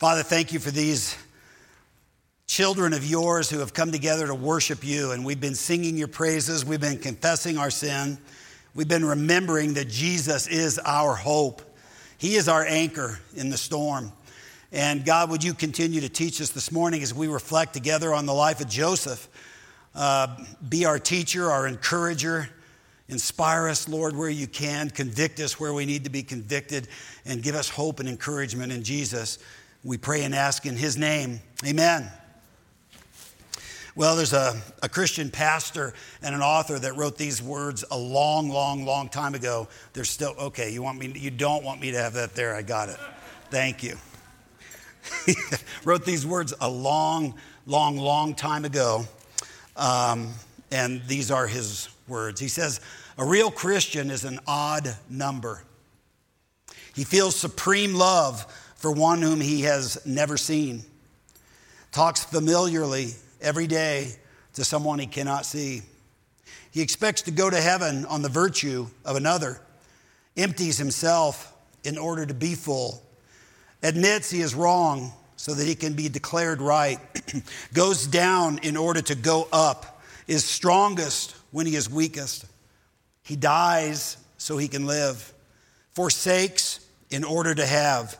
Father, 0.00 0.22
thank 0.22 0.54
you 0.54 0.58
for 0.58 0.70
these 0.70 1.14
children 2.46 2.94
of 2.94 3.04
yours 3.04 3.50
who 3.50 3.58
have 3.58 3.74
come 3.74 3.92
together 3.92 4.26
to 4.28 4.34
worship 4.34 4.82
you. 4.82 5.10
And 5.10 5.26
we've 5.26 5.42
been 5.42 5.54
singing 5.54 5.98
your 5.98 6.08
praises, 6.08 6.64
we've 6.64 6.80
been 6.80 6.96
confessing 6.96 7.58
our 7.58 7.70
sin, 7.70 8.16
we've 8.74 8.88
been 8.88 9.04
remembering 9.04 9.74
that 9.74 9.90
Jesus 9.90 10.46
is 10.46 10.78
our 10.86 11.14
hope. 11.14 11.60
He 12.16 12.36
is 12.36 12.48
our 12.48 12.64
anchor 12.64 13.20
in 13.36 13.50
the 13.50 13.58
storm. 13.58 14.10
And 14.72 15.04
God, 15.04 15.28
would 15.28 15.44
you 15.44 15.52
continue 15.52 16.00
to 16.00 16.08
teach 16.08 16.40
us 16.40 16.48
this 16.48 16.72
morning 16.72 17.02
as 17.02 17.12
we 17.12 17.28
reflect 17.28 17.74
together 17.74 18.14
on 18.14 18.24
the 18.24 18.32
life 18.32 18.62
of 18.62 18.70
Joseph? 18.70 19.28
Uh, 19.94 20.34
be 20.66 20.86
our 20.86 20.98
teacher, 20.98 21.50
our 21.50 21.66
encourager. 21.66 22.48
Inspire 23.10 23.68
us, 23.68 23.86
Lord, 23.86 24.16
where 24.16 24.30
you 24.30 24.46
can. 24.46 24.88
Convict 24.88 25.40
us 25.40 25.60
where 25.60 25.74
we 25.74 25.84
need 25.84 26.04
to 26.04 26.10
be 26.10 26.22
convicted. 26.22 26.88
And 27.26 27.42
give 27.42 27.54
us 27.54 27.68
hope 27.68 28.00
and 28.00 28.08
encouragement 28.08 28.72
in 28.72 28.82
Jesus. 28.82 29.38
We 29.82 29.96
pray 29.96 30.24
and 30.24 30.34
ask 30.34 30.66
in 30.66 30.76
his 30.76 30.98
name. 30.98 31.40
Amen. 31.66 32.10
Well, 33.96 34.14
there's 34.14 34.32
a, 34.32 34.60
a 34.82 34.88
Christian 34.88 35.30
pastor 35.30 35.94
and 36.22 36.34
an 36.34 36.42
author 36.42 36.78
that 36.78 36.96
wrote 36.96 37.16
these 37.16 37.42
words 37.42 37.84
a 37.90 37.98
long, 37.98 38.50
long, 38.50 38.84
long 38.84 39.08
time 39.08 39.34
ago. 39.34 39.68
They're 39.94 40.04
still, 40.04 40.34
okay, 40.38 40.72
you 40.72 40.82
want 40.82 40.98
me, 40.98 41.12
you 41.16 41.30
don't 41.30 41.64
want 41.64 41.80
me 41.80 41.90
to 41.92 41.98
have 41.98 42.12
that 42.14 42.34
there. 42.34 42.54
I 42.54 42.62
got 42.62 42.88
it. 42.88 42.98
Thank 43.50 43.82
you. 43.82 43.96
wrote 45.84 46.04
these 46.04 46.26
words 46.26 46.54
a 46.60 46.68
long, 46.68 47.34
long, 47.66 47.96
long 47.96 48.34
time 48.34 48.64
ago. 48.64 49.04
Um, 49.76 50.34
and 50.70 51.02
these 51.06 51.30
are 51.30 51.46
his 51.46 51.88
words. 52.06 52.38
He 52.38 52.48
says, 52.48 52.80
A 53.18 53.24
real 53.24 53.50
Christian 53.50 54.10
is 54.10 54.24
an 54.24 54.40
odd 54.46 54.94
number. 55.08 55.64
He 56.94 57.04
feels 57.04 57.34
supreme 57.34 57.94
love 57.94 58.46
for 58.80 58.90
one 58.90 59.20
whom 59.20 59.42
he 59.42 59.60
has 59.60 60.00
never 60.06 60.38
seen, 60.38 60.82
talks 61.92 62.24
familiarly 62.24 63.10
every 63.42 63.66
day 63.66 64.14
to 64.54 64.64
someone 64.64 64.98
he 64.98 65.06
cannot 65.06 65.44
see. 65.44 65.82
He 66.70 66.80
expects 66.80 67.22
to 67.22 67.30
go 67.30 67.50
to 67.50 67.60
heaven 67.60 68.06
on 68.06 68.22
the 68.22 68.30
virtue 68.30 68.86
of 69.04 69.16
another, 69.16 69.60
empties 70.34 70.78
himself 70.78 71.52
in 71.84 71.98
order 71.98 72.24
to 72.24 72.32
be 72.32 72.54
full, 72.54 73.02
admits 73.82 74.30
he 74.30 74.40
is 74.40 74.54
wrong 74.54 75.12
so 75.36 75.52
that 75.52 75.66
he 75.66 75.74
can 75.74 75.92
be 75.92 76.08
declared 76.08 76.62
right, 76.62 76.98
goes 77.74 78.06
down 78.06 78.60
in 78.62 78.78
order 78.78 79.02
to 79.02 79.14
go 79.14 79.46
up, 79.52 80.00
is 80.26 80.42
strongest 80.42 81.36
when 81.50 81.66
he 81.66 81.76
is 81.76 81.90
weakest. 81.90 82.46
He 83.24 83.36
dies 83.36 84.16
so 84.38 84.56
he 84.56 84.68
can 84.68 84.86
live, 84.86 85.34
forsakes 85.92 86.80
in 87.10 87.24
order 87.24 87.54
to 87.54 87.66
have, 87.66 88.18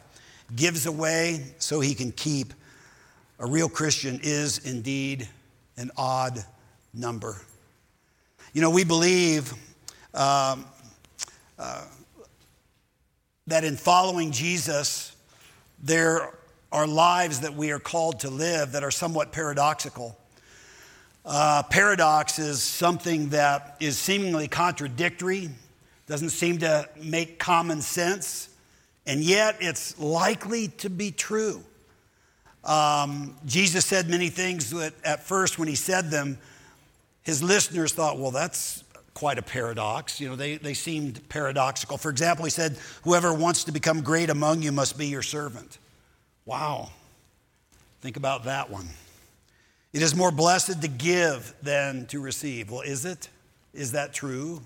gives 0.54 0.86
away 0.86 1.54
so 1.58 1.80
he 1.80 1.94
can 1.94 2.12
keep 2.12 2.52
a 3.38 3.46
real 3.46 3.68
Christian 3.68 4.20
is 4.22 4.58
indeed 4.58 5.26
an 5.78 5.90
odd 5.96 6.44
number. 6.92 7.40
You 8.52 8.60
know, 8.60 8.70
we 8.70 8.84
believe 8.84 9.52
um, 10.12 10.66
uh, 11.58 11.84
that 13.46 13.64
in 13.64 13.76
following 13.76 14.30
Jesus, 14.30 15.16
there 15.82 16.34
are 16.70 16.86
lives 16.86 17.40
that 17.40 17.54
we 17.54 17.70
are 17.70 17.78
called 17.78 18.20
to 18.20 18.30
live 18.30 18.72
that 18.72 18.84
are 18.84 18.90
somewhat 18.90 19.32
paradoxical. 19.32 20.18
Uh, 21.24 21.62
paradox 21.62 22.38
is 22.38 22.62
something 22.62 23.30
that 23.30 23.76
is 23.80 23.96
seemingly 23.98 24.48
contradictory, 24.48 25.48
doesn't 26.06 26.30
seem 26.30 26.58
to 26.58 26.86
make 27.02 27.38
common 27.38 27.80
sense, 27.80 28.49
and 29.06 29.20
yet 29.20 29.56
it's 29.60 29.98
likely 29.98 30.68
to 30.68 30.90
be 30.90 31.10
true. 31.10 31.62
Um, 32.64 33.36
Jesus 33.46 33.86
said 33.86 34.08
many 34.08 34.28
things 34.28 34.70
that 34.70 34.92
at 35.04 35.22
first, 35.24 35.58
when 35.58 35.68
he 35.68 35.74
said 35.74 36.10
them, 36.10 36.38
his 37.22 37.42
listeners 37.42 37.92
thought, 37.92 38.18
well, 38.18 38.30
that's 38.30 38.84
quite 39.14 39.38
a 39.38 39.42
paradox. 39.42 40.20
You 40.20 40.28
know, 40.28 40.36
they, 40.36 40.56
they 40.56 40.74
seemed 40.74 41.28
paradoxical. 41.28 41.98
For 41.98 42.10
example, 42.10 42.44
he 42.44 42.50
said, 42.50 42.78
Whoever 43.02 43.34
wants 43.34 43.64
to 43.64 43.72
become 43.72 44.02
great 44.02 44.30
among 44.30 44.62
you 44.62 44.72
must 44.72 44.96
be 44.96 45.06
your 45.06 45.22
servant. 45.22 45.78
Wow. 46.44 46.90
Think 48.00 48.16
about 48.16 48.44
that 48.44 48.70
one. 48.70 48.88
It 49.92 50.02
is 50.02 50.14
more 50.14 50.30
blessed 50.30 50.80
to 50.82 50.88
give 50.88 51.54
than 51.62 52.06
to 52.06 52.20
receive. 52.20 52.70
Well, 52.70 52.80
is 52.80 53.04
it? 53.04 53.28
Is 53.74 53.92
that 53.92 54.12
true? 54.12 54.62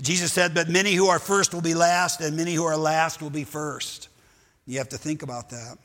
Jesus 0.00 0.32
said, 0.32 0.54
But 0.54 0.68
many 0.68 0.94
who 0.94 1.08
are 1.08 1.18
first 1.18 1.52
will 1.52 1.60
be 1.60 1.74
last, 1.74 2.20
and 2.20 2.36
many 2.36 2.54
who 2.54 2.64
are 2.64 2.76
last 2.76 3.20
will 3.20 3.30
be 3.30 3.44
first. 3.44 4.08
You 4.66 4.78
have 4.78 4.90
to 4.90 4.98
think 4.98 5.22
about 5.22 5.50
that. 5.50 5.78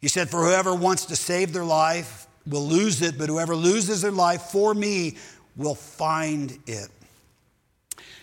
He 0.00 0.08
said, 0.08 0.28
For 0.28 0.44
whoever 0.44 0.74
wants 0.74 1.06
to 1.06 1.16
save 1.16 1.52
their 1.52 1.64
life 1.64 2.26
will 2.46 2.66
lose 2.66 3.00
it, 3.02 3.16
but 3.16 3.28
whoever 3.28 3.56
loses 3.56 4.02
their 4.02 4.10
life 4.10 4.42
for 4.42 4.74
me 4.74 5.16
will 5.56 5.74
find 5.74 6.58
it. 6.66 6.88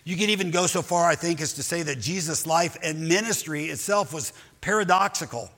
You 0.04 0.18
can 0.18 0.30
even 0.30 0.52
go 0.52 0.68
so 0.68 0.82
far, 0.82 1.06
I 1.08 1.16
think, 1.16 1.42
as 1.42 1.54
to 1.54 1.64
say 1.64 1.84
that 1.84 2.00
Jesus' 2.00 2.48
life 2.48 2.78
and 2.84 3.08
ministry 3.08 3.66
itself 3.66 4.14
was 4.14 4.34
paradoxical. 4.60 5.50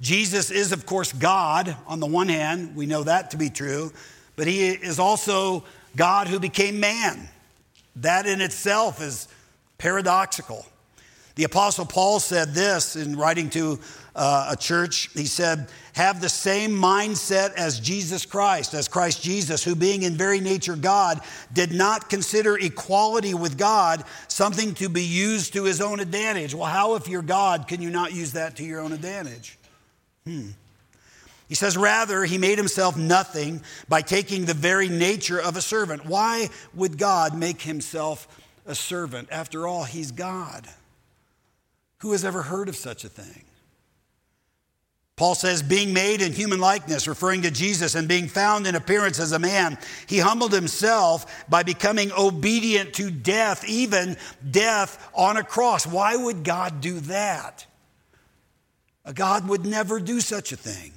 Jesus 0.00 0.50
is, 0.50 0.72
of 0.72 0.86
course, 0.86 1.12
God 1.12 1.76
on 1.86 2.00
the 2.00 2.06
one 2.06 2.28
hand, 2.28 2.74
we 2.74 2.86
know 2.86 3.04
that 3.04 3.30
to 3.32 3.36
be 3.36 3.50
true, 3.50 3.92
but 4.34 4.46
he 4.46 4.68
is 4.68 4.98
also 4.98 5.64
God 5.96 6.26
who 6.26 6.40
became 6.40 6.80
man. 6.80 7.28
That 7.96 8.26
in 8.26 8.40
itself 8.40 9.00
is 9.00 9.28
paradoxical. 9.78 10.66
The 11.34 11.44
Apostle 11.44 11.86
Paul 11.86 12.20
said 12.20 12.54
this 12.54 12.94
in 12.94 13.16
writing 13.16 13.48
to 13.50 13.80
uh, 14.14 14.50
a 14.50 14.56
church. 14.56 15.08
He 15.14 15.24
said, 15.24 15.68
Have 15.94 16.20
the 16.20 16.28
same 16.28 16.72
mindset 16.72 17.54
as 17.54 17.80
Jesus 17.80 18.26
Christ, 18.26 18.74
as 18.74 18.86
Christ 18.86 19.22
Jesus, 19.22 19.64
who 19.64 19.74
being 19.74 20.02
in 20.02 20.14
very 20.14 20.40
nature 20.40 20.76
God, 20.76 21.20
did 21.52 21.72
not 21.72 22.10
consider 22.10 22.58
equality 22.58 23.32
with 23.32 23.56
God 23.56 24.04
something 24.28 24.74
to 24.74 24.90
be 24.90 25.04
used 25.04 25.54
to 25.54 25.64
his 25.64 25.80
own 25.80 26.00
advantage. 26.00 26.54
Well, 26.54 26.66
how, 26.66 26.96
if 26.96 27.08
you're 27.08 27.22
God, 27.22 27.66
can 27.66 27.80
you 27.80 27.90
not 27.90 28.12
use 28.12 28.32
that 28.32 28.56
to 28.56 28.64
your 28.64 28.80
own 28.80 28.92
advantage? 28.92 29.58
Hmm. 30.26 30.50
He 31.52 31.56
says, 31.56 31.76
rather, 31.76 32.24
he 32.24 32.38
made 32.38 32.56
himself 32.56 32.96
nothing 32.96 33.60
by 33.86 34.00
taking 34.00 34.46
the 34.46 34.54
very 34.54 34.88
nature 34.88 35.38
of 35.38 35.54
a 35.54 35.60
servant. 35.60 36.06
Why 36.06 36.48
would 36.72 36.96
God 36.96 37.36
make 37.36 37.60
himself 37.60 38.26
a 38.64 38.74
servant? 38.74 39.28
After 39.30 39.66
all, 39.66 39.84
he's 39.84 40.12
God. 40.12 40.66
Who 41.98 42.12
has 42.12 42.24
ever 42.24 42.40
heard 42.40 42.70
of 42.70 42.76
such 42.76 43.04
a 43.04 43.10
thing? 43.10 43.44
Paul 45.16 45.34
says, 45.34 45.62
being 45.62 45.92
made 45.92 46.22
in 46.22 46.32
human 46.32 46.58
likeness, 46.58 47.06
referring 47.06 47.42
to 47.42 47.50
Jesus, 47.50 47.96
and 47.96 48.08
being 48.08 48.28
found 48.28 48.66
in 48.66 48.74
appearance 48.74 49.20
as 49.20 49.32
a 49.32 49.38
man, 49.38 49.76
he 50.06 50.20
humbled 50.20 50.54
himself 50.54 51.44
by 51.50 51.62
becoming 51.62 52.12
obedient 52.12 52.94
to 52.94 53.10
death, 53.10 53.62
even 53.68 54.16
death 54.50 55.06
on 55.12 55.36
a 55.36 55.44
cross. 55.44 55.86
Why 55.86 56.16
would 56.16 56.44
God 56.44 56.80
do 56.80 57.00
that? 57.00 57.66
A 59.04 59.12
God 59.12 59.46
would 59.48 59.66
never 59.66 60.00
do 60.00 60.18
such 60.18 60.50
a 60.52 60.56
thing. 60.56 60.92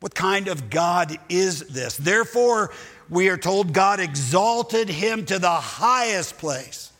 What 0.00 0.14
kind 0.14 0.48
of 0.48 0.70
God 0.70 1.16
is 1.28 1.60
this? 1.68 1.96
Therefore, 1.96 2.72
we 3.08 3.28
are 3.28 3.36
told 3.36 3.72
God 3.72 4.00
exalted 4.00 4.88
him 4.88 5.24
to 5.26 5.38
the 5.38 5.48
highest 5.48 6.38
place 6.38 6.92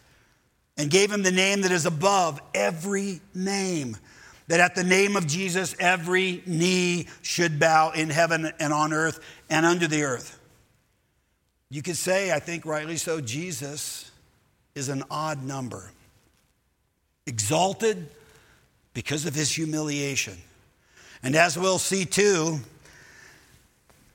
and 0.76 0.90
gave 0.90 1.10
him 1.10 1.22
the 1.22 1.32
name 1.32 1.62
that 1.62 1.72
is 1.72 1.86
above 1.86 2.40
every 2.54 3.20
name 3.34 3.96
that 4.48 4.60
at 4.60 4.74
the 4.74 4.84
name 4.84 5.16
of 5.16 5.26
Jesus, 5.26 5.74
every 5.78 6.42
knee 6.46 7.08
should 7.22 7.58
bow 7.58 7.90
in 7.90 8.10
heaven 8.10 8.52
and 8.60 8.72
on 8.72 8.92
earth 8.92 9.20
and 9.50 9.66
under 9.66 9.88
the 9.88 10.04
earth. 10.04 10.38
You 11.68 11.82
could 11.82 11.96
say, 11.96 12.30
I 12.32 12.38
think 12.38 12.64
rightly 12.64 12.96
so, 12.96 13.20
Jesus 13.20 14.10
is 14.74 14.88
an 14.88 15.02
odd 15.10 15.42
number. 15.42 15.90
Exalted 17.26 18.08
because 18.94 19.26
of 19.26 19.34
his 19.34 19.50
humiliation. 19.50 20.36
And 21.24 21.34
as 21.34 21.58
we'll 21.58 21.80
see 21.80 22.04
too, 22.04 22.60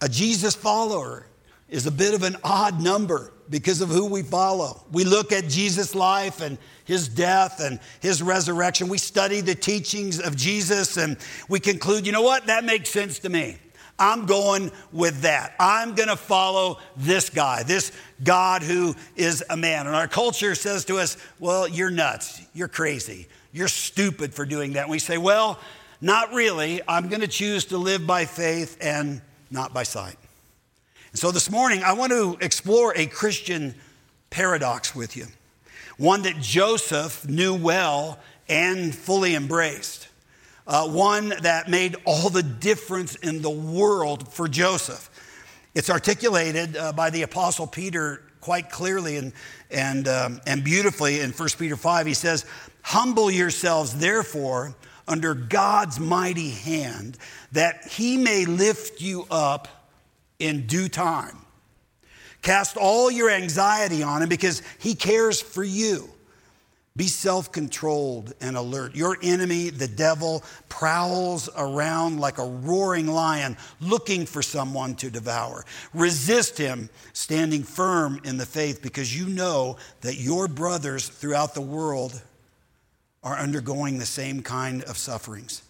a 0.01 0.09
Jesus 0.09 0.55
follower 0.55 1.25
is 1.69 1.85
a 1.85 1.91
bit 1.91 2.13
of 2.13 2.23
an 2.23 2.35
odd 2.43 2.81
number 2.81 3.31
because 3.49 3.81
of 3.81 3.89
who 3.89 4.05
we 4.05 4.23
follow. 4.23 4.83
We 4.91 5.03
look 5.03 5.31
at 5.31 5.47
Jesus' 5.47 5.93
life 5.93 6.41
and 6.41 6.57
his 6.85 7.07
death 7.07 7.61
and 7.61 7.79
his 8.01 8.21
resurrection. 8.21 8.89
We 8.89 8.97
study 8.97 9.41
the 9.41 9.55
teachings 9.55 10.19
of 10.19 10.35
Jesus 10.35 10.97
and 10.97 11.17
we 11.47 11.59
conclude, 11.59 12.05
you 12.05 12.11
know 12.11 12.21
what? 12.21 12.47
That 12.47 12.63
makes 12.63 12.89
sense 12.89 13.19
to 13.19 13.29
me. 13.29 13.57
I'm 13.99 14.25
going 14.25 14.71
with 14.91 15.21
that. 15.21 15.53
I'm 15.59 15.93
going 15.93 16.09
to 16.09 16.15
follow 16.15 16.79
this 16.97 17.29
guy, 17.29 17.63
this 17.63 17.91
God 18.23 18.63
who 18.63 18.95
is 19.15 19.43
a 19.49 19.55
man. 19.55 19.85
And 19.85 19.95
our 19.95 20.07
culture 20.07 20.55
says 20.55 20.85
to 20.85 20.97
us, 20.97 21.17
well, 21.39 21.67
you're 21.67 21.91
nuts. 21.91 22.41
You're 22.53 22.67
crazy. 22.67 23.27
You're 23.51 23.67
stupid 23.67 24.33
for 24.33 24.45
doing 24.45 24.73
that. 24.73 24.83
And 24.83 24.91
we 24.91 24.97
say, 24.97 25.17
well, 25.17 25.59
not 25.99 26.33
really. 26.33 26.81
I'm 26.87 27.09
going 27.09 27.21
to 27.21 27.27
choose 27.27 27.65
to 27.65 27.77
live 27.77 28.07
by 28.07 28.25
faith 28.25 28.77
and 28.81 29.21
not 29.51 29.73
by 29.73 29.83
sight. 29.83 30.15
And 31.11 31.19
so 31.19 31.31
this 31.31 31.51
morning, 31.51 31.83
I 31.83 31.93
want 31.93 32.11
to 32.11 32.37
explore 32.41 32.93
a 32.95 33.05
Christian 33.05 33.75
paradox 34.29 34.95
with 34.95 35.17
you 35.17 35.27
one 35.97 36.23
that 36.23 36.39
Joseph 36.39 37.27
knew 37.27 37.53
well 37.53 38.17
and 38.47 38.95
fully 38.95 39.35
embraced. 39.35 40.07
uh, 40.67 40.87
one 40.87 41.33
that 41.41 41.69
made 41.69 41.95
all 42.05 42.29
the 42.29 42.43
difference 42.43 43.15
in 43.15 43.41
the 43.41 43.49
world 43.49 44.31
for 44.31 44.47
Joseph. 44.47 45.09
It's 45.75 45.89
articulated 45.89 46.77
uh, 46.77 46.93
by 46.93 47.09
the 47.09 47.23
Apostle 47.23 47.67
Peter 47.67 48.23
quite 48.39 48.69
clearly 48.69 49.17
and, 49.17 49.33
and, 49.69 50.07
um, 50.07 50.41
and 50.47 50.63
beautifully 50.63 51.19
in 51.19 51.31
1 51.31 51.49
Peter 51.57 51.75
5. 51.75 52.05
He 52.05 52.13
says, 52.13 52.45
Humble 52.83 53.29
yourselves, 53.29 53.97
therefore, 53.97 54.75
under 55.07 55.33
God's 55.33 55.99
mighty 55.99 56.49
hand, 56.49 57.17
that 57.51 57.87
he 57.87 58.17
may 58.17 58.45
lift 58.45 59.01
you 59.01 59.25
up 59.29 59.67
in 60.39 60.67
due 60.67 60.89
time. 60.89 61.37
Cast 62.41 62.75
all 62.77 63.11
your 63.11 63.29
anxiety 63.29 64.01
on 64.01 64.21
him 64.21 64.29
because 64.29 64.61
he 64.79 64.95
cares 64.95 65.41
for 65.41 65.63
you. 65.63 66.09
Be 66.97 67.07
self 67.07 67.53
controlled 67.53 68.33
and 68.41 68.57
alert. 68.57 68.95
Your 68.95 69.17
enemy, 69.23 69.69
the 69.69 69.87
devil, 69.87 70.43
prowls 70.67 71.49
around 71.55 72.19
like 72.19 72.37
a 72.37 72.45
roaring 72.45 73.07
lion 73.07 73.55
looking 73.79 74.25
for 74.25 74.41
someone 74.41 74.95
to 74.95 75.09
devour. 75.09 75.63
Resist 75.93 76.57
him, 76.57 76.89
standing 77.13 77.63
firm 77.63 78.19
in 78.25 78.35
the 78.37 78.45
faith, 78.45 78.81
because 78.81 79.17
you 79.17 79.27
know 79.27 79.77
that 80.01 80.15
your 80.15 80.49
brothers 80.49 81.07
throughout 81.07 81.53
the 81.53 81.61
world 81.61 82.21
are 83.23 83.37
undergoing 83.37 83.97
the 83.97 84.05
same 84.05 84.41
kind 84.41 84.83
of 84.83 84.97
sufferings. 84.97 85.61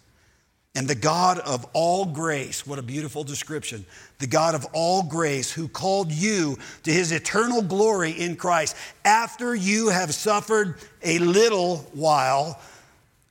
And 0.73 0.87
the 0.87 0.95
God 0.95 1.39
of 1.39 1.65
all 1.73 2.05
grace, 2.05 2.65
what 2.65 2.79
a 2.79 2.83
beautiful 2.83 3.25
description. 3.25 3.85
The 4.19 4.27
God 4.27 4.55
of 4.55 4.65
all 4.71 5.03
grace 5.03 5.51
who 5.51 5.67
called 5.67 6.11
you 6.11 6.57
to 6.83 6.91
his 6.91 7.11
eternal 7.11 7.61
glory 7.61 8.11
in 8.11 8.37
Christ, 8.37 8.77
after 9.03 9.53
you 9.53 9.89
have 9.89 10.13
suffered 10.13 10.75
a 11.03 11.19
little 11.19 11.77
while, 11.93 12.61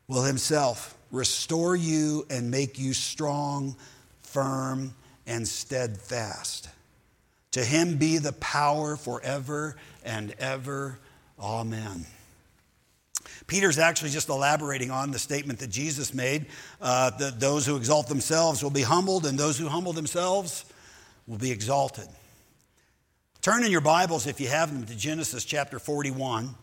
will 0.07 0.25
himself 0.25 0.99
restore 1.11 1.75
you 1.75 2.27
and 2.29 2.51
make 2.51 2.79
you 2.79 2.93
strong, 2.93 3.75
firm, 4.23 4.95
and 5.27 5.49
steadfast. 5.49 6.69
To 7.53 7.65
him 7.65 7.97
be 7.97 8.19
the 8.19 8.33
power 8.35 8.97
forever 8.97 9.77
and 10.05 10.35
ever. 10.39 10.99
Amen. 11.39 12.05
Peter's 13.50 13.79
actually 13.79 14.11
just 14.11 14.29
elaborating 14.29 14.93
on 14.93 15.11
the 15.11 15.19
statement 15.19 15.58
that 15.58 15.70
Jesus 15.70 16.14
made 16.14 16.47
uh, 16.81 17.11
that 17.19 17.41
those 17.41 17.67
who 17.67 17.76
exalt 17.76 18.06
themselves 18.06 18.62
will 18.62 18.70
be 18.70 18.82
humbled, 18.82 19.26
and 19.26 19.37
those 19.37 19.58
who 19.58 19.67
humble 19.67 19.93
themselves 19.93 20.64
will 21.26 21.37
be 21.37 21.50
exalted. 21.50 22.06
Turn 23.43 23.64
in 23.64 23.73
your 23.73 23.81
Bibles, 23.81 24.29
if 24.29 24.41
you 24.41 24.47
have 24.47 24.73
them, 24.73 24.87
to 24.87 24.94
Genesis 24.94 25.44
chapter 25.44 25.81
41. 25.81 26.55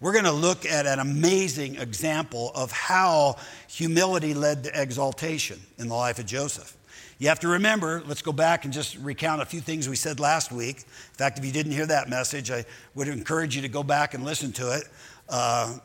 We're 0.00 0.12
going 0.12 0.24
to 0.24 0.32
look 0.32 0.66
at 0.66 0.84
an 0.84 0.98
amazing 0.98 1.76
example 1.76 2.50
of 2.56 2.72
how 2.72 3.36
humility 3.68 4.34
led 4.34 4.64
to 4.64 4.82
exaltation 4.82 5.60
in 5.78 5.86
the 5.86 5.94
life 5.94 6.18
of 6.18 6.26
Joseph. 6.26 6.76
You 7.20 7.28
have 7.28 7.38
to 7.40 7.48
remember, 7.48 8.02
let's 8.04 8.22
go 8.22 8.32
back 8.32 8.64
and 8.64 8.74
just 8.74 8.96
recount 8.96 9.42
a 9.42 9.46
few 9.46 9.60
things 9.60 9.88
we 9.88 9.94
said 9.94 10.18
last 10.18 10.50
week. 10.50 10.78
In 10.78 11.14
fact, 11.18 11.38
if 11.38 11.44
you 11.44 11.52
didn't 11.52 11.70
hear 11.70 11.86
that 11.86 12.08
message, 12.08 12.50
I 12.50 12.64
would 12.96 13.06
encourage 13.06 13.54
you 13.54 13.62
to 13.62 13.68
go 13.68 13.84
back 13.84 14.14
and 14.14 14.24
listen 14.24 14.50
to 14.54 14.76
it. 14.76 14.84
Uh, 15.28 15.78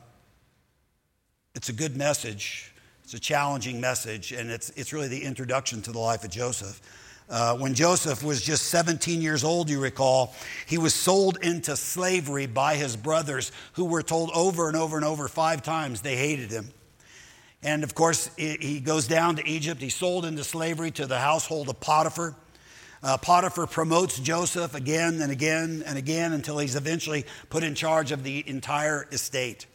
it's 1.56 1.70
a 1.70 1.74
good 1.74 1.96
message. 1.96 2.72
It's 3.04 3.14
a 3.14 3.20
challenging 3.20 3.80
message, 3.80 4.32
and 4.32 4.50
it's, 4.52 4.72
it's 4.72 4.92
really 4.92 5.08
the 5.08 5.24
introduction 5.24 5.82
to 5.84 5.92
the 5.92 6.00
life 6.00 6.24
of 6.24 6.32
Joseph. 6.32 6.82
Uh, 7.30 7.58
when 7.58 7.74
Joseph 7.74 8.24
was 8.24 8.42
just 8.42 8.68
17 8.68 9.22
years 9.22 9.44
old, 9.44 9.70
you 9.70 9.80
recall, 9.80 10.36
he 10.68 10.78
was 10.78 10.94
sold 10.94 11.38
into 11.42 11.76
slavery 11.76 12.46
by 12.46 12.76
his 12.76 12.96
brothers, 12.96 13.52
who 13.74 13.86
were 13.86 14.04
told 14.04 14.32
over 14.36 14.68
and 14.68 14.78
over 14.78 14.98
and 14.98 15.06
over 15.06 15.28
five 15.28 15.64
times 15.64 16.02
they 16.02 16.16
hated 16.16 16.52
him. 16.52 16.72
And 17.64 17.84
of 17.84 17.96
course, 17.96 18.30
he 18.38 18.80
goes 18.80 19.08
down 19.08 19.38
to 19.38 19.48
Egypt. 19.48 19.82
He's 19.82 19.96
sold 19.96 20.24
into 20.24 20.44
slavery 20.44 20.92
to 20.92 21.08
the 21.08 21.18
household 21.18 21.68
of 21.70 21.80
Potiphar. 21.80 22.36
Uh, 23.02 23.18
Potiphar 23.18 23.66
promotes 23.66 24.20
Joseph 24.20 24.76
again 24.76 25.22
and 25.22 25.32
again 25.32 25.84
and 25.86 25.98
again 25.98 26.34
until 26.34 26.60
he's 26.60 26.76
eventually 26.76 27.26
put 27.50 27.64
in 27.64 27.74
charge 27.74 28.12
of 28.12 28.24
the 28.24 28.48
entire 28.48 29.08
estate. 29.12 29.66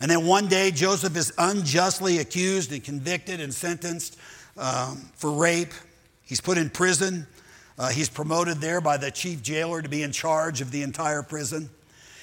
And 0.00 0.10
then 0.10 0.26
one 0.26 0.46
day, 0.46 0.70
Joseph 0.70 1.16
is 1.16 1.32
unjustly 1.38 2.18
accused 2.18 2.72
and 2.72 2.84
convicted 2.84 3.40
and 3.40 3.52
sentenced 3.52 4.18
um, 4.56 5.10
for 5.14 5.32
rape. 5.32 5.72
He's 6.22 6.40
put 6.40 6.58
in 6.58 6.70
prison. 6.70 7.26
Uh, 7.78 7.88
he's 7.88 8.08
promoted 8.08 8.58
there 8.58 8.80
by 8.80 8.96
the 8.96 9.10
chief 9.10 9.42
jailer 9.42 9.82
to 9.82 9.88
be 9.88 10.02
in 10.02 10.12
charge 10.12 10.60
of 10.60 10.70
the 10.70 10.82
entire 10.82 11.22
prison. 11.22 11.70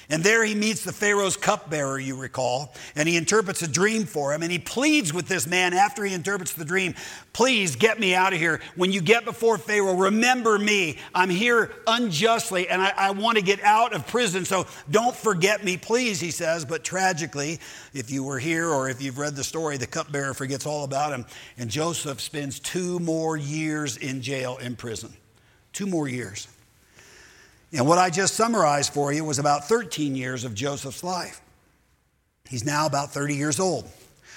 And 0.08 0.22
there 0.22 0.44
he 0.44 0.54
meets 0.54 0.84
the 0.84 0.92
Pharaoh's 0.92 1.36
cupbearer, 1.36 1.98
you 1.98 2.16
recall, 2.16 2.74
and 2.94 3.08
he 3.08 3.16
interprets 3.16 3.62
a 3.62 3.68
dream 3.68 4.04
for 4.04 4.32
him. 4.32 4.42
And 4.42 4.52
he 4.52 4.58
pleads 4.58 5.12
with 5.12 5.28
this 5.28 5.46
man 5.46 5.72
after 5.72 6.04
he 6.04 6.14
interprets 6.14 6.52
the 6.52 6.64
dream 6.64 6.94
Please 7.34 7.74
get 7.74 7.98
me 7.98 8.14
out 8.14 8.32
of 8.32 8.38
here. 8.38 8.60
When 8.76 8.92
you 8.92 9.00
get 9.00 9.24
before 9.24 9.58
Pharaoh, 9.58 9.96
remember 9.96 10.56
me. 10.56 10.98
I'm 11.12 11.28
here 11.28 11.72
unjustly, 11.84 12.68
and 12.68 12.80
I, 12.80 12.92
I 12.96 13.10
want 13.10 13.38
to 13.38 13.42
get 13.42 13.60
out 13.64 13.92
of 13.92 14.06
prison. 14.06 14.44
So 14.44 14.68
don't 14.88 15.16
forget 15.16 15.64
me, 15.64 15.76
please, 15.76 16.20
he 16.20 16.30
says. 16.30 16.64
But 16.64 16.84
tragically, 16.84 17.58
if 17.92 18.08
you 18.08 18.22
were 18.22 18.38
here 18.38 18.70
or 18.70 18.88
if 18.88 19.02
you've 19.02 19.18
read 19.18 19.34
the 19.34 19.42
story, 19.42 19.76
the 19.78 19.86
cupbearer 19.86 20.32
forgets 20.32 20.64
all 20.64 20.84
about 20.84 21.12
him. 21.12 21.26
And 21.58 21.68
Joseph 21.68 22.20
spends 22.20 22.60
two 22.60 23.00
more 23.00 23.36
years 23.36 23.96
in 23.96 24.22
jail, 24.22 24.56
in 24.58 24.76
prison. 24.76 25.12
Two 25.72 25.86
more 25.86 26.06
years. 26.06 26.46
And 27.74 27.88
what 27.88 27.98
I 27.98 28.08
just 28.08 28.34
summarized 28.34 28.92
for 28.92 29.12
you 29.12 29.24
was 29.24 29.40
about 29.40 29.66
13 29.66 30.14
years 30.14 30.44
of 30.44 30.54
Joseph's 30.54 31.02
life. 31.02 31.40
He's 32.48 32.64
now 32.64 32.86
about 32.86 33.12
30 33.12 33.34
years 33.34 33.58
old. 33.58 33.90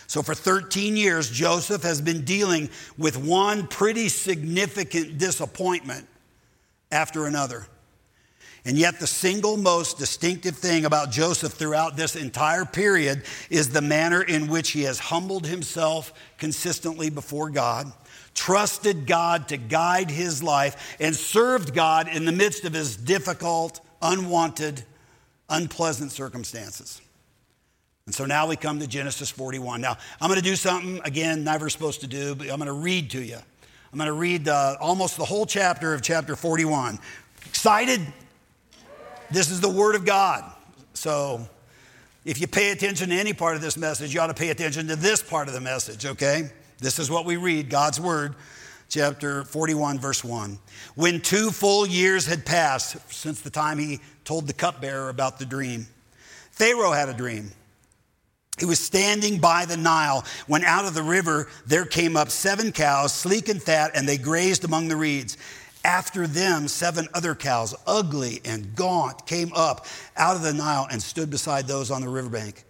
So, 0.07 0.23
for 0.23 0.33
13 0.33 0.95
years, 0.95 1.29
Joseph 1.29 1.83
has 1.83 2.01
been 2.01 2.23
dealing 2.23 2.69
with 2.97 3.17
one 3.17 3.67
pretty 3.67 4.07
significant 4.07 5.17
disappointment 5.17 6.07
after 6.91 7.25
another. 7.25 7.67
And 8.67 8.77
yet, 8.77 8.99
the 8.99 9.07
single 9.07 9.57
most 9.57 9.97
distinctive 9.97 10.55
thing 10.55 10.85
about 10.85 11.09
Joseph 11.09 11.53
throughout 11.53 11.97
this 11.97 12.15
entire 12.15 12.65
period 12.65 13.23
is 13.49 13.69
the 13.69 13.81
manner 13.81 14.21
in 14.21 14.47
which 14.47 14.71
he 14.71 14.83
has 14.83 14.99
humbled 14.99 15.47
himself 15.47 16.13
consistently 16.37 17.09
before 17.09 17.49
God 17.49 17.91
trusted 18.37 19.07
God 19.07 19.47
to 19.47 19.57
guide 19.57 20.11
his 20.11 20.43
life, 20.43 20.95
and 20.99 21.15
served 21.15 21.73
God 21.73 22.07
in 22.07 22.23
the 22.23 22.31
midst 22.31 22.65
of 22.65 22.73
his 22.73 22.95
difficult, 22.95 23.81
unwanted, 23.99 24.83
unpleasant 25.49 26.11
circumstances. 26.11 27.01
And 28.05 28.13
so 28.13 28.25
now 28.25 28.47
we 28.47 28.55
come 28.55 28.79
to 28.79 28.87
Genesis 28.87 29.31
41. 29.31 29.81
Now, 29.81 29.97
I'm 30.21 30.29
going 30.29 30.39
to 30.39 30.45
do 30.47 30.55
something, 30.55 31.01
again, 31.03 31.43
never 31.43 31.67
supposed 31.67 32.01
to 32.01 32.07
do, 32.07 32.35
but 32.35 32.49
I'm 32.49 32.57
going 32.57 32.67
to 32.67 32.73
read 32.73 33.09
to 33.11 33.21
you. 33.21 33.39
I'm 33.91 33.97
going 33.97 34.07
to 34.07 34.13
read 34.13 34.47
uh, 34.47 34.77
almost 34.79 35.17
the 35.17 35.25
whole 35.25 35.47
chapter 35.47 35.95
of 35.95 36.03
chapter 36.03 36.35
41. 36.35 36.99
Excited? 37.47 38.01
This 39.29 39.51
is 39.51 39.59
the 39.59 39.69
Word 39.69 39.95
of 39.95 40.05
God. 40.05 40.43
So 40.93 41.47
if 42.25 42.39
you 42.41 42.47
pay 42.47 42.71
attention 42.71 43.09
to 43.09 43.15
any 43.15 43.33
part 43.33 43.55
of 43.55 43.61
this 43.61 43.77
message, 43.77 44.13
you 44.13 44.19
ought 44.19 44.27
to 44.27 44.33
pay 44.33 44.49
attention 44.49 44.87
to 44.87 44.95
this 44.95 45.21
part 45.21 45.47
of 45.47 45.53
the 45.53 45.61
message, 45.61 46.05
okay? 46.05 46.49
This 46.79 46.99
is 46.99 47.09
what 47.09 47.25
we 47.25 47.37
read 47.37 47.69
God's 47.69 47.99
word, 47.99 48.35
chapter 48.89 49.43
41, 49.43 49.99
verse 49.99 50.23
1. 50.23 50.59
When 50.95 51.21
two 51.21 51.51
full 51.51 51.85
years 51.85 52.25
had 52.25 52.45
passed 52.45 52.97
since 53.11 53.41
the 53.41 53.49
time 53.49 53.79
he 53.79 53.99
told 54.25 54.47
the 54.47 54.53
cupbearer 54.53 55.09
about 55.09 55.39
the 55.39 55.45
dream, 55.45 55.87
Pharaoh 56.51 56.91
had 56.91 57.09
a 57.09 57.13
dream. 57.13 57.51
He 58.59 58.65
was 58.65 58.79
standing 58.79 59.39
by 59.39 59.65
the 59.65 59.77
Nile 59.77 60.25
when 60.47 60.63
out 60.63 60.85
of 60.85 60.95
the 60.95 61.03
river 61.03 61.47
there 61.65 61.85
came 61.85 62.17
up 62.17 62.29
seven 62.29 62.71
cows, 62.71 63.13
sleek 63.13 63.49
and 63.49 63.61
fat, 63.61 63.91
and 63.93 64.07
they 64.07 64.17
grazed 64.17 64.65
among 64.65 64.87
the 64.87 64.95
reeds. 64.95 65.37
After 65.87 66.27
them, 66.27 66.67
seven 66.67 67.07
other 67.13 67.33
cows, 67.33 67.73
ugly 67.87 68.41
and 68.43 68.75
gaunt, 68.75 69.25
came 69.25 69.53
up 69.55 69.85
out 70.17 70.35
of 70.35 70.41
the 70.41 70.53
Nile 70.53 70.85
and 70.91 71.01
stood 71.01 71.29
beside 71.29 71.65
those 71.65 71.89
on 71.91 72.01
the 72.01 72.09
riverbank. 72.09 72.65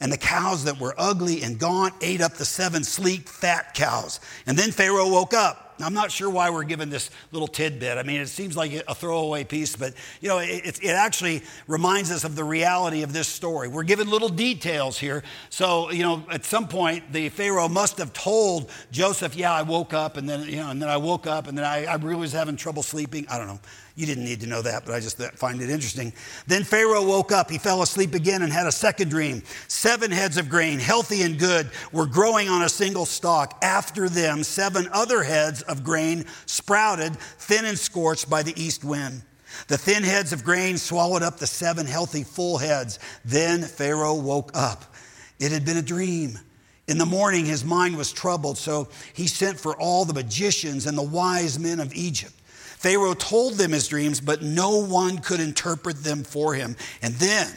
And 0.00 0.10
the 0.10 0.16
cows 0.16 0.64
that 0.64 0.80
were 0.80 0.94
ugly 0.96 1.42
and 1.42 1.58
gaunt 1.58 1.92
ate 2.00 2.22
up 2.22 2.32
the 2.32 2.46
seven 2.46 2.82
sleek, 2.82 3.28
fat 3.28 3.74
cows. 3.74 4.18
And 4.46 4.56
then 4.56 4.70
Pharaoh 4.70 5.10
woke 5.10 5.34
up. 5.34 5.63
I'm 5.80 5.94
not 5.94 6.12
sure 6.12 6.30
why 6.30 6.50
we're 6.50 6.64
given 6.64 6.90
this 6.90 7.10
little 7.32 7.48
tidbit. 7.48 7.98
I 7.98 8.02
mean, 8.02 8.20
it 8.20 8.28
seems 8.28 8.56
like 8.56 8.72
a 8.86 8.94
throwaway 8.94 9.44
piece, 9.44 9.74
but 9.74 9.94
you 10.20 10.28
know, 10.28 10.38
it, 10.38 10.82
it, 10.82 10.90
actually 10.90 11.42
reminds 11.66 12.10
us 12.10 12.24
of 12.24 12.36
the 12.36 12.44
reality 12.44 13.02
of 13.02 13.12
this 13.12 13.26
story. 13.26 13.68
We're 13.68 13.82
given 13.82 14.08
little 14.08 14.28
details 14.28 14.98
here. 14.98 15.24
So, 15.50 15.90
you 15.90 16.02
know, 16.02 16.24
at 16.30 16.44
some 16.44 16.68
point, 16.68 17.12
the 17.12 17.28
Pharaoh 17.28 17.68
must 17.68 17.98
have 17.98 18.12
told 18.12 18.70
Joseph, 18.92 19.34
"Yeah, 19.34 19.52
I 19.52 19.62
woke 19.62 19.92
up, 19.92 20.16
and 20.16 20.28
then 20.28 20.48
you 20.48 20.56
know, 20.56 20.70
and 20.70 20.80
then 20.80 20.88
I 20.88 20.96
woke 20.96 21.26
up, 21.26 21.48
and 21.48 21.58
then 21.58 21.64
I, 21.64 21.84
I 21.84 21.96
really 21.96 22.20
was 22.20 22.32
having 22.32 22.56
trouble 22.56 22.82
sleeping." 22.82 23.26
I 23.28 23.38
don't 23.38 23.48
know. 23.48 23.60
You 23.96 24.06
didn't 24.06 24.24
need 24.24 24.40
to 24.40 24.48
know 24.48 24.60
that, 24.60 24.84
but 24.84 24.94
I 24.94 24.98
just 24.98 25.22
find 25.36 25.60
it 25.60 25.70
interesting. 25.70 26.12
Then 26.48 26.64
Pharaoh 26.64 27.04
woke 27.04 27.30
up. 27.30 27.48
He 27.48 27.58
fell 27.58 27.80
asleep 27.80 28.14
again 28.14 28.42
and 28.42 28.52
had 28.52 28.66
a 28.66 28.72
second 28.72 29.08
dream. 29.08 29.44
Seven 29.68 30.10
heads 30.10 30.36
of 30.36 30.48
grain, 30.48 30.80
healthy 30.80 31.22
and 31.22 31.38
good, 31.38 31.70
were 31.92 32.06
growing 32.06 32.48
on 32.48 32.62
a 32.62 32.68
single 32.68 33.06
stalk. 33.06 33.56
After 33.62 34.08
them, 34.08 34.42
seven 34.42 34.88
other 34.92 35.22
heads 35.22 35.62
of 35.62 35.84
grain 35.84 36.24
sprouted, 36.46 37.16
thin 37.16 37.64
and 37.64 37.78
scorched 37.78 38.28
by 38.28 38.42
the 38.42 38.60
east 38.60 38.82
wind. 38.82 39.22
The 39.68 39.78
thin 39.78 40.02
heads 40.02 40.32
of 40.32 40.42
grain 40.42 40.76
swallowed 40.76 41.22
up 41.22 41.38
the 41.38 41.46
seven 41.46 41.86
healthy, 41.86 42.24
full 42.24 42.58
heads. 42.58 42.98
Then 43.24 43.62
Pharaoh 43.62 44.14
woke 44.14 44.50
up. 44.54 44.84
It 45.38 45.52
had 45.52 45.64
been 45.64 45.76
a 45.76 45.82
dream. 45.82 46.38
In 46.88 46.98
the 46.98 47.06
morning, 47.06 47.46
his 47.46 47.64
mind 47.64 47.96
was 47.96 48.12
troubled, 48.12 48.58
so 48.58 48.88
he 49.14 49.28
sent 49.28 49.58
for 49.58 49.76
all 49.80 50.04
the 50.04 50.12
magicians 50.12 50.86
and 50.86 50.98
the 50.98 51.02
wise 51.02 51.60
men 51.60 51.78
of 51.78 51.94
Egypt. 51.94 52.34
Pharaoh 52.84 53.14
told 53.14 53.54
them 53.54 53.72
his 53.72 53.88
dreams, 53.88 54.20
but 54.20 54.42
no 54.42 54.76
one 54.76 55.16
could 55.16 55.40
interpret 55.40 56.04
them 56.04 56.22
for 56.22 56.52
him. 56.52 56.76
And 57.00 57.14
then 57.14 57.50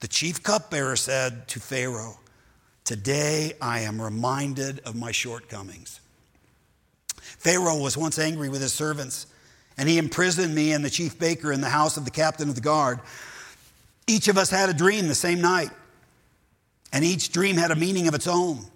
the 0.00 0.06
chief 0.06 0.42
cupbearer 0.42 0.96
said 0.96 1.48
to 1.48 1.60
Pharaoh, 1.60 2.18
Today 2.84 3.54
I 3.58 3.80
am 3.80 4.02
reminded 4.02 4.80
of 4.80 4.96
my 4.96 5.12
shortcomings. 5.12 5.98
Pharaoh 7.16 7.78
was 7.78 7.96
once 7.96 8.18
angry 8.18 8.50
with 8.50 8.60
his 8.60 8.74
servants, 8.74 9.28
and 9.78 9.88
he 9.88 9.96
imprisoned 9.96 10.54
me 10.54 10.74
and 10.74 10.84
the 10.84 10.90
chief 10.90 11.18
baker 11.18 11.50
in 11.50 11.62
the 11.62 11.70
house 11.70 11.96
of 11.96 12.04
the 12.04 12.10
captain 12.10 12.50
of 12.50 12.54
the 12.54 12.60
guard. 12.60 13.00
Each 14.06 14.28
of 14.28 14.36
us 14.36 14.50
had 14.50 14.68
a 14.68 14.74
dream 14.74 15.08
the 15.08 15.14
same 15.14 15.40
night, 15.40 15.70
and 16.92 17.02
each 17.02 17.32
dream 17.32 17.56
had 17.56 17.70
a 17.70 17.76
meaning 17.76 18.08
of 18.08 18.14
its 18.14 18.26
own. 18.26 18.66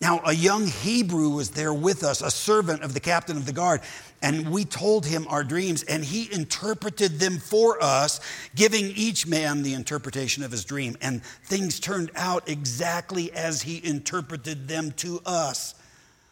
Now, 0.00 0.22
a 0.24 0.32
young 0.32 0.66
Hebrew 0.66 1.28
was 1.28 1.50
there 1.50 1.74
with 1.74 2.04
us, 2.04 2.22
a 2.22 2.30
servant 2.30 2.82
of 2.82 2.94
the 2.94 3.00
captain 3.00 3.36
of 3.36 3.44
the 3.44 3.52
guard, 3.52 3.82
and 4.22 4.50
we 4.50 4.64
told 4.64 5.04
him 5.04 5.26
our 5.28 5.44
dreams, 5.44 5.82
and 5.82 6.02
he 6.02 6.32
interpreted 6.32 7.20
them 7.20 7.38
for 7.38 7.82
us, 7.82 8.18
giving 8.54 8.86
each 8.86 9.26
man 9.26 9.62
the 9.62 9.74
interpretation 9.74 10.42
of 10.42 10.52
his 10.52 10.64
dream. 10.64 10.96
And 11.02 11.22
things 11.22 11.78
turned 11.78 12.10
out 12.16 12.48
exactly 12.48 13.30
as 13.32 13.60
he 13.60 13.84
interpreted 13.84 14.68
them 14.68 14.92
to 14.92 15.20
us. 15.26 15.74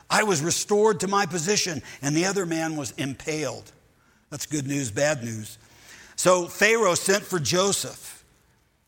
I 0.08 0.22
was 0.22 0.40
restored 0.40 1.00
to 1.00 1.08
my 1.08 1.26
position, 1.26 1.82
and 2.00 2.16
the 2.16 2.24
other 2.24 2.46
man 2.46 2.74
was 2.76 2.92
impaled. 2.92 3.70
That's 4.30 4.46
good 4.46 4.66
news, 4.66 4.90
bad 4.90 5.22
news. 5.22 5.58
So 6.16 6.46
Pharaoh 6.46 6.94
sent 6.94 7.22
for 7.22 7.38
Joseph, 7.38 8.24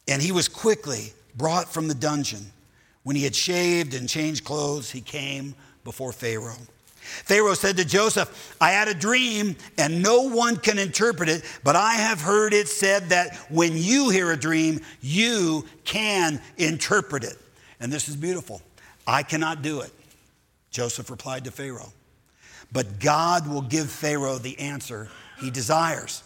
and 0.09 0.23
he 0.23 0.33
was 0.33 0.49
quickly 0.49 1.13
brought 1.37 1.69
from 1.69 1.89
the 1.89 1.95
dungeon. 1.95 2.53
When 3.03 3.17
he 3.17 3.25
had 3.25 3.35
shaved 3.35 3.95
and 3.95 4.09
changed 4.09 4.45
clothes, 4.45 4.91
he 4.91 5.01
came 5.01 5.55
before 5.85 6.13
Pharaoh. 6.13 6.57
Pharaoh 7.01 7.55
said 7.55 7.77
to 7.79 7.85
Joseph, 7.85 8.55
I 8.61 8.71
had 8.71 8.89
a 8.89 8.95
dream 8.95 9.57
and 9.79 10.03
no 10.03 10.23
one 10.23 10.57
can 10.57 10.79
interpret 10.79 11.29
it, 11.29 11.43
but 11.65 11.75
I 11.75 11.95
have 11.95 12.21
heard 12.21 12.53
it 12.53 12.69
said 12.69 13.09
that 13.09 13.35
when 13.49 13.73
you 13.75 14.11
hear 14.11 14.31
a 14.31 14.37
dream, 14.37 14.81
you 15.01 15.65
can 15.85 16.41
interpret 16.57 17.25
it. 17.25 17.37
And 17.81 17.93
this 17.93 18.09
is 18.09 18.17
beautiful. 18.17 18.63
I 19.07 19.23
cannot 19.23 19.63
do 19.63 19.81
it. 19.81 19.91
Joseph 20.71 21.11
replied 21.11 21.45
to 21.45 21.51
Pharaoh, 21.51 21.93
but 22.71 23.01
God 23.01 23.49
will 23.49 23.63
give 23.63 23.91
Pharaoh 23.91 24.39
the 24.39 24.59
answer 24.61 25.09
he 25.41 25.51
desires. 25.51 26.23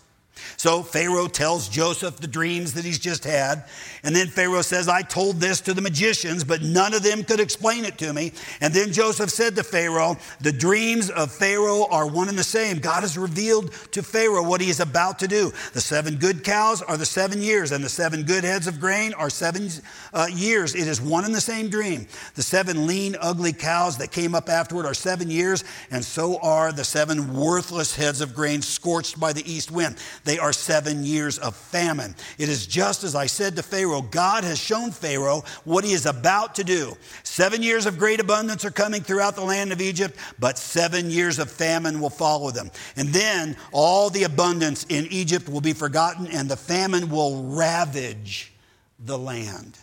So 0.56 0.82
Pharaoh 0.82 1.26
tells 1.26 1.68
Joseph 1.68 2.18
the 2.18 2.26
dreams 2.26 2.74
that 2.74 2.84
he's 2.84 2.98
just 2.98 3.24
had. 3.24 3.64
And 4.02 4.14
then 4.14 4.28
Pharaoh 4.28 4.62
says, 4.62 4.88
I 4.88 5.02
told 5.02 5.36
this 5.36 5.60
to 5.62 5.74
the 5.74 5.82
magicians, 5.82 6.44
but 6.44 6.62
none 6.62 6.94
of 6.94 7.02
them 7.02 7.24
could 7.24 7.40
explain 7.40 7.84
it 7.84 7.98
to 7.98 8.12
me. 8.12 8.32
And 8.60 8.72
then 8.72 8.92
Joseph 8.92 9.30
said 9.30 9.56
to 9.56 9.62
Pharaoh, 9.62 10.16
The 10.40 10.52
dreams 10.52 11.10
of 11.10 11.32
Pharaoh 11.32 11.86
are 11.90 12.06
one 12.06 12.28
and 12.28 12.38
the 12.38 12.44
same. 12.44 12.78
God 12.78 13.00
has 13.00 13.16
revealed 13.16 13.72
to 13.92 14.02
Pharaoh 14.02 14.42
what 14.42 14.60
he 14.60 14.70
is 14.70 14.80
about 14.80 15.18
to 15.20 15.28
do. 15.28 15.52
The 15.72 15.80
seven 15.80 16.16
good 16.16 16.44
cows 16.44 16.82
are 16.82 16.96
the 16.96 17.06
seven 17.06 17.42
years, 17.42 17.72
and 17.72 17.82
the 17.82 17.88
seven 17.88 18.24
good 18.24 18.44
heads 18.44 18.66
of 18.66 18.80
grain 18.80 19.14
are 19.14 19.30
seven 19.30 19.68
uh, 20.12 20.26
years. 20.32 20.74
It 20.74 20.88
is 20.88 21.00
one 21.00 21.24
and 21.24 21.34
the 21.34 21.40
same 21.40 21.68
dream. 21.68 22.06
The 22.34 22.42
seven 22.42 22.86
lean, 22.86 23.16
ugly 23.20 23.52
cows 23.52 23.98
that 23.98 24.12
came 24.12 24.34
up 24.34 24.48
afterward 24.48 24.86
are 24.86 24.94
seven 24.94 25.30
years, 25.30 25.64
and 25.90 26.04
so 26.04 26.38
are 26.40 26.72
the 26.72 26.84
seven 26.84 27.34
worthless 27.34 27.94
heads 27.94 28.20
of 28.20 28.34
grain 28.34 28.62
scorched 28.62 29.18
by 29.18 29.32
the 29.32 29.50
east 29.50 29.70
wind. 29.70 29.96
They 30.24 30.38
are 30.38 30.52
seven 30.52 31.04
years 31.04 31.38
of 31.38 31.54
famine. 31.54 32.14
It 32.38 32.48
is 32.48 32.66
just 32.66 33.04
as 33.04 33.14
I 33.14 33.26
said 33.26 33.56
to 33.56 33.62
Pharaoh 33.62 34.00
God 34.02 34.42
has 34.42 34.58
shown 34.58 34.90
Pharaoh 34.90 35.44
what 35.64 35.84
he 35.84 35.92
is 35.92 36.06
about 36.06 36.54
to 36.56 36.64
do. 36.64 36.96
Seven 37.22 37.62
years 37.62 37.84
of 37.84 37.98
great 37.98 38.20
abundance 38.20 38.64
are 38.64 38.70
coming 38.70 39.02
throughout 39.02 39.36
the 39.36 39.44
land 39.44 39.70
of 39.70 39.82
Egypt, 39.82 40.16
but 40.38 40.56
seven 40.56 41.10
years 41.10 41.38
of 41.38 41.50
famine 41.50 42.00
will 42.00 42.10
follow 42.10 42.50
them. 42.50 42.70
And 42.96 43.08
then 43.08 43.56
all 43.70 44.08
the 44.08 44.24
abundance 44.24 44.84
in 44.88 45.06
Egypt 45.10 45.48
will 45.48 45.60
be 45.60 45.74
forgotten, 45.74 46.26
and 46.28 46.48
the 46.48 46.56
famine 46.56 47.10
will 47.10 47.44
ravage 47.44 48.52
the 48.98 49.18
land. 49.18 49.78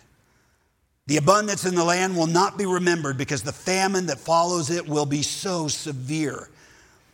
The 1.05 1.17
abundance 1.17 1.65
in 1.65 1.75
the 1.75 1.83
land 1.83 2.15
will 2.15 2.27
not 2.27 2.57
be 2.57 2.65
remembered 2.65 3.17
because 3.17 3.43
the 3.43 3.51
famine 3.51 4.07
that 4.07 4.19
follows 4.19 4.69
it 4.71 4.87
will 4.87 5.05
be 5.05 5.21
so 5.21 5.67
severe. 5.67 6.49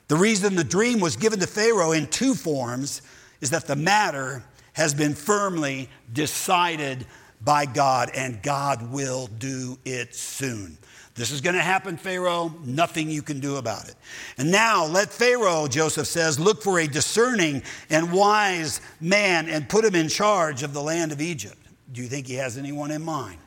The 0.08 0.16
reason 0.16 0.56
the 0.56 0.64
dream 0.64 1.00
was 1.00 1.18
given 1.18 1.40
to 1.40 1.48
Pharaoh 1.48 1.92
in 1.92 2.08
two 2.08 2.34
forms 2.34 3.02
is 3.42 3.50
that 3.52 3.68
the 3.68 3.76
matter 3.76 4.44
has 4.74 4.94
been 4.94 5.14
firmly 5.14 5.90
decided 6.12 7.06
by 7.42 7.66
God, 7.66 8.12
and 8.16 8.42
God 8.42 8.92
will 8.92 9.28
do 9.28 9.78
it 9.86 10.16
soon. 10.16 10.78
This 11.16 11.32
is 11.32 11.42
going 11.42 11.56
to 11.56 11.62
happen, 11.62 11.98
Pharaoh. 11.98 12.54
Nothing 12.64 13.10
you 13.10 13.24
can 13.24 13.40
do 13.40 13.56
about 13.56 13.88
it. 13.90 13.96
And 14.38 14.52
now 14.52 14.86
let 14.86 15.12
Pharaoh, 15.12 15.68
Joseph 15.68 16.06
says, 16.06 16.40
look 16.40 16.62
for 16.62 16.80
a 16.80 16.88
discerning 16.88 17.64
and 17.90 18.12
wise 18.12 18.82
man 19.02 19.50
and 19.50 19.68
put 19.68 19.84
him 19.84 19.96
in 19.96 20.10
charge 20.10 20.62
of 20.62 20.74
the 20.74 20.82
land 20.82 21.12
of 21.12 21.20
Egypt. 21.20 21.58
Do 21.92 22.02
you 22.02 22.08
think 22.08 22.28
he 22.28 22.36
has 22.36 22.58
anyone 22.58 22.92
in 22.92 23.04
mind? 23.04 23.40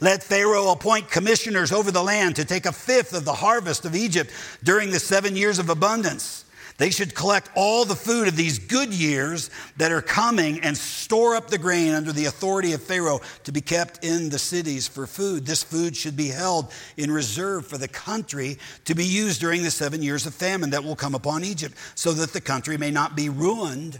Let 0.00 0.22
Pharaoh 0.22 0.70
appoint 0.70 1.10
commissioners 1.10 1.72
over 1.72 1.90
the 1.90 2.02
land 2.02 2.36
to 2.36 2.44
take 2.44 2.66
a 2.66 2.72
fifth 2.72 3.12
of 3.12 3.24
the 3.24 3.34
harvest 3.34 3.84
of 3.84 3.96
Egypt 3.96 4.30
during 4.62 4.90
the 4.90 5.00
seven 5.00 5.34
years 5.34 5.58
of 5.58 5.68
abundance. 5.68 6.44
They 6.78 6.90
should 6.90 7.16
collect 7.16 7.50
all 7.56 7.84
the 7.84 7.96
food 7.96 8.28
of 8.28 8.36
these 8.36 8.60
good 8.60 8.94
years 8.94 9.50
that 9.78 9.90
are 9.90 10.00
coming 10.00 10.60
and 10.60 10.76
store 10.76 11.34
up 11.34 11.48
the 11.48 11.58
grain 11.58 11.92
under 11.92 12.12
the 12.12 12.26
authority 12.26 12.72
of 12.72 12.80
Pharaoh 12.80 13.20
to 13.44 13.52
be 13.52 13.60
kept 13.60 14.04
in 14.04 14.28
the 14.28 14.38
cities 14.38 14.86
for 14.86 15.04
food. 15.08 15.44
This 15.44 15.64
food 15.64 15.96
should 15.96 16.16
be 16.16 16.28
held 16.28 16.72
in 16.96 17.10
reserve 17.10 17.66
for 17.66 17.78
the 17.78 17.88
country 17.88 18.58
to 18.84 18.94
be 18.94 19.04
used 19.04 19.40
during 19.40 19.64
the 19.64 19.72
seven 19.72 20.02
years 20.02 20.24
of 20.24 20.34
famine 20.34 20.70
that 20.70 20.84
will 20.84 20.94
come 20.94 21.16
upon 21.16 21.42
Egypt, 21.42 21.74
so 21.96 22.12
that 22.12 22.32
the 22.32 22.40
country 22.40 22.78
may 22.78 22.92
not 22.92 23.16
be 23.16 23.28
ruined 23.28 23.98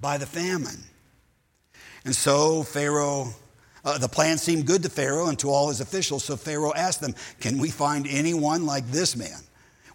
by 0.00 0.16
the 0.16 0.26
famine. 0.26 0.82
And 2.04 2.16
so 2.16 2.64
Pharaoh. 2.64 3.28
Uh, 3.86 3.98
the 3.98 4.08
plan 4.08 4.38
seemed 4.38 4.66
good 4.66 4.82
to 4.82 4.88
Pharaoh 4.88 5.28
and 5.28 5.38
to 5.38 5.50
all 5.50 5.68
his 5.68 5.82
officials, 5.82 6.24
so 6.24 6.38
Pharaoh 6.38 6.72
asked 6.72 7.02
them, 7.02 7.14
Can 7.40 7.58
we 7.58 7.68
find 7.68 8.06
anyone 8.08 8.64
like 8.64 8.86
this 8.86 9.14
man? 9.14 9.38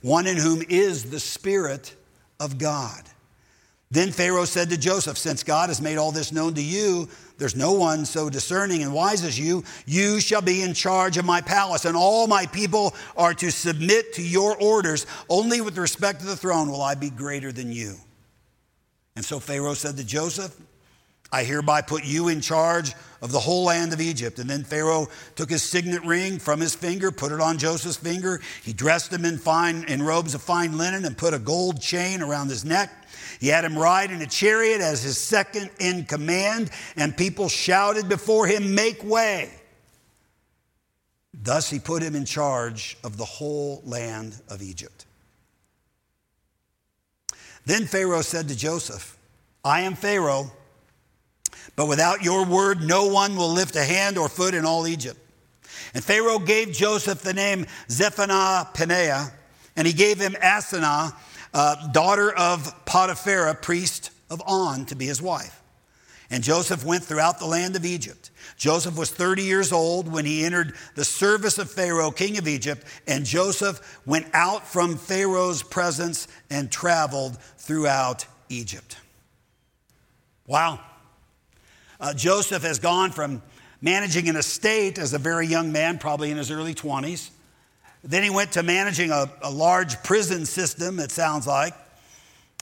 One 0.01 0.27
in 0.27 0.38
whom 0.38 0.62
is 0.69 1.05
the 1.05 1.19
Spirit 1.19 1.95
of 2.39 2.58
God. 2.58 3.03
Then 3.91 4.12
Pharaoh 4.12 4.46
said 4.46 4.69
to 4.69 4.77
Joseph, 4.77 5.17
Since 5.17 5.43
God 5.43 5.69
has 5.69 5.81
made 5.81 5.98
all 5.98 6.12
this 6.12 6.31
known 6.31 6.53
to 6.53 6.62
you, 6.62 7.10
there's 7.39 7.55
no 7.55 7.74
one 7.74 8.05
so 8.05 8.29
discerning 8.29 8.84
and 8.84 8.93
wise 8.93 9.24
as 9.24 9.39
you. 9.39 9.63
You 9.88 10.19
shall 10.19 10.41
be 10.41 10.62
in 10.62 10.75
charge 10.75 11.17
of 11.17 11.25
my 11.25 11.41
palace, 11.41 11.86
and 11.86 11.98
all 11.98 12.27
my 12.27 12.46
people 12.46 12.93
are 13.17 13.34
to 13.36 13.50
submit 13.50 14.13
to 14.13 14.22
your 14.22 14.55
orders. 14.62 15.08
Only 15.27 15.62
with 15.62 15.77
respect 15.77 16.19
to 16.19 16.27
the 16.27 16.36
throne 16.36 16.69
will 16.69 16.84
I 16.84 16.93
be 16.96 17.10
greater 17.10 17.51
than 17.51 17.72
you. 17.72 17.96
And 19.15 19.25
so 19.25 19.39
Pharaoh 19.39 19.74
said 19.74 19.98
to 19.98 20.03
Joseph, 20.03 20.55
I 21.31 21.43
hereby 21.43 21.81
put 21.81 22.03
you 22.05 22.27
in 22.27 22.41
charge 22.41 22.93
of 23.21 23.31
the 23.31 23.39
whole 23.39 23.65
land 23.65 23.93
of 23.93 24.01
Egypt. 24.01 24.39
And 24.39 24.50
then 24.50 24.63
Pharaoh 24.63 25.07
took 25.36 25.50
his 25.50 25.62
signet 25.62 26.03
ring 26.03 26.39
from 26.39 26.59
his 26.59 26.74
finger, 26.74 27.12
put 27.12 27.31
it 27.31 27.41
on 27.41 27.57
Joseph's 27.57 27.98
finger. 27.98 28.41
He 28.63 28.74
dressed 28.74 29.13
him 29.13 29.25
in 29.25 29.38
fine 29.38 29.83
in 29.88 30.01
robes 30.01 30.33
of 30.33 30.41
fine 30.41 30.77
linen 30.77 31.05
and 31.05 31.17
put 31.17 31.33
a 31.33 31.39
gold 31.39 31.81
chain 31.81 32.21
around 32.21 32.50
his 32.50 32.65
neck. 32.65 32.91
He 33.39 33.48
had 33.48 33.63
him 33.63 33.77
ride 33.77 34.12
in 34.12 34.21
a 34.21 34.27
chariot 34.27 34.81
as 34.81 35.03
his 35.03 35.17
second 35.17 35.69
in 35.79 36.05
command, 36.05 36.71
and 36.95 37.15
people 37.15 37.48
shouted 37.48 38.09
before 38.09 38.48
him, 38.48 38.74
Make 38.74 39.03
way. 39.03 39.51
Thus 41.33 41.69
he 41.69 41.79
put 41.79 42.01
him 42.01 42.15
in 42.15 42.25
charge 42.25 42.98
of 43.03 43.17
the 43.17 43.25
whole 43.25 43.81
land 43.86 44.36
of 44.50 44.62
Egypt. 44.62 45.05
Then 47.65 47.86
Pharaoh 47.86 48.21
said 48.21 48.48
to 48.48 48.57
Joseph, 48.57 49.17
I 49.63 49.81
am 49.81 49.95
Pharaoh 49.95 50.51
but 51.75 51.88
without 51.88 52.23
your 52.23 52.45
word, 52.45 52.81
no 52.81 53.07
one 53.07 53.35
will 53.35 53.51
lift 53.51 53.75
a 53.75 53.83
hand 53.83 54.17
or 54.17 54.29
foot 54.29 54.53
in 54.53 54.65
all 54.65 54.88
Egypt. 54.88 55.19
And 55.93 56.03
Pharaoh 56.03 56.39
gave 56.39 56.71
Joseph 56.71 57.21
the 57.21 57.33
name 57.33 57.65
Zaphenath 57.88 58.73
Paneah, 58.75 59.31
and 59.75 59.88
he 59.88 59.93
gave 59.93 60.19
him 60.19 60.33
Asenath, 60.33 61.13
uh, 61.53 61.91
daughter 61.91 62.31
of 62.31 62.85
Potiphera, 62.85 63.59
priest 63.59 64.11
of 64.29 64.41
On, 64.45 64.85
to 64.85 64.95
be 64.95 65.05
his 65.05 65.21
wife. 65.21 65.61
And 66.29 66.43
Joseph 66.43 66.85
went 66.85 67.03
throughout 67.03 67.39
the 67.39 67.47
land 67.47 67.75
of 67.75 67.85
Egypt. 67.85 68.29
Joseph 68.55 68.97
was 68.97 69.09
30 69.09 69.43
years 69.43 69.71
old 69.71 70.11
when 70.11 70.25
he 70.25 70.45
entered 70.45 70.75
the 70.93 71.05
service 71.05 71.57
of 71.57 71.71
Pharaoh, 71.71 72.11
king 72.11 72.38
of 72.38 72.47
Egypt, 72.47 72.85
and 73.07 73.25
Joseph 73.25 73.99
went 74.05 74.27
out 74.33 74.67
from 74.67 74.97
Pharaoh's 74.97 75.63
presence 75.63 76.27
and 76.49 76.69
traveled 76.69 77.38
throughout 77.57 78.27
Egypt. 78.49 78.97
Wow. 80.45 80.81
Uh, 81.99 82.13
Joseph 82.13 82.63
has 82.63 82.79
gone 82.79 83.11
from 83.11 83.41
managing 83.81 84.29
an 84.29 84.35
estate 84.35 84.97
as 84.97 85.13
a 85.13 85.17
very 85.17 85.47
young 85.47 85.71
man, 85.71 85.97
probably 85.97 86.31
in 86.31 86.37
his 86.37 86.51
early 86.51 86.73
20s. 86.73 87.29
Then 88.03 88.23
he 88.23 88.29
went 88.29 88.53
to 88.53 88.63
managing 88.63 89.11
a, 89.11 89.29
a 89.41 89.51
large 89.51 90.01
prison 90.03 90.45
system, 90.45 90.99
it 90.99 91.11
sounds 91.11 91.45
like. 91.45 91.73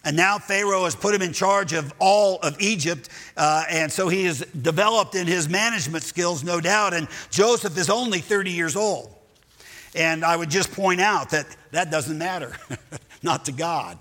And 0.03 0.15
now 0.15 0.39
Pharaoh 0.39 0.85
has 0.85 0.95
put 0.95 1.13
him 1.13 1.21
in 1.21 1.33
charge 1.33 1.73
of 1.73 1.93
all 1.99 2.39
of 2.39 2.59
Egypt. 2.61 3.09
Uh, 3.35 3.65
and 3.69 3.91
so 3.91 4.07
he 4.09 4.23
has 4.25 4.39
developed 4.39 5.15
in 5.15 5.27
his 5.27 5.49
management 5.49 6.03
skills, 6.03 6.43
no 6.43 6.61
doubt. 6.61 6.93
And 6.93 7.07
Joseph 7.29 7.77
is 7.77 7.89
only 7.89 8.19
30 8.19 8.51
years 8.51 8.75
old. 8.75 9.13
And 9.95 10.23
I 10.23 10.35
would 10.35 10.49
just 10.49 10.71
point 10.71 11.01
out 11.01 11.31
that 11.31 11.45
that 11.71 11.91
doesn't 11.91 12.17
matter, 12.17 12.55
not 13.23 13.45
to 13.45 13.51
God. 13.51 13.97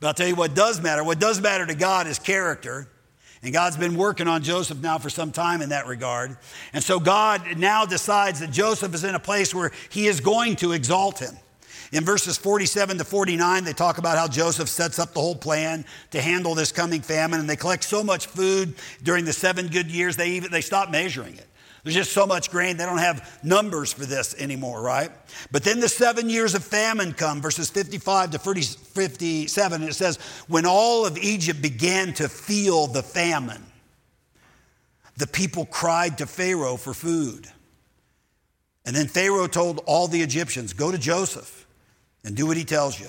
But 0.00 0.08
I'll 0.08 0.14
tell 0.14 0.28
you 0.28 0.34
what 0.34 0.54
does 0.54 0.80
matter. 0.80 1.02
What 1.02 1.18
does 1.18 1.40
matter 1.40 1.66
to 1.66 1.74
God 1.74 2.06
is 2.06 2.18
character. 2.18 2.88
And 3.42 3.52
God's 3.52 3.76
been 3.76 3.96
working 3.96 4.26
on 4.26 4.42
Joseph 4.42 4.78
now 4.78 4.98
for 4.98 5.10
some 5.10 5.30
time 5.30 5.62
in 5.62 5.68
that 5.68 5.86
regard. 5.86 6.36
And 6.72 6.82
so 6.82 6.98
God 6.98 7.42
now 7.56 7.86
decides 7.86 8.40
that 8.40 8.50
Joseph 8.50 8.94
is 8.94 9.04
in 9.04 9.14
a 9.14 9.20
place 9.20 9.54
where 9.54 9.70
he 9.90 10.06
is 10.06 10.20
going 10.20 10.56
to 10.56 10.72
exalt 10.72 11.20
him. 11.20 11.36
In 11.90 12.04
verses 12.04 12.36
47 12.36 12.98
to 12.98 13.04
49, 13.04 13.64
they 13.64 13.72
talk 13.72 13.96
about 13.98 14.18
how 14.18 14.28
Joseph 14.28 14.68
sets 14.68 14.98
up 14.98 15.14
the 15.14 15.20
whole 15.20 15.34
plan 15.34 15.86
to 16.10 16.20
handle 16.20 16.54
this 16.54 16.70
coming 16.70 17.00
famine, 17.00 17.40
and 17.40 17.48
they 17.48 17.56
collect 17.56 17.82
so 17.82 18.04
much 18.04 18.26
food 18.26 18.74
during 19.02 19.24
the 19.24 19.32
seven 19.32 19.68
good 19.68 19.90
years, 19.90 20.16
they 20.16 20.30
even 20.32 20.50
they 20.50 20.60
stop 20.60 20.90
measuring 20.90 21.34
it. 21.34 21.47
There's 21.88 22.06
just 22.06 22.12
so 22.12 22.26
much 22.26 22.50
grain, 22.50 22.76
they 22.76 22.84
don't 22.84 22.98
have 22.98 23.40
numbers 23.42 23.94
for 23.94 24.04
this 24.04 24.34
anymore, 24.38 24.82
right? 24.82 25.10
But 25.50 25.64
then 25.64 25.80
the 25.80 25.88
seven 25.88 26.28
years 26.28 26.54
of 26.54 26.62
famine 26.62 27.14
come, 27.14 27.40
verses 27.40 27.70
55 27.70 28.32
to 28.32 28.38
57, 28.38 29.80
and 29.80 29.88
it 29.88 29.94
says, 29.94 30.18
When 30.48 30.66
all 30.66 31.06
of 31.06 31.16
Egypt 31.16 31.62
began 31.62 32.12
to 32.12 32.28
feel 32.28 32.88
the 32.88 33.02
famine, 33.02 33.64
the 35.16 35.26
people 35.26 35.64
cried 35.64 36.18
to 36.18 36.26
Pharaoh 36.26 36.76
for 36.76 36.92
food. 36.92 37.48
And 38.84 38.94
then 38.94 39.06
Pharaoh 39.06 39.46
told 39.46 39.80
all 39.86 40.08
the 40.08 40.20
Egyptians, 40.20 40.74
Go 40.74 40.92
to 40.92 40.98
Joseph 40.98 41.66
and 42.22 42.36
do 42.36 42.46
what 42.46 42.58
he 42.58 42.64
tells 42.64 43.00
you. 43.00 43.08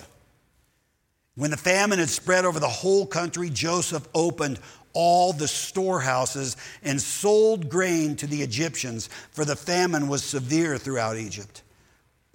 When 1.35 1.51
the 1.51 1.57
famine 1.57 1.99
had 1.99 2.07
spread 2.07 2.45
over 2.45 2.61
the 2.61 2.69
whole 2.69 3.05
country, 3.05 3.49
Joseph 3.49 4.07
opened 4.15 4.57
all 4.93 5.33
the 5.33 5.47
storehouses 5.47 6.57
and 6.83 7.01
sold 7.01 7.69
grain 7.69 8.15
to 8.17 8.27
the 8.27 8.41
Egyptians, 8.41 9.09
for 9.31 9.45
the 9.45 9.55
famine 9.55 10.07
was 10.07 10.23
severe 10.23 10.77
throughout 10.77 11.17
Egypt. 11.17 11.63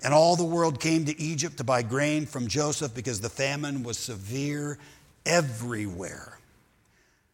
And 0.02 0.12
all 0.12 0.37
the 0.37 0.44
world 0.44 0.80
came 0.80 1.04
to 1.06 1.20
Egypt 1.20 1.56
to 1.58 1.64
buy 1.64 1.82
grain 1.82 2.26
from 2.26 2.46
Joseph 2.46 2.94
because 2.94 3.20
the 3.20 3.30
famine 3.30 3.82
was 3.82 3.99
severe 3.99 4.78
everywhere. 5.25 6.38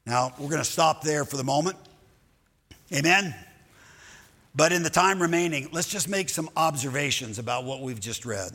Now, 0.07 0.33
we're 0.39 0.49
going 0.49 0.59
to 0.59 0.65
stop 0.65 1.03
there 1.03 1.25
for 1.25 1.37
the 1.37 1.45
moment. 1.45 1.77
Amen. 2.93 3.35
But 4.55 4.73
in 4.73 4.83
the 4.83 4.91
time 4.91 5.21
remaining, 5.21 5.69
let's 5.73 5.89
just 5.89 6.09
make 6.09 6.29
some 6.29 6.49
observations 6.57 7.39
about 7.39 7.65
what 7.65 7.83
we've 7.83 8.01
just 8.01 8.25
read. 8.25 8.53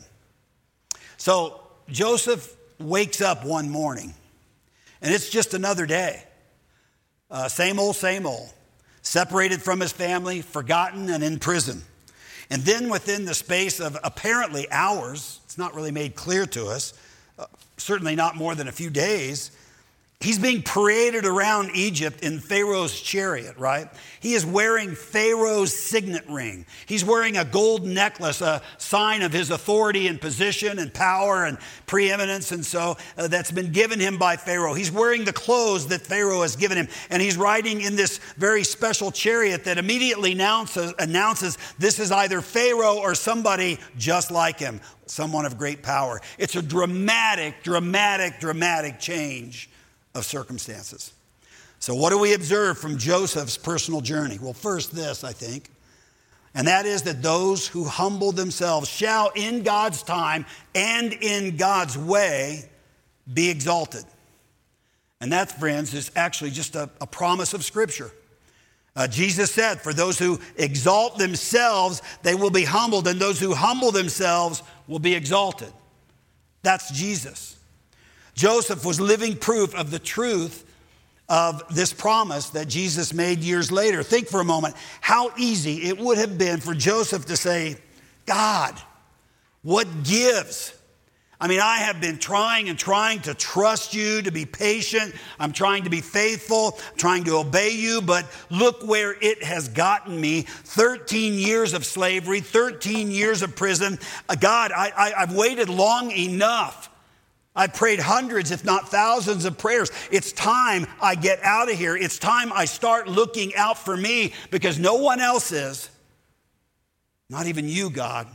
So, 1.18 1.62
Joseph 1.90 2.56
wakes 2.80 3.22
up 3.22 3.46
one 3.46 3.70
morning, 3.70 4.14
and 5.02 5.14
it's 5.14 5.30
just 5.30 5.54
another 5.54 5.86
day. 5.86 6.24
Uh, 7.30 7.48
same 7.48 7.80
old, 7.80 7.96
same 7.96 8.26
old. 8.26 8.52
Separated 9.02 9.62
from 9.62 9.80
his 9.80 9.92
family, 9.92 10.42
forgotten, 10.42 11.10
and 11.10 11.24
in 11.24 11.40
prison. 11.40 11.84
And 12.50 12.62
then 12.64 12.90
within 12.90 13.26
the 13.26 13.34
space 13.34 13.80
of 13.80 13.98
apparently 14.04 14.70
hours, 14.72 15.40
it's 15.46 15.58
not 15.58 15.74
really 15.74 15.92
made 15.92 16.16
clear 16.16 16.46
to 16.48 16.68
us, 16.68 16.94
uh, 17.40 17.46
certainly 17.78 18.16
not 18.16 18.36
more 18.36 18.56
than 18.56 18.68
a 18.68 18.72
few 18.72 18.90
days, 18.90 19.52
He's 20.26 20.40
being 20.40 20.64
paraded 20.64 21.24
around 21.24 21.70
Egypt 21.76 22.22
in 22.22 22.40
Pharaoh's 22.40 23.00
chariot, 23.00 23.58
right? 23.60 23.88
He 24.20 24.34
is 24.34 24.44
wearing 24.44 24.96
Pharaoh's 24.96 25.72
signet 25.72 26.28
ring. 26.28 26.66
He's 26.88 27.06
wearing 27.06 27.38
a 27.38 27.46
gold 27.46 27.86
necklace, 27.86 28.42
a 28.42 28.64
sign 28.80 29.22
of 29.22 29.32
his 29.32 29.52
authority 29.52 30.08
and 30.08 30.20
position 30.20 30.80
and 30.80 30.92
power 30.92 31.46
and 31.46 31.60
preeminence, 31.86 32.52
and 32.52 32.66
so 32.66 32.98
uh, 33.20 33.28
that's 33.28 33.52
been 33.52 33.72
given 33.72 34.00
him 34.00 34.18
by 34.18 34.36
Pharaoh. 34.36 34.74
He's 34.74 34.92
wearing 34.92 35.26
the 35.26 35.32
clothes 35.32 35.86
that 35.90 36.02
Pharaoh 36.02 36.42
has 36.42 36.56
given 36.56 36.80
him, 36.80 36.88
and 37.12 37.22
he's 37.22 37.38
riding 37.38 37.82
in 37.82 37.96
this 37.96 38.18
very 38.36 38.64
special 38.64 39.12
chariot 39.12 39.66
that 39.66 39.78
immediately 39.78 40.32
announces, 40.32 40.92
announces 40.98 41.60
this 41.78 42.00
is 42.00 42.12
either 42.12 42.42
Pharaoh 42.42 42.98
or 42.98 43.14
somebody 43.14 43.78
just 43.96 44.32
like 44.32 44.58
him, 44.58 44.82
someone 45.06 45.46
of 45.46 45.60
great 45.60 45.84
power. 45.84 46.20
It's 46.40 46.56
a 46.56 46.64
dramatic, 46.64 47.62
dramatic, 47.62 48.40
dramatic 48.40 49.00
change 49.00 49.70
of 50.16 50.26
circumstances. 50.26 51.14
So, 51.80 51.94
what 51.94 52.10
do 52.10 52.18
we 52.18 52.34
observe 52.34 52.78
from 52.80 52.98
Joseph's 52.98 53.58
personal 53.58 54.02
journey? 54.02 54.40
Well, 54.42 54.54
first, 54.54 54.96
this, 54.96 55.24
I 55.24 55.34
think, 55.34 55.70
and 56.56 56.68
that 56.68 56.86
is 56.86 57.04
that 57.04 57.22
those 57.22 57.68
who 57.68 57.84
humble 57.84 58.32
themselves 58.32 58.90
shall, 58.90 59.30
in 59.36 59.64
God's 59.64 60.02
time 60.02 60.46
and 60.74 61.12
in 61.12 61.58
God's 61.58 61.98
way, 61.98 62.70
be 63.32 63.50
exalted. 63.50 64.06
And 65.20 65.34
that, 65.34 65.60
friends, 65.60 65.94
is 65.94 66.12
actually 66.16 66.52
just 66.52 66.76
a, 66.76 66.90
a 67.02 67.08
promise 67.08 67.54
of 67.54 67.64
Scripture. 67.64 68.12
Uh, 68.96 69.08
Jesus 69.08 69.52
said, 69.52 69.82
For 69.82 69.94
those 69.94 70.18
who 70.18 70.40
exalt 70.56 71.18
themselves, 71.18 72.02
they 72.24 72.36
will 72.36 72.50
be 72.50 72.64
humbled, 72.64 73.08
and 73.08 73.20
those 73.20 73.40
who 73.40 73.54
humble 73.54 73.92
themselves 73.92 74.64
will 74.88 75.00
be 75.00 75.14
exalted. 75.14 75.72
That's 76.64 76.90
Jesus. 76.92 77.55
Joseph 78.36 78.86
was 78.86 79.00
living 79.00 79.36
proof 79.36 79.74
of 79.74 79.92
the 79.92 80.00
truth 80.00 80.64
of 81.28 81.64
this 81.74 81.92
promise 81.92 82.50
that 82.50 82.68
Jesus 82.68 83.14
made 83.14 83.40
years 83.40 83.72
later. 83.72 84.04
Think 84.04 84.28
for 84.28 84.40
a 84.40 84.46
moment 84.46 84.76
how 85.02 85.32
easy 85.38 85.84
it 85.84 85.98
would 85.98 86.18
have 86.18 86.38
been 86.38 86.60
for 86.60 86.76
Joseph 86.76 87.26
to 87.26 87.38
say, 87.38 87.78
God, 88.26 88.80
what 89.64 89.88
gives? 90.04 90.74
I 91.40 91.48
mean, 91.48 91.60
I 91.60 91.80
have 91.80 92.00
been 92.00 92.18
trying 92.18 92.70
and 92.70 92.78
trying 92.78 93.22
to 93.22 93.34
trust 93.34 93.94
you, 93.94 94.22
to 94.22 94.32
be 94.32 94.46
patient. 94.46 95.14
I'm 95.40 95.52
trying 95.52 95.84
to 95.84 95.90
be 95.90 96.02
faithful, 96.02 96.80
trying 96.98 97.24
to 97.26 97.38
obey 97.38 97.72
you, 97.72 98.02
but 98.02 98.26
look 98.50 98.86
where 98.86 99.16
it 99.20 99.44
has 99.44 99.68
gotten 99.68 100.20
me 100.20 100.44
13 100.44 101.34
years 101.34 101.74
of 101.74 101.86
slavery, 101.86 102.40
13 102.40 103.12
years 103.12 103.42
of 103.42 103.56
prison. 103.56 104.00
Uh, 104.30 104.36
God, 104.36 104.72
I, 104.72 104.92
I, 104.96 105.14
I've 105.18 105.36
waited 105.36 105.70
long 105.70 106.12
enough. 106.12 106.90
I've 107.56 107.74
prayed 107.74 108.00
hundreds, 108.00 108.52
if 108.52 108.66
not 108.66 108.90
thousands, 108.90 109.46
of 109.46 109.58
prayers. 109.58 109.90
It's 110.12 110.34
time 110.34 110.88
I 111.02 111.16
get 111.16 111.42
out 111.42 111.72
of 111.72 111.78
here. 111.78 111.96
It's 111.96 112.20
time 112.20 112.52
I 112.52 112.66
start 112.66 113.08
looking 113.08 113.56
out 113.56 113.78
for 113.78 113.96
me 113.96 114.34
because 114.52 114.78
no 114.78 114.96
one 114.96 115.22
else 115.22 115.52
is. 115.52 115.90
Not 117.30 117.48
even 117.48 117.70
you, 117.70 117.90
God. 117.90 118.28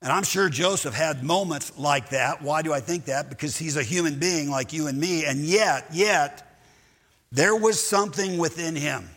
And 0.00 0.10
I'm 0.10 0.24
sure 0.24 0.48
Joseph 0.48 0.94
had 0.94 1.22
moments 1.22 1.72
like 1.78 2.08
that. 2.08 2.42
Why 2.42 2.62
do 2.62 2.72
I 2.72 2.80
think 2.80 3.04
that? 3.04 3.28
Because 3.28 3.56
he's 3.56 3.76
a 3.76 3.82
human 3.82 4.18
being 4.18 4.50
like 4.50 4.72
you 4.72 4.86
and 4.86 4.98
me. 4.98 5.26
And 5.26 5.40
yet, 5.40 5.86
yet, 5.92 6.58
there 7.30 7.54
was 7.54 7.80
something 7.80 8.38
within 8.38 8.74
him. 8.74 9.08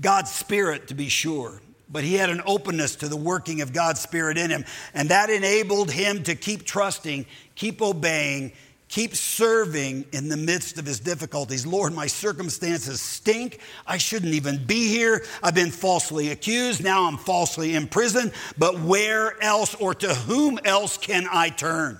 God's 0.00 0.32
Spirit, 0.32 0.88
to 0.88 0.94
be 0.94 1.08
sure 1.08 1.60
but 1.92 2.02
he 2.02 2.14
had 2.14 2.30
an 2.30 2.40
openness 2.46 2.96
to 2.96 3.08
the 3.08 3.16
working 3.16 3.60
of 3.60 3.72
God's 3.72 4.00
Spirit 4.00 4.38
in 4.38 4.50
him. 4.50 4.64
And 4.94 5.10
that 5.10 5.28
enabled 5.28 5.90
him 5.90 6.22
to 6.24 6.34
keep 6.34 6.64
trusting, 6.64 7.26
keep 7.54 7.82
obeying, 7.82 8.52
keep 8.88 9.14
serving 9.14 10.06
in 10.12 10.28
the 10.28 10.36
midst 10.36 10.78
of 10.78 10.86
his 10.86 11.00
difficulties. 11.00 11.66
Lord, 11.66 11.92
my 11.92 12.06
circumstances 12.06 13.00
stink. 13.00 13.60
I 13.86 13.98
shouldn't 13.98 14.34
even 14.34 14.64
be 14.64 14.88
here. 14.88 15.24
I've 15.42 15.54
been 15.54 15.70
falsely 15.70 16.30
accused. 16.30 16.82
Now 16.82 17.04
I'm 17.04 17.18
falsely 17.18 17.74
imprisoned. 17.74 18.32
But 18.56 18.80
where 18.80 19.40
else 19.42 19.74
or 19.74 19.94
to 19.94 20.14
whom 20.14 20.58
else 20.64 20.96
can 20.96 21.26
I 21.30 21.50
turn? 21.50 21.98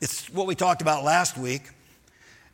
It's 0.00 0.30
what 0.30 0.46
we 0.46 0.54
talked 0.54 0.82
about 0.82 1.04
last 1.04 1.36
week. 1.36 1.62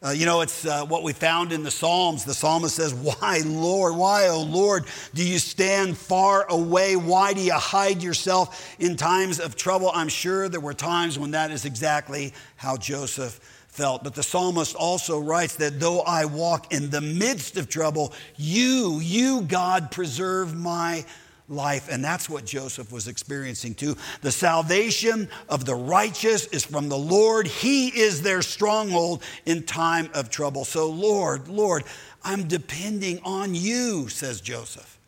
Uh, 0.07 0.11
you 0.11 0.25
know, 0.25 0.41
it's 0.41 0.65
uh, 0.65 0.87
what 0.87 1.03
we 1.03 1.13
found 1.13 1.53
in 1.53 1.65
the 1.65 1.71
Psalms. 1.71 2.25
The 2.25 2.33
psalmist 2.33 2.77
says, 2.77 2.95
Why, 2.95 3.43
Lord, 3.45 3.97
why, 3.97 4.29
oh 4.29 4.43
Lord, 4.43 4.85
do 5.15 5.27
you 5.27 5.41
stand 5.41 5.99
far 5.99 6.47
away? 6.49 6.95
Why 6.95 7.33
do 7.33 7.41
you 7.41 7.55
hide 7.55 8.05
yourself 8.05 8.77
in 8.79 8.95
times 8.95 9.41
of 9.41 9.57
trouble? 9.57 9.91
I'm 9.93 10.09
sure 10.09 10.49
there 10.49 10.61
were 10.61 10.75
times 10.75 11.19
when 11.19 11.33
that 11.33 11.51
is 11.51 11.65
exactly 11.65 12.35
how 12.55 12.77
Joseph 12.77 13.41
felt. 13.67 14.05
But 14.05 14.15
the 14.15 14.23
psalmist 14.23 14.77
also 14.77 15.19
writes 15.19 15.57
that 15.57 15.81
though 15.81 16.03
I 16.03 16.27
walk 16.27 16.73
in 16.73 16.91
the 16.91 17.01
midst 17.01 17.57
of 17.57 17.69
trouble, 17.69 18.13
you, 18.37 19.01
you, 19.03 19.41
God, 19.41 19.91
preserve 19.91 20.55
my 20.55 21.05
life. 21.49 21.89
And 21.91 22.05
that's 22.05 22.29
what 22.29 22.45
Joseph 22.45 22.91
was 22.91 23.09
experiencing 23.09 23.75
too. 23.75 23.97
The 24.23 24.33
salvation 24.33 25.29
of 25.49 25.65
the 25.65 25.75
righteous 25.75 26.47
is 26.47 26.65
from 26.65 26.89
the 26.89 26.99
Lord. 26.99 27.47
He 27.47 27.89
is 27.89 28.23
their 28.23 28.43
stronghold 28.43 29.23
in 29.45 29.63
time 29.63 30.11
of 30.15 30.31
trouble. 30.31 30.65
So, 30.65 30.91
Lord, 30.91 31.49
Lord, 31.49 31.85
I'm 32.25 32.49
depending 32.49 33.21
on 33.25 33.55
you, 33.55 34.09
says 34.09 34.41
Joseph. 34.41 34.99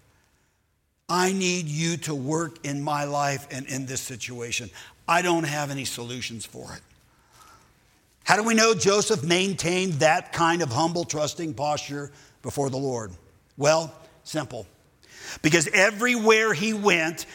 I 1.08 1.32
need 1.32 1.66
you 1.66 1.96
to 1.98 2.14
work 2.14 2.64
in 2.64 2.82
my 2.82 3.04
life 3.04 3.48
and 3.50 3.66
in 3.66 3.86
this 3.86 4.00
situation. 4.00 4.70
I 5.08 5.22
don't 5.22 5.44
have 5.44 5.70
any 5.70 5.86
solutions 5.86 6.44
for 6.44 6.72
it. 6.74 6.82
How 8.24 8.36
do 8.36 8.42
we 8.42 8.52
know 8.52 8.74
Joseph 8.74 9.24
maintained 9.24 9.94
that 9.94 10.34
kind 10.34 10.60
of 10.60 10.68
humble, 10.68 11.04
trusting 11.04 11.54
posture 11.54 12.12
before 12.42 12.68
the 12.68 12.76
Lord? 12.76 13.12
Well, 13.56 13.92
simple. 14.22 14.66
Because 15.42 15.68
everywhere 15.68 16.52
he 16.52 16.72
went, 16.72 17.26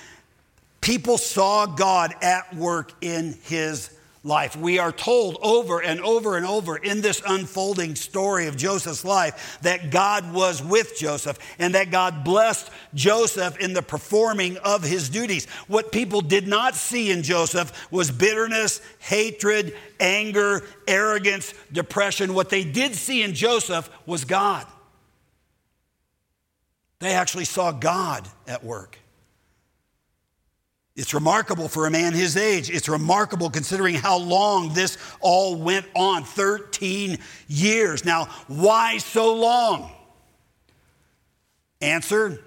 people 0.82 1.18
saw 1.18 1.66
God 1.66 2.14
at 2.22 2.56
work 2.56 2.92
in 3.02 3.38
his 3.44 3.90
life. 4.24 4.56
We 4.56 4.80
are 4.80 4.92
told 4.92 5.38
over 5.42 5.82
and 5.82 6.00
over 6.00 6.38
and 6.38 6.46
over 6.46 6.78
in 6.78 7.02
this 7.02 7.22
unfolding 7.28 7.96
story 7.96 8.48
of 8.48 8.56
Joseph's 8.56 9.04
life 9.04 9.60
that 9.64 9.92
God 9.92 10.34
was 10.34 10.64
with 10.64 10.98
Joseph 10.98 11.38
and 11.60 11.76
that 11.76 11.92
God 11.92 12.24
blessed 12.24 12.70
Joseph 12.94 13.58
in 13.58 13.74
the 13.74 13.82
performing 13.82 14.58
of 14.58 14.84
his 14.84 15.10
duties. 15.10 15.46
What 15.68 15.92
people 15.92 16.22
did 16.22 16.48
not 16.48 16.76
see 16.76 17.12
in 17.12 17.24
Joseph 17.24 17.92
was 17.92 18.12
bitterness, 18.12 18.82
hatred, 19.00 19.76
anger, 20.00 20.64
arrogance, 20.88 21.54
depression. 21.72 22.34
What 22.34 22.50
they 22.50 22.64
did 22.64 22.96
see 22.96 23.24
in 23.24 23.34
Joseph 23.34 23.90
was 24.06 24.24
God. 24.24 24.66
They 27.04 27.16
actually 27.16 27.44
saw 27.44 27.74
God 27.74 28.26
at 28.48 28.64
work. 28.64 28.98
It's 30.96 31.14
remarkable 31.14 31.68
for 31.68 31.86
a 31.86 31.92
man 31.92 32.14
his 32.14 32.38
age. 32.38 32.70
It's 32.70 32.88
remarkable 32.88 33.50
considering 33.50 33.96
how 33.96 34.20
long 34.20 34.74
this 34.74 34.98
all 35.20 35.58
went 35.58 35.86
on 35.98 36.24
13 36.24 37.18
years. 37.50 38.06
Now, 38.06 38.30
why 38.48 39.00
so 39.00 39.36
long? 39.36 39.92
Answer 41.82 42.40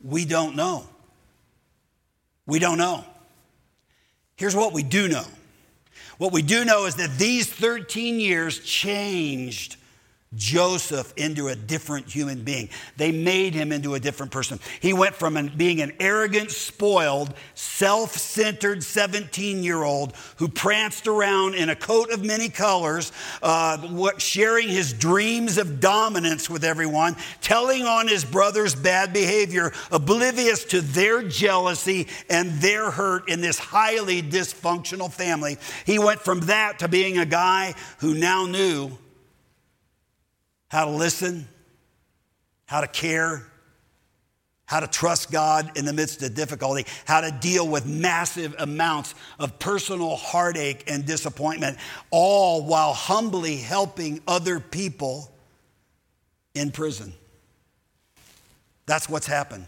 we 0.00 0.24
don't 0.24 0.54
know. 0.54 0.86
We 2.46 2.60
don't 2.60 2.78
know. 2.78 3.04
Here's 4.36 4.54
what 4.54 4.72
we 4.72 4.84
do 4.84 5.08
know. 5.08 5.24
What 6.18 6.32
we 6.32 6.42
do 6.42 6.64
know 6.64 6.86
is 6.86 6.94
that 6.96 7.18
these 7.18 7.48
13 7.48 8.20
years 8.20 8.60
changed 8.60 9.76
Joseph 10.34 11.12
into 11.16 11.48
a 11.48 11.54
different 11.54 12.08
human 12.08 12.42
being. 12.42 12.70
They 12.96 13.12
made 13.12 13.54
him 13.54 13.70
into 13.70 13.94
a 13.94 14.00
different 14.00 14.32
person. 14.32 14.58
He 14.80 14.92
went 14.92 15.14
from 15.14 15.36
an, 15.36 15.52
being 15.56 15.82
an 15.82 15.92
arrogant, 16.00 16.50
spoiled, 16.50 17.34
self 17.54 18.16
centered 18.16 18.82
17 18.82 19.62
year 19.62 19.82
old 19.82 20.14
who 20.36 20.48
pranced 20.48 21.06
around 21.06 21.54
in 21.54 21.68
a 21.68 21.76
coat 21.76 22.10
of 22.10 22.24
many 22.24 22.48
colors, 22.48 23.12
uh, 23.42 23.76
what, 23.78 24.22
sharing 24.22 24.68
his 24.68 24.92
dreams 24.92 25.58
of 25.58 25.80
dominance 25.80 26.48
with 26.48 26.64
everyone, 26.64 27.16
telling 27.40 27.84
on 27.84 28.08
his 28.08 28.24
brother's 28.24 28.74
bad 28.74 29.12
behavior, 29.12 29.72
oblivious 29.90 30.64
to 30.64 30.80
their 30.80 31.22
jealousy 31.22 32.08
and 32.30 32.50
their 32.52 32.90
hurt 32.90 33.28
in 33.28 33.40
this 33.40 33.58
highly 33.58 34.22
dysfunctional 34.22 35.12
family. 35.12 35.58
He 35.84 35.98
went 35.98 36.20
from 36.20 36.40
that 36.40 36.78
to 36.78 36.88
being 36.88 37.18
a 37.18 37.26
guy 37.26 37.74
who 37.98 38.14
now 38.14 38.46
knew 38.46 38.96
how 40.72 40.86
to 40.86 40.90
listen, 40.90 41.46
how 42.64 42.80
to 42.80 42.86
care, 42.86 43.46
how 44.64 44.80
to 44.80 44.86
trust 44.86 45.30
God 45.30 45.76
in 45.76 45.84
the 45.84 45.92
midst 45.92 46.22
of 46.22 46.34
difficulty, 46.34 46.86
how 47.04 47.20
to 47.20 47.30
deal 47.30 47.68
with 47.68 47.84
massive 47.84 48.54
amounts 48.58 49.14
of 49.38 49.58
personal 49.58 50.16
heartache 50.16 50.84
and 50.86 51.04
disappointment, 51.04 51.76
all 52.10 52.64
while 52.64 52.94
humbly 52.94 53.58
helping 53.58 54.22
other 54.26 54.60
people 54.60 55.30
in 56.54 56.70
prison. 56.70 57.12
That's 58.86 59.10
what's 59.10 59.26
happened. 59.26 59.66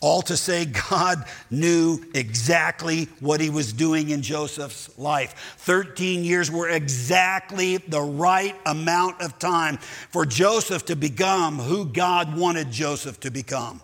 All 0.00 0.22
to 0.22 0.36
say, 0.36 0.64
God 0.90 1.24
knew 1.50 2.00
exactly 2.14 3.08
what 3.20 3.40
he 3.40 3.50
was 3.50 3.72
doing 3.72 4.10
in 4.10 4.22
Joseph's 4.22 4.96
life. 4.98 5.56
13 5.58 6.24
years 6.24 6.50
were 6.50 6.68
exactly 6.68 7.78
the 7.78 8.00
right 8.00 8.54
amount 8.64 9.20
of 9.20 9.38
time 9.38 9.78
for 10.10 10.24
Joseph 10.24 10.86
to 10.86 10.96
become 10.96 11.58
who 11.58 11.84
God 11.84 12.36
wanted 12.36 12.70
Joseph 12.70 13.18
to 13.20 13.30
become. 13.30 13.80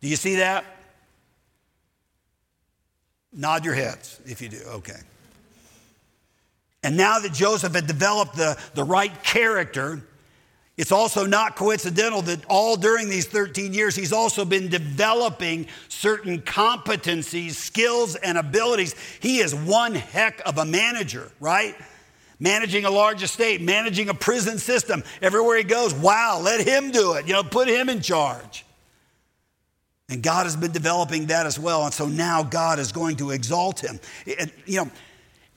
Do 0.00 0.08
you 0.08 0.16
see 0.16 0.36
that? 0.36 0.64
Nod 3.32 3.64
your 3.64 3.74
heads 3.74 4.20
if 4.24 4.40
you 4.40 4.48
do. 4.48 4.60
Okay. 4.66 4.98
And 6.82 6.96
now 6.96 7.18
that 7.18 7.32
Joseph 7.32 7.74
had 7.74 7.86
developed 7.86 8.36
the, 8.36 8.56
the 8.74 8.84
right 8.84 9.22
character, 9.22 10.00
it's 10.78 10.92
also 10.92 11.26
not 11.26 11.56
coincidental 11.56 12.22
that 12.22 12.44
all 12.48 12.76
during 12.76 13.10
these 13.10 13.26
13 13.26 13.74
years, 13.74 13.96
he's 13.96 14.12
also 14.12 14.44
been 14.44 14.68
developing 14.68 15.66
certain 15.88 16.40
competencies, 16.40 17.54
skills, 17.54 18.14
and 18.14 18.38
abilities. 18.38 18.94
He 19.18 19.38
is 19.40 19.52
one 19.52 19.96
heck 19.96 20.40
of 20.46 20.56
a 20.56 20.64
manager, 20.64 21.32
right? 21.40 21.74
Managing 22.38 22.84
a 22.84 22.90
large 22.90 23.24
estate, 23.24 23.60
managing 23.60 24.08
a 24.08 24.14
prison 24.14 24.56
system. 24.56 25.02
Everywhere 25.20 25.56
he 25.56 25.64
goes, 25.64 25.92
wow, 25.92 26.40
let 26.40 26.64
him 26.64 26.92
do 26.92 27.14
it. 27.14 27.26
You 27.26 27.32
know, 27.32 27.42
put 27.42 27.66
him 27.66 27.88
in 27.88 28.00
charge. 28.00 28.64
And 30.08 30.22
God 30.22 30.44
has 30.44 30.54
been 30.54 30.70
developing 30.70 31.26
that 31.26 31.44
as 31.44 31.58
well. 31.58 31.86
And 31.86 31.92
so 31.92 32.06
now 32.06 32.44
God 32.44 32.78
is 32.78 32.92
going 32.92 33.16
to 33.16 33.32
exalt 33.32 33.80
him. 33.80 33.98
And, 34.38 34.52
you 34.64 34.84
know, 34.84 34.90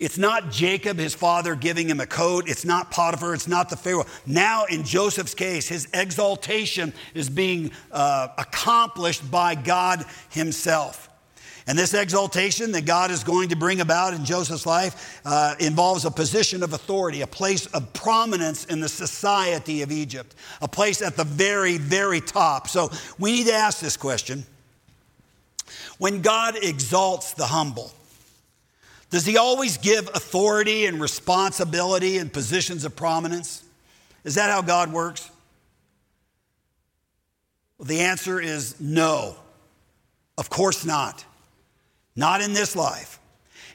it's 0.02 0.18
not 0.18 0.50
Jacob, 0.50 0.98
his 0.98 1.14
father, 1.14 1.54
giving 1.54 1.88
him 1.88 2.00
a 2.00 2.08
coat. 2.08 2.50
It's 2.50 2.66
not 2.66 2.90
Potiphar. 2.90 3.36
It's 3.36 3.48
not 3.48 3.70
the 3.70 3.78
Pharaoh. 3.78 4.08
Now, 4.26 4.66
in 4.66 4.84
Joseph's 4.84 5.36
case, 5.36 5.68
his 5.68 5.88
exaltation 5.94 6.92
is 7.14 7.30
being 7.30 7.70
uh, 7.92 8.30
accomplished 8.36 9.30
by 9.30 9.54
God 9.54 10.04
himself. 10.32 11.08
And 11.68 11.78
this 11.78 11.94
exaltation 11.94 12.72
that 12.72 12.88
God 12.88 13.12
is 13.12 13.24
going 13.24 13.50
to 13.50 13.56
bring 13.56 13.80
about 13.80 14.16
in 14.16 14.26
Joseph's 14.26 14.66
life 14.66 15.22
uh, 15.24 15.54
involves 15.60 16.04
a 16.04 16.10
position 16.10 16.64
of 16.64 16.74
authority, 16.74 17.22
a 17.22 17.28
place 17.28 17.68
of 17.68 17.94
prominence 17.94 18.66
in 18.66 18.80
the 18.80 18.90
society 18.90 19.84
of 19.84 19.92
Egypt, 19.92 20.34
a 20.64 20.68
place 20.68 21.04
at 21.04 21.16
the 21.16 21.26
very, 21.26 21.78
very 21.78 22.22
top. 22.22 22.68
So 22.68 22.90
we 23.20 23.34
need 23.34 23.46
to 23.46 23.54
ask 23.54 23.80
this 23.80 23.98
question 23.98 24.48
When 26.00 26.24
God 26.24 26.56
exalts 26.60 27.34
the 27.34 27.46
humble, 27.46 27.94
does 29.12 29.26
he 29.26 29.38
always 29.38 29.78
give 29.78 30.08
authority 30.08 30.86
and 30.86 31.00
responsibility 31.00 32.18
and 32.18 32.32
positions 32.32 32.86
of 32.86 32.96
prominence? 32.96 33.64
Is 34.24 34.36
that 34.36 34.50
how 34.50 34.62
God 34.62 34.92
works? 34.92 35.30
Well, 37.78 37.88
the 37.88 38.00
answer 38.00 38.40
is 38.40 38.80
no. 38.80 39.36
Of 40.38 40.50
course 40.50 40.86
not. 40.86 41.26
Not 42.16 42.42
in 42.42 42.54
this 42.54 42.74
life. 42.76 43.20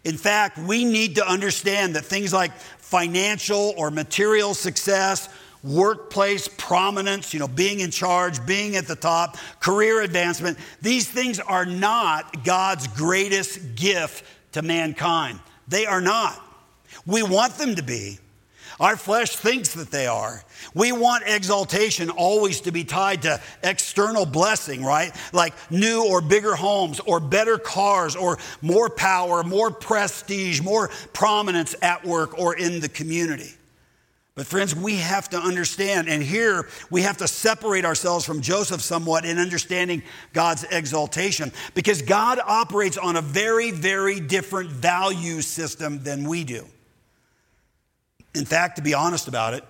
In 0.04 0.16
fact, 0.16 0.56
we 0.56 0.84
need 0.84 1.16
to 1.16 1.28
understand 1.28 1.96
that 1.96 2.04
things 2.04 2.32
like 2.32 2.52
financial 2.78 3.74
or 3.76 3.90
material 3.90 4.54
success, 4.54 5.28
workplace 5.62 6.48
prominence, 6.48 7.34
you 7.34 7.40
know, 7.40 7.48
being 7.48 7.80
in 7.80 7.90
charge, 7.90 8.44
being 8.46 8.76
at 8.76 8.86
the 8.86 8.96
top, 8.96 9.36
career 9.60 10.00
advancement, 10.00 10.56
these 10.80 11.10
things 11.10 11.40
are 11.40 11.66
not 11.66 12.44
God's 12.44 12.86
greatest 12.86 13.74
gift 13.74 14.24
to 14.52 14.62
mankind. 14.62 15.40
They 15.68 15.86
are 15.86 16.00
not. 16.00 16.40
We 17.06 17.22
want 17.22 17.54
them 17.54 17.74
to 17.76 17.82
be. 17.82 18.18
Our 18.78 18.96
flesh 18.96 19.34
thinks 19.34 19.72
that 19.74 19.90
they 19.90 20.06
are. 20.06 20.42
We 20.74 20.92
want 20.92 21.24
exaltation 21.26 22.10
always 22.10 22.60
to 22.62 22.72
be 22.72 22.84
tied 22.84 23.22
to 23.22 23.40
external 23.62 24.26
blessing, 24.26 24.84
right? 24.84 25.12
Like 25.32 25.54
new 25.70 26.04
or 26.04 26.20
bigger 26.20 26.54
homes 26.54 27.00
or 27.00 27.18
better 27.18 27.56
cars 27.56 28.14
or 28.14 28.38
more 28.60 28.90
power, 28.90 29.42
more 29.42 29.70
prestige, 29.70 30.60
more 30.60 30.90
prominence 31.14 31.74
at 31.80 32.04
work 32.04 32.38
or 32.38 32.56
in 32.56 32.80
the 32.80 32.88
community. 32.88 33.54
But, 34.36 34.46
friends, 34.46 34.76
we 34.76 34.96
have 34.96 35.30
to 35.30 35.38
understand, 35.38 36.10
and 36.10 36.22
here 36.22 36.68
we 36.90 37.02
have 37.02 37.16
to 37.16 37.26
separate 37.26 37.86
ourselves 37.86 38.26
from 38.26 38.42
Joseph 38.42 38.82
somewhat 38.82 39.24
in 39.24 39.38
understanding 39.38 40.02
God's 40.34 40.62
exaltation, 40.64 41.50
because 41.74 42.02
God 42.02 42.38
operates 42.46 42.98
on 42.98 43.16
a 43.16 43.22
very, 43.22 43.70
very 43.70 44.20
different 44.20 44.68
value 44.68 45.40
system 45.40 46.02
than 46.02 46.28
we 46.28 46.44
do. 46.44 46.66
In 48.34 48.44
fact, 48.44 48.76
to 48.76 48.82
be 48.82 48.92
honest 48.92 49.26
about 49.26 49.54
it, 49.54 49.64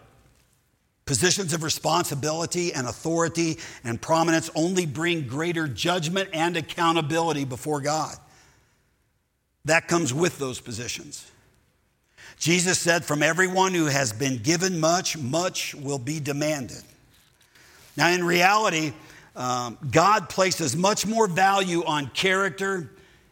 positions 1.04 1.52
of 1.52 1.62
responsibility 1.62 2.74
and 2.74 2.88
authority 2.88 3.58
and 3.84 4.02
prominence 4.02 4.50
only 4.56 4.84
bring 4.84 5.28
greater 5.28 5.68
judgment 5.68 6.28
and 6.32 6.56
accountability 6.56 7.44
before 7.44 7.80
God. 7.80 8.16
That 9.64 9.86
comes 9.86 10.12
with 10.12 10.40
those 10.40 10.60
positions. 10.60 11.30
Jesus 12.38 12.78
said, 12.78 13.04
From 13.04 13.22
everyone 13.22 13.74
who 13.74 13.86
has 13.86 14.12
been 14.12 14.38
given 14.38 14.78
much, 14.78 15.16
much 15.16 15.74
will 15.74 15.98
be 15.98 16.20
demanded. 16.20 16.82
Now, 17.96 18.08
in 18.10 18.24
reality, 18.24 18.92
um, 19.34 19.78
God 19.90 20.28
places 20.28 20.76
much 20.76 21.06
more 21.06 21.26
value 21.26 21.84
on 21.84 22.08
character 22.08 22.90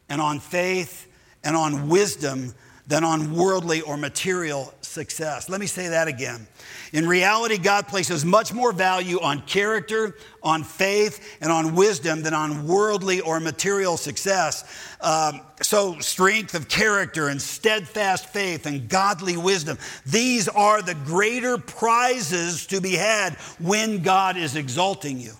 and 0.09 0.21
on 0.21 0.40
faith 0.40 1.07
and 1.43 1.57
on 1.57 1.88
wisdom 1.88 2.55
than 2.87 3.03
on 3.03 3.35
worldly 3.35 3.81
or 3.81 3.97
material 3.97 4.73
success. 4.83 5.49
Let 5.49 5.61
me 5.61 5.66
say 5.66 5.88
that 5.88 6.07
again. 6.07 6.47
In 6.92 7.09
reality, 7.09 7.59
God 7.59 7.88
places 7.88 8.25
much 8.25 8.53
more 8.53 8.73
value 8.73 9.18
on 9.20 9.40
character, 9.42 10.16
on 10.42 10.62
faith, 10.62 11.38
and 11.40 11.51
on 11.51 11.75
wisdom 11.75 12.23
than 12.23 12.35
on 12.35 12.66
worldly 12.66 13.20
or 13.20 13.40
material 13.40 13.97
success. 13.97 14.64
Um, 15.01 15.40
so, 15.62 15.99
strength 15.99 16.55
of 16.55 16.68
character 16.68 17.29
and 17.29 17.40
steadfast 17.40 18.29
faith 18.29 18.66
and 18.66 18.88
godly 18.88 19.37
wisdom, 19.37 19.79
these 20.07 20.47
are 20.47 20.83
the 20.83 20.94
greater 20.94 21.59
prizes 21.59 22.66
to 22.66 22.81
be 22.81 22.94
had 22.94 23.35
when 23.59 24.03
God 24.03 24.37
is 24.37 24.57
exalting 24.57 25.18
you. 25.18 25.33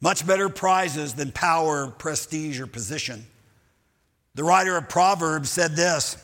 Much 0.00 0.26
better 0.26 0.48
prizes 0.48 1.14
than 1.14 1.30
power, 1.30 1.86
prestige, 1.86 2.58
or 2.58 2.66
position. 2.66 3.24
The 4.34 4.44
writer 4.44 4.76
of 4.76 4.88
Proverbs 4.88 5.50
said 5.50 5.76
this 5.76 6.16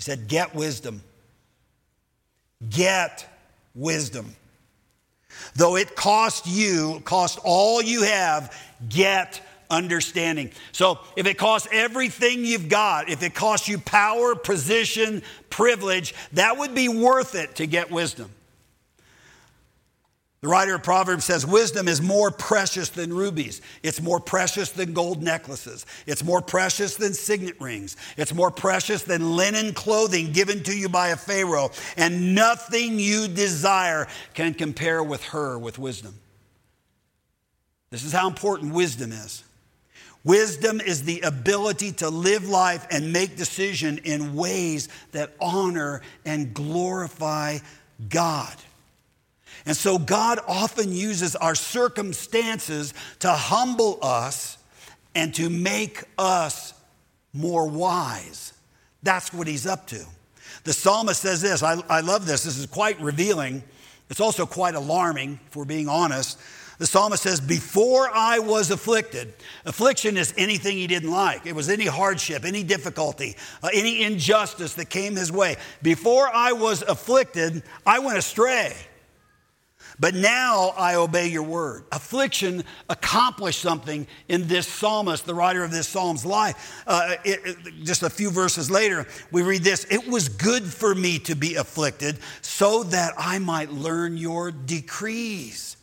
He 0.00 0.04
said, 0.04 0.28
Get 0.28 0.54
wisdom. 0.54 1.02
Get 2.70 3.28
wisdom. 3.74 4.34
Though 5.54 5.76
it 5.76 5.94
cost 5.94 6.46
you, 6.46 7.02
cost 7.04 7.38
all 7.44 7.82
you 7.82 8.04
have, 8.04 8.58
get 8.88 9.42
understanding. 9.68 10.52
So 10.72 11.00
if 11.16 11.26
it 11.26 11.36
costs 11.36 11.68
everything 11.70 12.46
you've 12.46 12.70
got, 12.70 13.10
if 13.10 13.22
it 13.22 13.34
costs 13.34 13.68
you 13.68 13.76
power, 13.76 14.34
position, 14.34 15.20
privilege, 15.50 16.14
that 16.32 16.56
would 16.56 16.74
be 16.74 16.88
worth 16.88 17.34
it 17.34 17.56
to 17.56 17.66
get 17.66 17.90
wisdom. 17.90 18.30
The 20.42 20.48
writer 20.48 20.74
of 20.74 20.82
Proverbs 20.82 21.26
says, 21.26 21.46
Wisdom 21.46 21.86
is 21.86 22.00
more 22.00 22.30
precious 22.30 22.88
than 22.88 23.12
rubies. 23.12 23.60
It's 23.82 24.00
more 24.00 24.20
precious 24.20 24.70
than 24.70 24.94
gold 24.94 25.22
necklaces. 25.22 25.84
It's 26.06 26.24
more 26.24 26.40
precious 26.40 26.96
than 26.96 27.12
signet 27.12 27.60
rings. 27.60 27.94
It's 28.16 28.32
more 28.32 28.50
precious 28.50 29.02
than 29.02 29.36
linen 29.36 29.74
clothing 29.74 30.32
given 30.32 30.62
to 30.62 30.74
you 30.74 30.88
by 30.88 31.08
a 31.08 31.16
Pharaoh. 31.16 31.72
And 31.98 32.34
nothing 32.34 32.98
you 32.98 33.28
desire 33.28 34.08
can 34.32 34.54
compare 34.54 35.02
with 35.02 35.22
her, 35.24 35.58
with 35.58 35.78
wisdom. 35.78 36.14
This 37.90 38.04
is 38.04 38.12
how 38.12 38.26
important 38.26 38.72
wisdom 38.72 39.12
is. 39.12 39.44
Wisdom 40.24 40.80
is 40.80 41.02
the 41.02 41.20
ability 41.20 41.92
to 41.92 42.08
live 42.08 42.48
life 42.48 42.86
and 42.90 43.12
make 43.12 43.36
decision 43.36 43.98
in 44.04 44.34
ways 44.34 44.88
that 45.12 45.34
honor 45.38 46.00
and 46.24 46.54
glorify 46.54 47.58
God. 48.08 48.54
And 49.66 49.76
so 49.76 49.98
God 49.98 50.38
often 50.46 50.92
uses 50.92 51.36
our 51.36 51.54
circumstances 51.54 52.94
to 53.20 53.30
humble 53.30 53.98
us 54.02 54.58
and 55.14 55.34
to 55.34 55.50
make 55.50 56.04
us 56.18 56.74
more 57.32 57.68
wise. 57.68 58.52
That's 59.02 59.32
what 59.32 59.46
he's 59.46 59.66
up 59.66 59.86
to. 59.88 60.04
The 60.64 60.72
psalmist 60.72 61.20
says 61.20 61.40
this 61.40 61.62
I, 61.62 61.80
I 61.88 62.00
love 62.00 62.26
this. 62.26 62.44
This 62.44 62.58
is 62.58 62.66
quite 62.66 63.00
revealing. 63.00 63.62
It's 64.08 64.20
also 64.20 64.44
quite 64.44 64.74
alarming, 64.74 65.38
if 65.46 65.56
we're 65.56 65.64
being 65.64 65.88
honest. 65.88 66.38
The 66.78 66.86
psalmist 66.86 67.22
says, 67.22 67.40
Before 67.40 68.10
I 68.10 68.38
was 68.38 68.70
afflicted, 68.70 69.34
affliction 69.66 70.16
is 70.16 70.32
anything 70.38 70.78
he 70.78 70.86
didn't 70.86 71.10
like. 71.10 71.46
It 71.46 71.54
was 71.54 71.68
any 71.68 71.84
hardship, 71.84 72.44
any 72.44 72.62
difficulty, 72.62 73.36
uh, 73.62 73.68
any 73.72 74.02
injustice 74.02 74.74
that 74.74 74.86
came 74.86 75.14
his 75.14 75.30
way. 75.30 75.56
Before 75.82 76.28
I 76.32 76.52
was 76.52 76.80
afflicted, 76.82 77.62
I 77.86 77.98
went 77.98 78.16
astray. 78.16 78.74
But 80.00 80.14
now 80.14 80.72
I 80.78 80.94
obey 80.94 81.28
your 81.28 81.42
word. 81.42 81.84
Affliction 81.92 82.64
accomplished 82.88 83.60
something 83.60 84.06
in 84.28 84.48
this 84.48 84.66
psalmist, 84.66 85.26
the 85.26 85.34
writer 85.34 85.62
of 85.62 85.70
this 85.70 85.86
psalm's 85.86 86.24
life. 86.24 86.82
Uh, 86.86 87.16
it, 87.22 87.40
it, 87.44 87.84
just 87.84 88.02
a 88.02 88.08
few 88.08 88.30
verses 88.30 88.70
later, 88.70 89.06
we 89.30 89.42
read 89.42 89.62
this 89.62 89.84
It 89.90 90.08
was 90.08 90.30
good 90.30 90.64
for 90.64 90.94
me 90.94 91.18
to 91.20 91.34
be 91.34 91.56
afflicted 91.56 92.18
so 92.40 92.82
that 92.84 93.12
I 93.18 93.38
might 93.40 93.70
learn 93.70 94.16
your 94.16 94.50
decrees. 94.50 95.76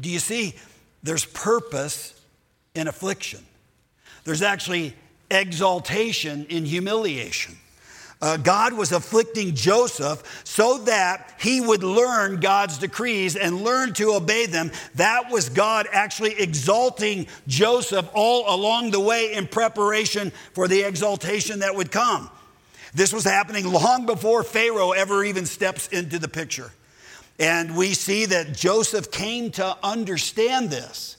Do 0.00 0.08
you 0.08 0.18
see? 0.18 0.54
There's 1.02 1.26
purpose 1.26 2.18
in 2.74 2.88
affliction, 2.88 3.44
there's 4.24 4.42
actually 4.42 4.94
exaltation 5.30 6.46
in 6.46 6.64
humiliation. 6.64 7.58
Uh, 8.24 8.38
God 8.38 8.72
was 8.72 8.90
afflicting 8.90 9.54
Joseph 9.54 10.22
so 10.44 10.78
that 10.78 11.34
he 11.38 11.60
would 11.60 11.82
learn 11.82 12.40
God's 12.40 12.78
decrees 12.78 13.36
and 13.36 13.62
learn 13.62 13.92
to 13.94 14.14
obey 14.14 14.46
them. 14.46 14.72
That 14.94 15.30
was 15.30 15.50
God 15.50 15.86
actually 15.92 16.40
exalting 16.40 17.26
Joseph 17.46 18.08
all 18.14 18.46
along 18.48 18.92
the 18.92 19.00
way 19.00 19.34
in 19.34 19.46
preparation 19.46 20.32
for 20.54 20.68
the 20.68 20.84
exaltation 20.84 21.58
that 21.58 21.76
would 21.76 21.92
come. 21.92 22.30
This 22.94 23.12
was 23.12 23.24
happening 23.24 23.70
long 23.70 24.06
before 24.06 24.42
Pharaoh 24.42 24.92
ever 24.92 25.22
even 25.22 25.44
steps 25.44 25.88
into 25.88 26.18
the 26.18 26.26
picture. 26.26 26.72
And 27.38 27.76
we 27.76 27.92
see 27.92 28.24
that 28.24 28.54
Joseph 28.54 29.10
came 29.10 29.50
to 29.50 29.76
understand 29.82 30.70
this. 30.70 31.18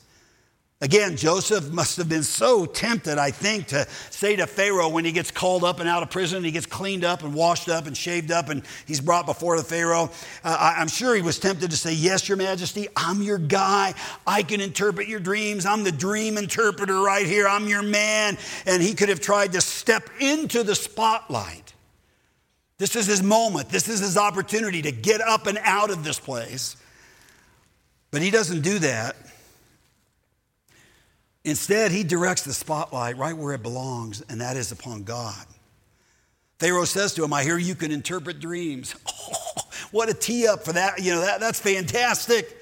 Again, 0.86 1.18
Joseph 1.18 1.72
must 1.72 1.98
have 1.98 2.08
been 2.08 2.22
so 2.22 2.68
tempted, 2.68 3.18
I 3.18 3.32
think, 3.32 3.70
to 3.70 3.88
say 4.12 4.36
to 4.36 4.46
Pharaoh 4.46 4.88
when 4.88 5.04
he 5.04 5.12
gets 5.12 5.32
called 5.32 5.64
up 5.64 5.80
and 5.80 5.90
out 5.90 6.04
of 6.04 6.12
prison, 6.12 6.44
he 6.44 6.52
gets 6.52 6.68
cleaned 6.68 7.04
up 7.04 7.24
and 7.24 7.34
washed 7.34 7.70
up 7.70 7.88
and 7.88 7.98
shaved 7.98 8.30
up, 8.30 8.50
and 8.50 8.62
he's 8.86 9.02
brought 9.02 9.26
before 9.26 9.58
the 9.58 9.64
Pharaoh. 9.64 10.12
Uh, 10.44 10.76
I'm 10.78 10.88
sure 10.88 11.16
he 11.16 11.24
was 11.24 11.40
tempted 11.40 11.72
to 11.72 11.76
say, 11.76 11.92
Yes, 11.92 12.30
Your 12.30 12.38
Majesty, 12.38 12.88
I'm 12.96 13.24
your 13.24 13.40
guy. 13.40 13.96
I 14.28 14.44
can 14.44 14.62
interpret 14.62 15.08
your 15.08 15.20
dreams. 15.20 15.66
I'm 15.66 15.84
the 15.84 15.92
dream 15.92 16.38
interpreter 16.38 17.02
right 17.02 17.26
here. 17.26 17.48
I'm 17.48 17.68
your 17.68 17.82
man. 17.82 18.38
And 18.68 18.80
he 18.80 18.94
could 18.94 19.10
have 19.10 19.22
tried 19.22 19.54
to 19.54 19.62
step 19.62 20.08
into 20.20 20.62
the 20.62 20.76
spotlight. 20.76 21.74
This 22.78 22.96
is 22.96 23.08
his 23.08 23.24
moment. 23.24 23.70
This 23.70 23.90
is 23.90 24.02
his 24.02 24.18
opportunity 24.18 24.84
to 24.84 24.92
get 24.92 25.20
up 25.20 25.48
and 25.48 25.58
out 25.64 25.90
of 25.90 26.04
this 26.04 26.20
place. 26.20 26.78
But 28.12 28.22
he 28.22 28.30
doesn't 28.30 28.62
do 28.62 28.78
that. 28.78 29.16
Instead, 31.46 31.92
he 31.92 32.04
directs 32.04 32.42
the 32.42 32.54
spotlight 32.54 33.18
right 33.18 33.38
where 33.38 33.54
it 33.54 33.62
belongs, 33.62 34.24
and 34.30 34.42
that 34.42 34.58
is 34.58 34.72
upon 34.72 35.04
God. 35.04 35.46
Pharaoh 36.58 36.86
says 36.86 37.14
to 37.14 37.24
him, 37.24 37.34
I 37.34 37.44
hear 37.44 37.58
you 37.58 37.76
can 37.76 37.92
interpret 37.92 38.40
dreams. 38.40 38.96
Oh, 39.58 39.62
what 39.92 40.10
a 40.10 40.14
tee 40.14 40.48
up 40.48 40.66
for 40.66 40.74
that. 40.74 41.02
You 41.02 41.14
know, 41.14 41.22
that, 41.22 41.40
that's 41.40 41.60
fantastic. 41.60 42.58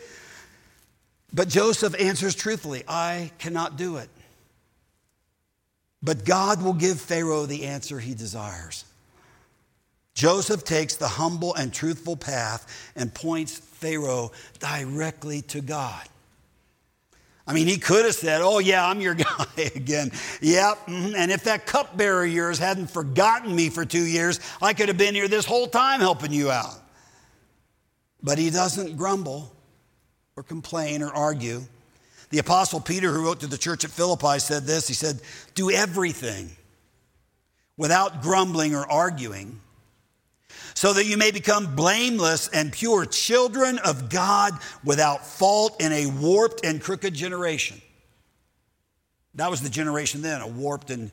But 1.33 1.47
Joseph 1.47 1.99
answers 1.99 2.35
truthfully, 2.35 2.83
I 2.87 3.31
cannot 3.39 3.75
do 3.77 3.97
it. 3.97 4.09
But 6.03 6.25
God 6.25 6.61
will 6.61 6.73
give 6.73 6.99
Pharaoh 6.99 7.45
the 7.45 7.65
answer 7.65 7.99
he 7.99 8.13
desires. 8.13 8.85
Joseph 10.13 10.63
takes 10.63 10.95
the 10.95 11.07
humble 11.07 11.55
and 11.55 11.73
truthful 11.73 12.15
path 12.15 12.91
and 12.95 13.13
points 13.13 13.57
Pharaoh 13.57 14.31
directly 14.59 15.41
to 15.43 15.61
God. 15.61 16.07
I 17.45 17.53
mean, 17.53 17.67
he 17.67 17.77
could 17.77 18.05
have 18.05 18.15
said, 18.15 18.41
Oh, 18.41 18.59
yeah, 18.59 18.87
I'm 18.87 19.01
your 19.01 19.13
guy 19.15 19.45
again. 19.75 20.11
Yep. 20.41 20.87
Mm-hmm. 20.87 21.15
And 21.15 21.31
if 21.31 21.43
that 21.43 21.65
cupbearer 21.65 22.23
of 22.23 22.31
yours 22.31 22.59
hadn't 22.59 22.89
forgotten 22.89 23.55
me 23.55 23.69
for 23.69 23.85
two 23.85 24.05
years, 24.05 24.39
I 24.61 24.73
could 24.73 24.87
have 24.87 24.97
been 24.97 25.15
here 25.15 25.27
this 25.27 25.45
whole 25.45 25.67
time 25.67 25.99
helping 25.99 26.31
you 26.31 26.51
out. 26.51 26.75
But 28.21 28.37
he 28.37 28.49
doesn't 28.49 28.95
grumble 28.95 29.53
or 30.35 30.43
complain 30.43 31.03
or 31.03 31.13
argue. 31.13 31.63
The 32.29 32.39
Apostle 32.39 32.79
Peter, 32.79 33.11
who 33.11 33.25
wrote 33.25 33.41
to 33.41 33.47
the 33.47 33.57
church 33.57 33.83
at 33.83 33.91
Philippi, 33.91 34.39
said 34.39 34.63
this 34.63 34.87
He 34.87 34.93
said, 34.93 35.19
Do 35.53 35.69
everything 35.69 36.49
without 37.77 38.21
grumbling 38.21 38.73
or 38.73 38.89
arguing 38.89 39.59
so 40.73 40.93
that 40.93 41.05
you 41.05 41.17
may 41.17 41.31
become 41.31 41.75
blameless 41.75 42.47
and 42.49 42.71
pure 42.71 43.05
children 43.05 43.79
of 43.79 44.09
God 44.09 44.53
without 44.83 45.25
fault 45.25 45.81
in 45.81 45.91
a 45.91 46.07
warped 46.07 46.65
and 46.65 46.81
crooked 46.81 47.13
generation. 47.13 47.81
That 49.35 49.49
was 49.49 49.61
the 49.61 49.69
generation 49.69 50.21
then, 50.21 50.41
a 50.41 50.47
warped 50.47 50.91
and 50.91 51.11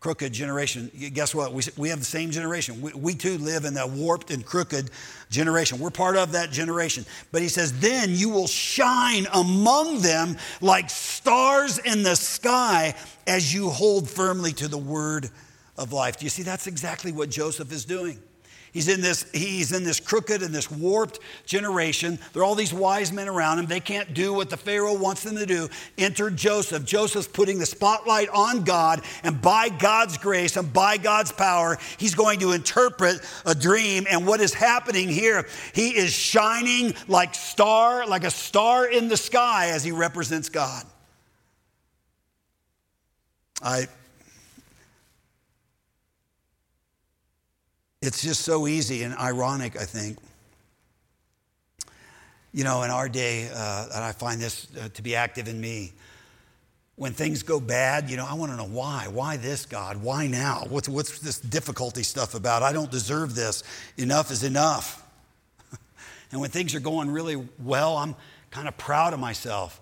crooked 0.00 0.32
generation. 0.32 0.90
Guess 1.12 1.34
what? 1.34 1.52
We, 1.52 1.62
we 1.76 1.88
have 1.90 1.98
the 1.98 2.04
same 2.06 2.30
generation. 2.30 2.80
We, 2.80 2.92
we 2.94 3.14
too 3.14 3.36
live 3.36 3.66
in 3.66 3.74
that 3.74 3.90
warped 3.90 4.30
and 4.30 4.44
crooked 4.44 4.90
generation. 5.28 5.78
We're 5.78 5.90
part 5.90 6.16
of 6.16 6.32
that 6.32 6.50
generation. 6.50 7.04
But 7.30 7.42
he 7.42 7.48
says, 7.48 7.78
then 7.80 8.10
you 8.10 8.30
will 8.30 8.46
shine 8.46 9.26
among 9.32 10.00
them 10.00 10.38
like 10.62 10.88
stars 10.88 11.78
in 11.78 12.02
the 12.02 12.16
sky 12.16 12.94
as 13.26 13.52
you 13.52 13.68
hold 13.68 14.08
firmly 14.08 14.52
to 14.54 14.68
the 14.68 14.78
word 14.78 15.28
of 15.76 15.92
life. 15.92 16.16
Do 16.18 16.24
you 16.24 16.30
see? 16.30 16.42
That's 16.42 16.66
exactly 16.66 17.12
what 17.12 17.28
Joseph 17.28 17.70
is 17.70 17.84
doing. 17.84 18.18
He's 18.72 18.86
in 18.86 19.00
this, 19.00 19.28
he's 19.32 19.72
in 19.72 19.82
this 19.82 19.98
crooked 19.98 20.42
and 20.42 20.54
this 20.54 20.70
warped 20.70 21.18
generation. 21.44 22.18
There 22.32 22.42
are 22.42 22.44
all 22.44 22.54
these 22.54 22.72
wise 22.72 23.12
men 23.12 23.28
around 23.28 23.58
him. 23.58 23.66
They 23.66 23.80
can't 23.80 24.14
do 24.14 24.32
what 24.32 24.48
the 24.48 24.56
Pharaoh 24.56 24.96
wants 24.96 25.24
them 25.24 25.36
to 25.36 25.46
do. 25.46 25.68
Enter 25.98 26.30
Joseph. 26.30 26.84
Joseph's 26.84 27.26
putting 27.26 27.58
the 27.58 27.66
spotlight 27.66 28.28
on 28.28 28.62
God, 28.62 29.02
and 29.24 29.42
by 29.42 29.68
God's 29.68 30.18
grace 30.18 30.56
and 30.56 30.72
by 30.72 30.98
God's 30.98 31.32
power, 31.32 31.78
he's 31.98 32.14
going 32.14 32.38
to 32.40 32.52
interpret 32.52 33.20
a 33.44 33.54
dream. 33.54 34.06
And 34.08 34.26
what 34.26 34.40
is 34.40 34.54
happening 34.54 35.08
here, 35.08 35.46
he 35.74 35.96
is 35.96 36.12
shining 36.12 36.94
like 37.08 37.34
star, 37.34 38.06
like 38.06 38.24
a 38.24 38.30
star 38.30 38.86
in 38.86 39.08
the 39.08 39.16
sky 39.16 39.70
as 39.70 39.82
he 39.82 39.90
represents 39.90 40.48
God. 40.48 40.84
I 43.62 43.88
It's 48.02 48.22
just 48.22 48.40
so 48.40 48.66
easy 48.66 49.02
and 49.02 49.14
ironic, 49.14 49.78
I 49.78 49.84
think. 49.84 50.16
You 52.52 52.64
know, 52.64 52.82
in 52.82 52.90
our 52.90 53.10
day, 53.10 53.50
uh, 53.54 53.88
and 53.94 54.02
I 54.02 54.12
find 54.12 54.40
this 54.40 54.68
uh, 54.80 54.88
to 54.94 55.02
be 55.02 55.14
active 55.14 55.48
in 55.48 55.60
me, 55.60 55.92
when 56.96 57.12
things 57.12 57.42
go 57.42 57.60
bad, 57.60 58.08
you 58.08 58.16
know, 58.16 58.26
I 58.26 58.34
want 58.34 58.52
to 58.52 58.56
know 58.56 58.66
why. 58.66 59.08
Why 59.08 59.36
this, 59.36 59.66
God? 59.66 59.98
Why 59.98 60.26
now? 60.26 60.64
What's, 60.68 60.88
what's 60.88 61.18
this 61.18 61.38
difficulty 61.38 62.02
stuff 62.02 62.34
about? 62.34 62.62
I 62.62 62.72
don't 62.72 62.90
deserve 62.90 63.34
this. 63.34 63.62
Enough 63.98 64.30
is 64.30 64.44
enough. 64.44 65.06
and 66.32 66.40
when 66.40 66.50
things 66.50 66.74
are 66.74 66.80
going 66.80 67.10
really 67.10 67.46
well, 67.62 67.98
I'm 67.98 68.16
kind 68.50 68.66
of 68.66 68.76
proud 68.78 69.12
of 69.12 69.20
myself. 69.20 69.78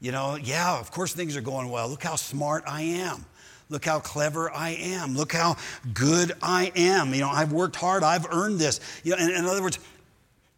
You 0.00 0.12
know, 0.12 0.36
yeah, 0.36 0.78
of 0.78 0.90
course 0.90 1.14
things 1.14 1.36
are 1.36 1.42
going 1.42 1.70
well. 1.70 1.88
Look 1.88 2.02
how 2.02 2.16
smart 2.16 2.64
I 2.66 2.82
am. 2.82 3.24
Look 3.72 3.84
how 3.84 3.98
clever 3.98 4.52
I 4.52 4.70
am. 4.70 5.16
Look 5.16 5.32
how 5.32 5.56
good 5.94 6.32
I 6.42 6.70
am. 6.76 7.14
You 7.14 7.22
know, 7.22 7.30
I've 7.30 7.52
worked 7.52 7.76
hard. 7.76 8.02
I've 8.02 8.26
earned 8.30 8.58
this. 8.58 8.80
You 9.02 9.16
know, 9.16 9.16
in, 9.16 9.30
in 9.30 9.44
other 9.46 9.62
words, 9.62 9.78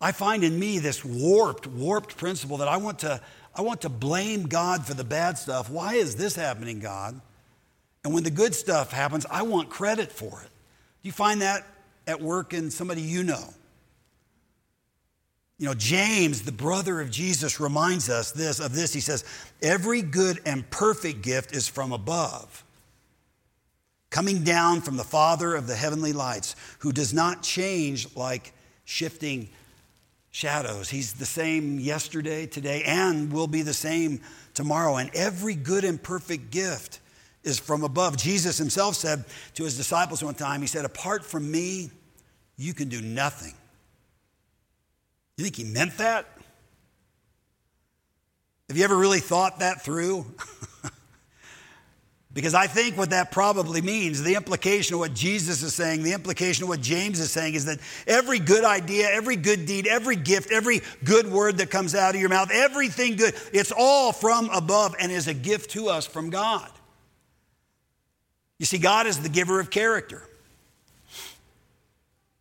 I 0.00 0.12
find 0.12 0.42
in 0.42 0.58
me 0.58 0.80
this 0.80 1.04
warped, 1.04 1.66
warped 1.66 2.16
principle 2.16 2.56
that 2.58 2.68
I 2.68 2.76
want 2.76 2.98
to, 2.98 3.20
I 3.54 3.62
want 3.62 3.82
to 3.82 3.88
blame 3.88 4.48
God 4.48 4.84
for 4.84 4.94
the 4.94 5.04
bad 5.04 5.38
stuff. 5.38 5.70
Why 5.70 5.94
is 5.94 6.16
this 6.16 6.34
happening, 6.34 6.80
God? 6.80 7.20
And 8.02 8.12
when 8.12 8.24
the 8.24 8.30
good 8.30 8.54
stuff 8.54 8.92
happens, 8.92 9.24
I 9.30 9.42
want 9.42 9.70
credit 9.70 10.10
for 10.10 10.42
it. 10.42 10.48
Do 11.02 11.08
you 11.08 11.12
find 11.12 11.40
that 11.40 11.64
at 12.06 12.20
work 12.20 12.52
in 12.52 12.70
somebody 12.70 13.00
you 13.00 13.22
know? 13.22 13.54
You 15.58 15.68
know, 15.68 15.74
James, 15.74 16.42
the 16.42 16.52
brother 16.52 17.00
of 17.00 17.12
Jesus, 17.12 17.60
reminds 17.60 18.10
us 18.10 18.32
this 18.32 18.58
of 18.58 18.74
this. 18.74 18.92
He 18.92 19.00
says, 19.00 19.24
"Every 19.62 20.02
good 20.02 20.40
and 20.44 20.68
perfect 20.68 21.22
gift 21.22 21.54
is 21.54 21.68
from 21.68 21.92
above, 21.92 22.63
coming 24.14 24.44
down 24.44 24.80
from 24.80 24.96
the 24.96 25.02
Father 25.02 25.56
of 25.56 25.66
the 25.66 25.74
heavenly 25.74 26.12
lights, 26.12 26.54
who 26.78 26.92
does 26.92 27.12
not 27.12 27.42
change 27.42 28.14
like 28.14 28.52
shifting 28.84 29.48
shadows. 30.30 30.88
He's 30.88 31.14
the 31.14 31.26
same 31.26 31.80
yesterday, 31.80 32.46
today, 32.46 32.84
and 32.86 33.32
will 33.32 33.48
be 33.48 33.62
the 33.62 33.74
same 33.74 34.20
tomorrow. 34.54 34.98
And 34.98 35.10
every 35.16 35.56
good 35.56 35.82
and 35.82 36.00
perfect 36.00 36.52
gift 36.52 37.00
is 37.42 37.58
from 37.58 37.82
above. 37.82 38.16
Jesus 38.16 38.56
himself 38.56 38.94
said 38.94 39.24
to 39.54 39.64
his 39.64 39.76
disciples 39.76 40.22
one 40.22 40.34
time, 40.34 40.60
He 40.60 40.68
said, 40.68 40.84
Apart 40.84 41.24
from 41.24 41.50
me, 41.50 41.90
you 42.56 42.72
can 42.72 42.88
do 42.88 43.02
nothing. 43.02 43.54
You 45.38 45.42
think 45.42 45.56
he 45.56 45.64
meant 45.64 45.98
that? 45.98 46.28
Have 48.68 48.78
you 48.78 48.84
ever 48.84 48.96
really 48.96 49.18
thought 49.18 49.58
that 49.58 49.82
through? 49.82 50.24
Because 52.34 52.52
I 52.52 52.66
think 52.66 52.98
what 52.98 53.10
that 53.10 53.30
probably 53.30 53.80
means, 53.80 54.20
the 54.20 54.34
implication 54.34 54.94
of 54.94 55.00
what 55.00 55.14
Jesus 55.14 55.62
is 55.62 55.72
saying, 55.72 56.02
the 56.02 56.12
implication 56.12 56.64
of 56.64 56.68
what 56.68 56.80
James 56.80 57.20
is 57.20 57.30
saying 57.30 57.54
is 57.54 57.66
that 57.66 57.78
every 58.08 58.40
good 58.40 58.64
idea, 58.64 59.08
every 59.08 59.36
good 59.36 59.66
deed, 59.66 59.86
every 59.86 60.16
gift, 60.16 60.50
every 60.50 60.82
good 61.04 61.30
word 61.30 61.58
that 61.58 61.70
comes 61.70 61.94
out 61.94 62.16
of 62.16 62.20
your 62.20 62.28
mouth, 62.28 62.50
everything 62.52 63.14
good, 63.14 63.34
it's 63.52 63.72
all 63.76 64.12
from 64.12 64.50
above 64.50 64.96
and 64.98 65.12
is 65.12 65.28
a 65.28 65.34
gift 65.34 65.70
to 65.70 65.88
us 65.88 66.06
from 66.06 66.28
God. 66.28 66.68
You 68.58 68.66
see, 68.66 68.78
God 68.78 69.06
is 69.06 69.20
the 69.20 69.28
giver 69.28 69.60
of 69.60 69.70
character. 69.70 70.22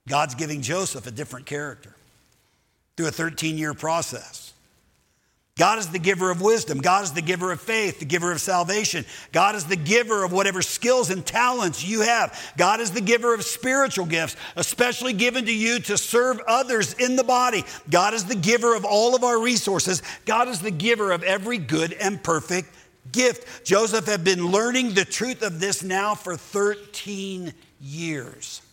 God's 0.07 0.33
giving 0.33 0.63
Joseph 0.63 1.05
a 1.05 1.11
different 1.11 1.45
character 1.45 1.95
through 2.97 3.07
a 3.07 3.11
13 3.11 3.59
year 3.59 3.75
process. 3.75 4.42
God 5.55 5.77
is 5.77 5.89
the 5.89 5.99
giver 5.99 6.31
of 6.31 6.41
wisdom. 6.41 6.79
God 6.79 7.03
is 7.03 7.11
the 7.11 7.21
giver 7.21 7.51
of 7.51 7.61
faith, 7.61 7.99
the 7.99 8.05
giver 8.05 8.31
of 8.31 8.41
salvation. 8.41 9.05
God 9.31 9.53
is 9.53 9.65
the 9.65 9.75
giver 9.75 10.23
of 10.23 10.31
whatever 10.31 10.63
skills 10.63 11.11
and 11.11 11.23
talents 11.23 11.85
you 11.85 12.01
have. 12.01 12.53
God 12.57 12.81
is 12.81 12.89
the 12.89 13.01
giver 13.01 13.35
of 13.35 13.43
spiritual 13.43 14.07
gifts, 14.07 14.35
especially 14.55 15.13
given 15.13 15.45
to 15.45 15.53
you 15.53 15.79
to 15.81 15.95
serve 15.95 16.39
others 16.47 16.93
in 16.93 17.15
the 17.15 17.23
body. 17.23 17.63
God 17.91 18.15
is 18.15 18.25
the 18.25 18.35
giver 18.35 18.75
of 18.75 18.83
all 18.83 19.15
of 19.15 19.23
our 19.23 19.39
resources. 19.39 20.01
God 20.25 20.47
is 20.47 20.59
the 20.59 20.71
giver 20.71 21.11
of 21.11 21.21
every 21.21 21.59
good 21.59 21.93
and 21.93 22.23
perfect 22.23 22.73
gift. 23.11 23.63
Joseph 23.63 24.07
had 24.07 24.23
been 24.23 24.47
learning 24.47 24.95
the 24.95 25.05
truth 25.05 25.43
of 25.43 25.59
this 25.59 25.83
now 25.83 26.15
for 26.15 26.35
13 26.35 27.53
years. 27.79 28.63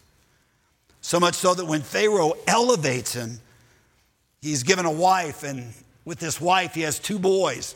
So 1.02 1.20
much 1.20 1.34
so 1.34 1.52
that 1.52 1.66
when 1.66 1.82
Pharaoh 1.82 2.32
elevates 2.46 3.12
him, 3.12 3.38
he's 4.40 4.62
given 4.62 4.86
a 4.86 4.90
wife 4.90 5.42
and 5.42 5.74
with 6.04 6.18
this 6.18 6.40
wife. 6.40 6.74
He 6.74 6.82
has 6.82 6.98
two 6.98 7.18
boys. 7.18 7.74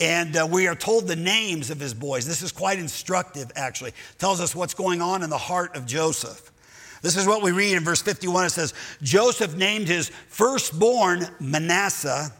And 0.00 0.36
uh, 0.36 0.46
we 0.50 0.68
are 0.68 0.76
told 0.76 1.08
the 1.08 1.16
names 1.16 1.70
of 1.70 1.80
his 1.80 1.92
boys. 1.92 2.26
This 2.26 2.42
is 2.42 2.52
quite 2.52 2.78
instructive, 2.78 3.50
actually. 3.56 3.92
Tells 4.18 4.40
us 4.40 4.54
what's 4.54 4.74
going 4.74 5.02
on 5.02 5.22
in 5.22 5.30
the 5.30 5.38
heart 5.38 5.76
of 5.76 5.86
Joseph. 5.86 6.52
This 7.02 7.16
is 7.16 7.26
what 7.26 7.42
we 7.42 7.52
read 7.52 7.76
in 7.76 7.84
verse 7.84 8.02
51. 8.02 8.46
It 8.46 8.50
says, 8.50 8.74
Joseph 9.02 9.56
named 9.56 9.88
his 9.88 10.10
firstborn 10.28 11.26
Manasseh 11.40 12.32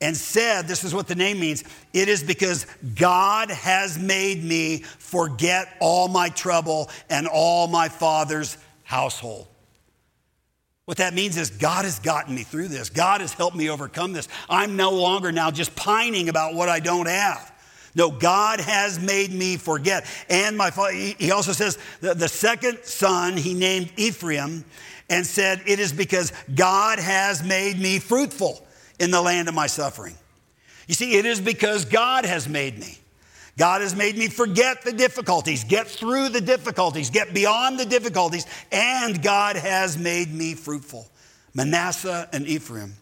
and 0.00 0.16
said, 0.16 0.66
This 0.66 0.84
is 0.84 0.94
what 0.94 1.06
the 1.06 1.14
name 1.14 1.40
means 1.40 1.64
it 1.92 2.08
is 2.08 2.22
because 2.22 2.66
God 2.94 3.50
has 3.50 3.98
made 3.98 4.44
me 4.44 4.78
forget 4.78 5.76
all 5.80 6.08
my 6.08 6.28
trouble 6.28 6.90
and 7.08 7.26
all 7.26 7.68
my 7.68 7.88
father's 7.88 8.56
household. 8.82 9.46
What 10.86 10.98
that 10.98 11.14
means 11.14 11.36
is 11.36 11.50
God 11.50 11.84
has 11.84 11.98
gotten 11.98 12.34
me 12.34 12.42
through 12.42 12.68
this. 12.68 12.90
God 12.90 13.20
has 13.22 13.32
helped 13.32 13.56
me 13.56 13.70
overcome 13.70 14.12
this. 14.12 14.28
I'm 14.50 14.76
no 14.76 14.90
longer 14.90 15.32
now 15.32 15.50
just 15.50 15.74
pining 15.74 16.28
about 16.28 16.54
what 16.54 16.68
I 16.68 16.80
don't 16.80 17.08
have. 17.08 17.52
No, 17.94 18.10
God 18.10 18.60
has 18.60 18.98
made 18.98 19.32
me 19.32 19.56
forget. 19.56 20.04
And 20.28 20.58
my 20.58 20.70
father, 20.70 20.92
he 20.92 21.30
also 21.30 21.52
says 21.52 21.78
the, 22.00 22.28
second 22.28 22.80
son 22.82 23.36
he 23.36 23.54
named 23.54 23.92
Ephraim 23.96 24.64
and 25.08 25.24
said, 25.24 25.62
It 25.66 25.78
is 25.78 25.92
because 25.92 26.32
God 26.54 26.98
has 26.98 27.42
made 27.42 27.78
me 27.78 28.00
fruitful 28.00 28.66
in 28.98 29.10
the 29.10 29.22
land 29.22 29.48
of 29.48 29.54
my 29.54 29.68
suffering. 29.68 30.14
You 30.88 30.94
see, 30.94 31.16
it 31.16 31.24
is 31.24 31.40
because 31.40 31.84
God 31.84 32.24
has 32.24 32.48
made 32.48 32.78
me. 32.78 32.98
God 33.56 33.82
has 33.82 33.94
made 33.94 34.16
me 34.16 34.28
forget 34.28 34.82
the 34.82 34.92
difficulties, 34.92 35.62
get 35.64 35.86
through 35.86 36.30
the 36.30 36.40
difficulties, 36.40 37.10
get 37.10 37.32
beyond 37.32 37.78
the 37.78 37.84
difficulties, 37.84 38.46
and 38.72 39.22
God 39.22 39.56
has 39.56 39.96
made 39.96 40.32
me 40.32 40.54
fruitful. 40.54 41.08
Manasseh 41.54 42.28
and 42.32 42.46
Ephraim. 42.46 42.94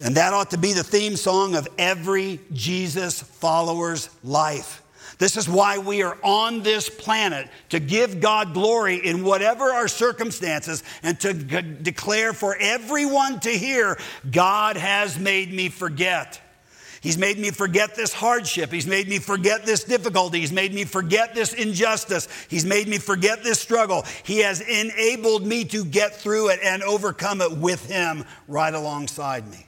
And 0.00 0.16
that 0.16 0.32
ought 0.34 0.50
to 0.50 0.58
be 0.58 0.72
the 0.72 0.84
theme 0.84 1.16
song 1.16 1.54
of 1.54 1.66
every 1.78 2.40
Jesus 2.52 3.22
follower's 3.22 4.10
life. 4.22 4.82
This 5.18 5.36
is 5.36 5.48
why 5.48 5.78
we 5.78 6.02
are 6.02 6.18
on 6.24 6.64
this 6.64 6.88
planet 6.88 7.48
to 7.68 7.78
give 7.78 8.20
God 8.20 8.52
glory 8.52 8.96
in 8.96 9.22
whatever 9.22 9.72
our 9.72 9.86
circumstances 9.86 10.82
and 11.04 11.18
to 11.20 11.32
declare 11.32 12.32
for 12.32 12.56
everyone 12.58 13.38
to 13.40 13.50
hear 13.50 13.96
God 14.28 14.76
has 14.76 15.20
made 15.20 15.52
me 15.52 15.68
forget. 15.68 16.41
He's 17.02 17.18
made 17.18 17.36
me 17.36 17.50
forget 17.50 17.96
this 17.96 18.12
hardship. 18.12 18.70
He's 18.70 18.86
made 18.86 19.08
me 19.08 19.18
forget 19.18 19.66
this 19.66 19.82
difficulty. 19.82 20.38
He's 20.38 20.52
made 20.52 20.72
me 20.72 20.84
forget 20.84 21.34
this 21.34 21.52
injustice. 21.52 22.28
He's 22.48 22.64
made 22.64 22.86
me 22.86 22.98
forget 22.98 23.42
this 23.42 23.58
struggle. 23.58 24.04
He 24.22 24.38
has 24.38 24.60
enabled 24.60 25.44
me 25.44 25.64
to 25.64 25.84
get 25.84 26.14
through 26.14 26.50
it 26.50 26.60
and 26.62 26.80
overcome 26.84 27.40
it 27.40 27.50
with 27.50 27.90
Him 27.90 28.24
right 28.46 28.72
alongside 28.72 29.50
me. 29.50 29.66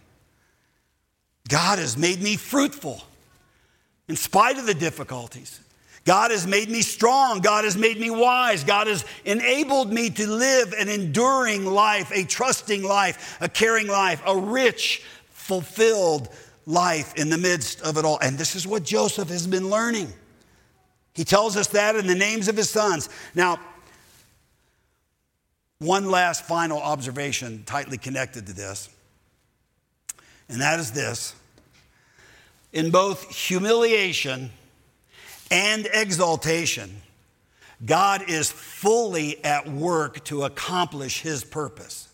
God 1.49 1.81
has 1.81 1.99
made 1.99 2.23
me 2.23 2.37
fruitful 2.37 3.03
in 4.07 4.15
spite 4.15 4.57
of 4.57 4.67
the 4.67 4.75
difficulties. 4.75 5.59
God 6.05 6.31
has 6.31 6.47
made 6.47 6.69
me 6.69 6.83
strong. 6.83 7.41
God 7.41 7.65
has 7.65 7.77
made 7.77 7.99
me 7.99 8.11
wise. 8.11 8.63
God 8.63 8.87
has 8.87 9.05
enabled 9.25 9.93
me 9.93 10.09
to 10.11 10.29
live 10.29 10.73
an 10.79 10.89
enduring 10.89 11.65
life, 11.65 12.13
a 12.13 12.25
trusting 12.25 12.85
life, 12.85 13.39
a 13.41 13.49
caring 13.49 13.89
life, 13.89 14.23
a 14.25 14.37
rich, 14.37 15.03
fulfilled 15.33 16.29
life 16.67 17.15
in 17.17 17.31
the 17.31 17.39
midst 17.39 17.81
of 17.83 17.97
it 17.99 18.05
all. 18.05 18.19
And 18.21 18.39
this 18.39 18.55
is 18.55 18.67
what 18.67 18.83
Joseph 18.83 19.29
has 19.29 19.47
been 19.47 19.69
learning. 19.71 20.13
He 21.15 21.25
tells 21.25 21.57
us 21.57 21.69
that 21.69 21.97
in 21.97 22.07
the 22.07 22.15
names 22.15 22.49
of 22.49 22.57
his 22.57 22.71
sons. 22.71 23.09
Now, 23.35 23.59
one 25.79 26.11
last 26.11 26.45
final 26.45 26.79
observation 26.79 27.65
tightly 27.67 27.99
connected 27.99 28.47
to 28.47 28.53
this, 28.53 28.89
and 30.49 30.61
that 30.61 30.81
is 30.81 30.93
this. 30.93 31.35
In 32.73 32.91
both 32.91 33.31
humiliation 33.35 34.51
and 35.51 35.87
exaltation, 35.93 37.03
God 37.85 38.29
is 38.29 38.51
fully 38.51 39.45
at 39.45 39.69
work 39.69 40.25
to 40.25 40.45
accomplish 40.45 41.21
his 41.21 41.45
purpose. 41.45 42.09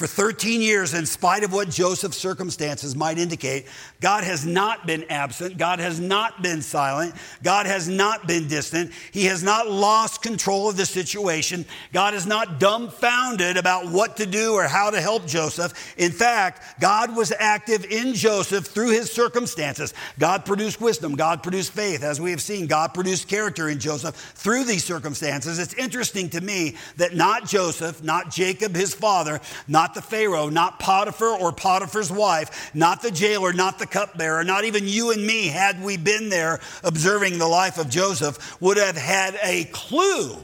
For 0.00 0.06
13 0.06 0.62
years, 0.62 0.94
in 0.94 1.04
spite 1.04 1.44
of 1.44 1.52
what 1.52 1.68
Joseph's 1.68 2.16
circumstances 2.16 2.96
might 2.96 3.18
indicate, 3.18 3.66
God 4.00 4.24
has 4.24 4.46
not 4.46 4.86
been 4.86 5.04
absent. 5.10 5.58
God 5.58 5.78
has 5.78 6.00
not 6.00 6.40
been 6.42 6.62
silent. 6.62 7.14
God 7.42 7.66
has 7.66 7.86
not 7.86 8.26
been 8.26 8.48
distant. 8.48 8.92
He 9.12 9.26
has 9.26 9.42
not 9.42 9.70
lost 9.70 10.22
control 10.22 10.70
of 10.70 10.78
the 10.78 10.86
situation. 10.86 11.66
God 11.92 12.14
is 12.14 12.24
not 12.24 12.58
dumbfounded 12.58 13.58
about 13.58 13.88
what 13.92 14.16
to 14.16 14.24
do 14.24 14.54
or 14.54 14.62
how 14.62 14.88
to 14.88 15.02
help 15.02 15.26
Joseph. 15.26 15.94
In 15.98 16.12
fact, 16.12 16.80
God 16.80 17.14
was 17.14 17.30
active 17.38 17.84
in 17.84 18.14
Joseph 18.14 18.68
through 18.68 18.92
his 18.92 19.12
circumstances. 19.12 19.92
God 20.18 20.46
produced 20.46 20.80
wisdom. 20.80 21.14
God 21.14 21.42
produced 21.42 21.72
faith. 21.72 22.02
As 22.02 22.18
we 22.18 22.30
have 22.30 22.40
seen, 22.40 22.66
God 22.66 22.94
produced 22.94 23.28
character 23.28 23.68
in 23.68 23.78
Joseph 23.78 24.14
through 24.14 24.64
these 24.64 24.82
circumstances. 24.82 25.58
It's 25.58 25.74
interesting 25.74 26.30
to 26.30 26.40
me 26.40 26.76
that 26.96 27.14
not 27.14 27.46
Joseph, 27.46 28.02
not 28.02 28.30
Jacob, 28.30 28.74
his 28.74 28.94
father, 28.94 29.42
not 29.68 29.89
not 29.90 29.94
the 29.96 30.02
Pharaoh, 30.02 30.48
not 30.48 30.78
Potiphar 30.78 31.40
or 31.40 31.50
Potiphar's 31.50 32.12
wife, 32.12 32.70
not 32.76 33.02
the 33.02 33.10
jailer, 33.10 33.52
not 33.52 33.80
the 33.80 33.86
cupbearer, 33.86 34.44
not 34.44 34.64
even 34.64 34.86
you 34.86 35.10
and 35.10 35.26
me, 35.26 35.48
had 35.48 35.82
we 35.82 35.96
been 35.96 36.28
there 36.28 36.60
observing 36.84 37.38
the 37.38 37.48
life 37.48 37.76
of 37.76 37.90
Joseph, 37.90 38.60
would 38.60 38.76
have 38.76 38.96
had 38.96 39.36
a 39.42 39.64
clue 39.72 40.36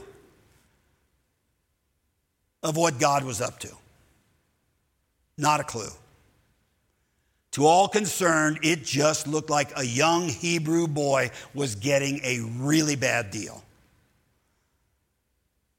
of 2.61 2.75
what 2.75 2.99
God 2.99 3.23
was 3.23 3.39
up 3.39 3.57
to. 3.59 3.69
Not 5.37 5.61
a 5.61 5.63
clue. 5.63 5.91
To 7.51 7.65
all 7.65 7.87
concerned, 7.87 8.59
it 8.63 8.83
just 8.83 9.27
looked 9.27 9.49
like 9.49 9.71
a 9.77 9.85
young 9.85 10.27
Hebrew 10.27 10.87
boy 10.87 11.31
was 11.53 11.75
getting 11.75 12.19
a 12.21 12.41
really 12.57 12.97
bad 12.97 13.31
deal. 13.31 13.63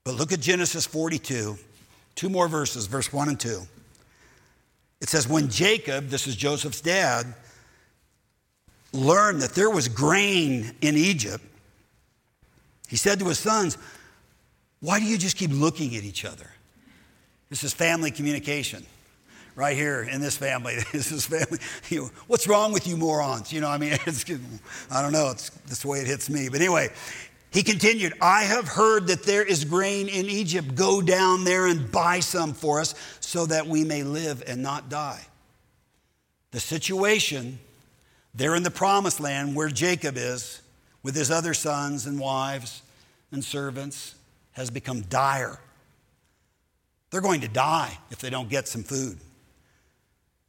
But 0.04 0.14
look 0.14 0.32
at 0.32 0.40
Genesis 0.40 0.86
42, 0.86 1.58
two 2.18 2.28
more 2.28 2.48
verses, 2.48 2.86
verse 2.86 3.12
1 3.12 3.28
and 3.28 3.38
2. 3.38 3.62
It 5.00 5.08
says, 5.08 5.28
When 5.28 5.48
Jacob, 5.48 6.08
this 6.08 6.26
is 6.26 6.34
Joseph's 6.34 6.80
dad, 6.80 7.32
learned 8.92 9.40
that 9.42 9.54
there 9.54 9.70
was 9.70 9.86
grain 9.86 10.72
in 10.80 10.96
Egypt, 10.96 11.44
he 12.88 12.96
said 12.96 13.20
to 13.20 13.26
his 13.26 13.38
sons, 13.38 13.78
Why 14.80 14.98
do 14.98 15.06
you 15.06 15.16
just 15.16 15.36
keep 15.36 15.52
looking 15.52 15.94
at 15.94 16.02
each 16.02 16.24
other? 16.24 16.50
This 17.50 17.62
is 17.62 17.72
family 17.72 18.10
communication 18.10 18.84
right 19.54 19.76
here 19.76 20.02
in 20.02 20.20
this 20.20 20.36
family. 20.36 20.78
This 20.92 21.12
is 21.12 21.26
family. 21.26 21.58
You 21.88 22.02
know, 22.02 22.10
what's 22.26 22.48
wrong 22.48 22.72
with 22.72 22.86
you 22.86 22.96
morons? 22.96 23.52
You 23.52 23.60
know, 23.60 23.68
I 23.68 23.78
mean, 23.78 23.92
I 24.90 25.02
don't 25.02 25.12
know. 25.12 25.30
It's 25.30 25.50
that's 25.50 25.82
the 25.82 25.88
way 25.88 26.00
it 26.00 26.08
hits 26.08 26.28
me. 26.28 26.48
But 26.48 26.60
anyway, 26.60 26.88
he 27.50 27.62
continued, 27.62 28.12
I 28.20 28.44
have 28.44 28.68
heard 28.68 29.06
that 29.06 29.22
there 29.22 29.44
is 29.44 29.64
grain 29.64 30.08
in 30.08 30.26
Egypt. 30.26 30.74
Go 30.74 31.00
down 31.00 31.44
there 31.44 31.66
and 31.66 31.90
buy 31.90 32.20
some 32.20 32.52
for 32.52 32.80
us 32.80 32.94
so 33.20 33.46
that 33.46 33.66
we 33.66 33.84
may 33.84 34.02
live 34.02 34.42
and 34.46 34.62
not 34.62 34.88
die. 34.88 35.24
The 36.50 36.60
situation 36.60 37.58
there 38.34 38.54
in 38.54 38.62
the 38.62 38.70
promised 38.70 39.20
land 39.20 39.56
where 39.56 39.68
Jacob 39.68 40.16
is 40.16 40.60
with 41.02 41.14
his 41.14 41.30
other 41.30 41.54
sons 41.54 42.06
and 42.06 42.20
wives 42.20 42.82
and 43.32 43.42
servants 43.42 44.14
has 44.52 44.70
become 44.70 45.02
dire. 45.02 45.58
They're 47.10 47.20
going 47.20 47.40
to 47.40 47.48
die 47.48 47.96
if 48.10 48.18
they 48.18 48.28
don't 48.28 48.50
get 48.50 48.68
some 48.68 48.82
food. 48.82 49.18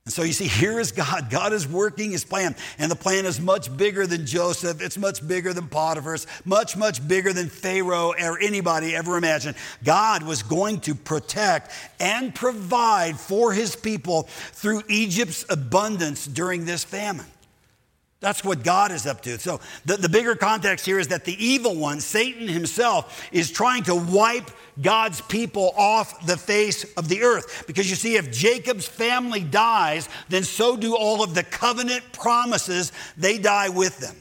And 0.09 0.13
so 0.15 0.23
you 0.23 0.33
see, 0.33 0.47
here 0.47 0.79
is 0.79 0.91
God. 0.91 1.29
God 1.29 1.53
is 1.53 1.67
working 1.67 2.09
his 2.09 2.23
plan. 2.23 2.55
And 2.79 2.89
the 2.89 2.95
plan 2.95 3.27
is 3.27 3.39
much 3.39 3.77
bigger 3.77 4.07
than 4.07 4.25
Joseph. 4.25 4.81
It's 4.81 4.97
much 4.97 5.27
bigger 5.27 5.53
than 5.53 5.67
Potiphar's, 5.67 6.25
much, 6.45 6.75
much 6.75 7.07
bigger 7.07 7.31
than 7.31 7.47
Pharaoh 7.47 8.15
or 8.19 8.39
anybody 8.39 8.95
ever 8.95 9.17
imagined. 9.17 9.55
God 9.83 10.23
was 10.23 10.41
going 10.41 10.79
to 10.79 10.95
protect 10.95 11.71
and 11.99 12.33
provide 12.33 13.19
for 13.19 13.53
his 13.53 13.75
people 13.75 14.23
through 14.23 14.81
Egypt's 14.89 15.45
abundance 15.47 16.25
during 16.25 16.65
this 16.65 16.83
famine. 16.83 17.27
That's 18.21 18.43
what 18.43 18.63
God 18.63 18.91
is 18.91 19.07
up 19.07 19.21
to. 19.21 19.39
So, 19.39 19.61
the, 19.85 19.95
the 19.95 20.09
bigger 20.09 20.35
context 20.35 20.85
here 20.85 20.99
is 20.99 21.07
that 21.07 21.23
the 21.23 21.41
evil 21.43 21.75
one, 21.75 22.01
Satan 22.01 22.49
himself, 22.49 23.29
is 23.31 23.49
trying 23.49 23.83
to 23.83 23.95
wipe 23.95 24.51
God's 24.81 25.21
people 25.21 25.73
off 25.77 26.25
the 26.25 26.35
face 26.35 26.83
of 26.95 27.07
the 27.07 27.21
earth. 27.23 27.63
Because 27.65 27.89
you 27.89 27.95
see, 27.95 28.17
if 28.17 28.29
Jacob's 28.29 28.87
family 28.87 29.41
dies, 29.41 30.09
then 30.27 30.43
so 30.43 30.75
do 30.75 30.97
all 30.97 31.23
of 31.23 31.33
the 31.33 31.43
covenant 31.43 32.03
promises, 32.11 32.91
they 33.15 33.37
die 33.37 33.69
with 33.69 33.99
them. 33.99 34.15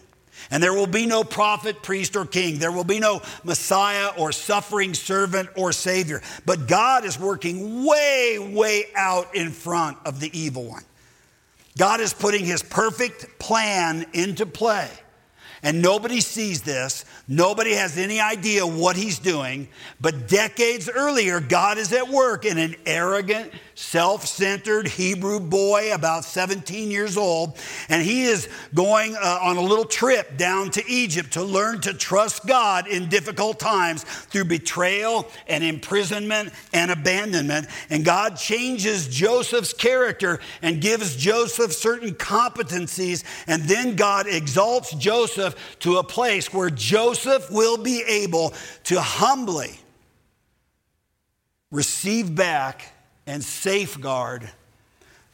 And 0.51 0.63
there 0.63 0.73
will 0.73 0.87
be 0.87 1.05
no 1.05 1.25
prophet, 1.25 1.83
priest, 1.83 2.15
or 2.15 2.25
king. 2.25 2.59
There 2.59 2.73
will 2.73 2.85
be 2.85 3.01
no 3.01 3.21
Messiah 3.43 4.13
or 4.17 4.31
suffering 4.31 4.95
servant 4.95 5.51
or 5.57 5.73
Savior. 5.73 6.23
But 6.47 6.69
God 6.69 7.05
is 7.05 7.19
working 7.19 7.85
way, 7.85 8.39
way 8.39 8.85
out 8.95 9.35
in 9.35 9.51
front 9.51 9.99
of 10.07 10.21
the 10.21 10.39
evil 10.39 10.65
one. 10.65 10.85
God 11.79 12.01
is 12.01 12.13
putting 12.13 12.45
his 12.45 12.63
perfect 12.63 13.39
plan 13.39 14.05
into 14.13 14.45
play. 14.45 14.91
And 15.63 15.81
nobody 15.83 16.21
sees 16.21 16.63
this. 16.63 17.05
Nobody 17.27 17.73
has 17.75 17.97
any 17.99 18.21
idea 18.21 18.67
what 18.67 18.97
he's 18.97 19.19
doing. 19.19 19.69
But 20.01 20.29
decades 20.29 20.89
earlier, 20.89 21.41
God 21.41 21.79
is 21.79 21.93
at 21.93 22.09
work 22.09 22.45
in 22.45 22.59
an 22.59 22.77
arrogant, 22.85 23.53
self 23.79 24.27
centered 24.27 24.89
Hebrew 24.89 25.39
boy, 25.39 25.95
about 25.95 26.25
17 26.25 26.91
years 26.91 27.17
old. 27.17 27.57
And 27.89 28.03
he 28.03 28.25
is 28.25 28.49
going 28.75 29.15
uh, 29.15 29.39
on 29.41 29.57
a 29.57 29.61
little 29.61 29.85
trip 29.85 30.37
down 30.37 30.71
to 30.73 30.85
Egypt 30.89 31.35
to 31.35 31.45
learn 31.45 31.81
to 31.83 31.95
trust 31.95 32.45
God 32.45 32.89
in 32.89 33.09
difficult 33.09 33.61
times 33.61 34.03
through 34.03 34.47
betrayal 34.47 35.29
and 35.47 35.63
imprisonment 35.63 36.53
and 36.73 36.91
abandonment. 36.91 37.69
And 37.89 38.05
God 38.05 38.37
changes 38.37 39.07
Joseph's 39.07 39.73
character 39.73 40.41
and 40.61 40.81
gives 40.81 41.15
Joseph 41.15 41.73
certain 41.73 42.15
competencies. 42.15 43.23
And 43.47 43.63
then 43.63 43.95
God 43.95 44.27
exalts 44.27 44.93
Joseph 44.95 45.55
to 45.81 45.99
a 45.99 46.05
place 46.05 46.53
where 46.53 46.69
Joseph 46.69 47.49
will 47.49 47.79
be 47.79 48.03
able 48.03 48.55
to 48.85 49.01
humbly 49.01 49.79
receive 51.71 52.35
back 52.35 52.95
and 53.29 53.45
safeguard 53.45 54.51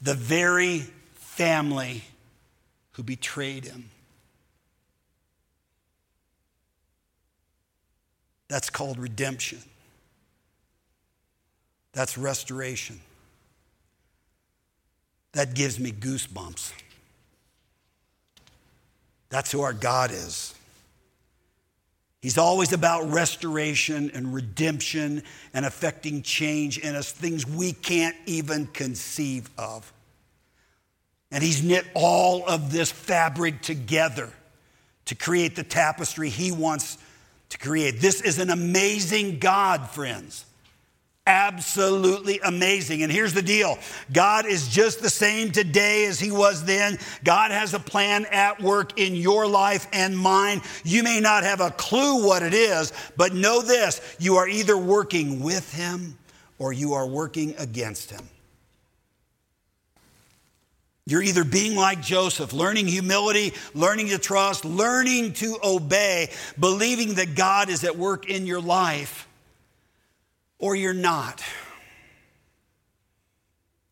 the 0.02 0.14
very 0.14 0.80
family 1.14 2.02
who 2.92 3.04
betrayed 3.04 3.64
him. 3.64 3.88
That's 8.48 8.68
called 8.68 8.98
redemption. 8.98 9.60
That's 11.92 12.18
restoration. 12.18 13.00
That 15.32 15.54
gives 15.54 15.78
me 15.78 15.92
goosebumps. 15.92 16.72
That's 19.28 19.52
who 19.52 19.60
our 19.60 19.72
God 19.72 20.10
is. 20.10 20.52
He's 22.24 22.38
always 22.38 22.72
about 22.72 23.12
restoration 23.12 24.10
and 24.14 24.32
redemption 24.32 25.22
and 25.52 25.66
affecting 25.66 26.22
change 26.22 26.78
in 26.78 26.94
us, 26.94 27.12
things 27.12 27.46
we 27.46 27.72
can't 27.72 28.16
even 28.24 28.66
conceive 28.68 29.50
of. 29.58 29.92
And 31.30 31.44
He's 31.44 31.62
knit 31.62 31.84
all 31.92 32.48
of 32.48 32.72
this 32.72 32.90
fabric 32.90 33.60
together 33.60 34.30
to 35.04 35.14
create 35.14 35.54
the 35.54 35.64
tapestry 35.64 36.30
He 36.30 36.50
wants 36.50 36.96
to 37.50 37.58
create. 37.58 38.00
This 38.00 38.22
is 38.22 38.38
an 38.38 38.48
amazing 38.48 39.38
God, 39.38 39.90
friends 39.90 40.46
absolutely 41.26 42.38
amazing. 42.40 43.02
And 43.02 43.10
here's 43.10 43.32
the 43.32 43.42
deal 43.42 43.78
God 44.12 44.46
is 44.46 44.68
just 44.68 45.00
the 45.00 45.10
same 45.10 45.50
today 45.50 46.06
as 46.06 46.20
He 46.20 46.30
was 46.30 46.64
then. 46.64 46.98
God 47.22 47.50
has 47.50 47.74
a 47.74 47.78
plan 47.78 48.26
at 48.30 48.60
work 48.60 48.98
in 48.98 49.14
your 49.14 49.46
life 49.46 49.86
and 49.92 50.16
mine. 50.16 50.60
You 50.84 51.02
may 51.02 51.20
not 51.20 51.44
have 51.44 51.60
a 51.60 51.70
clue 51.70 52.26
what 52.26 52.42
it 52.42 52.54
is, 52.54 52.92
but 53.16 53.34
know 53.34 53.62
this 53.62 54.00
you 54.18 54.36
are 54.36 54.48
either 54.48 54.76
working 54.76 55.40
with 55.40 55.72
Him 55.72 56.18
or 56.58 56.72
you 56.72 56.94
are 56.94 57.06
working 57.06 57.54
against 57.58 58.10
Him. 58.10 58.28
You're 61.06 61.22
either 61.22 61.44
being 61.44 61.76
like 61.76 62.00
Joseph, 62.00 62.54
learning 62.54 62.88
humility, 62.88 63.52
learning 63.74 64.08
to 64.08 64.18
trust, 64.18 64.64
learning 64.64 65.34
to 65.34 65.58
obey, 65.62 66.30
believing 66.58 67.14
that 67.14 67.34
God 67.34 67.68
is 67.68 67.84
at 67.84 67.98
work 67.98 68.30
in 68.30 68.46
your 68.46 68.60
life 68.60 69.28
or 70.58 70.74
you're 70.76 70.92
not. 70.92 71.42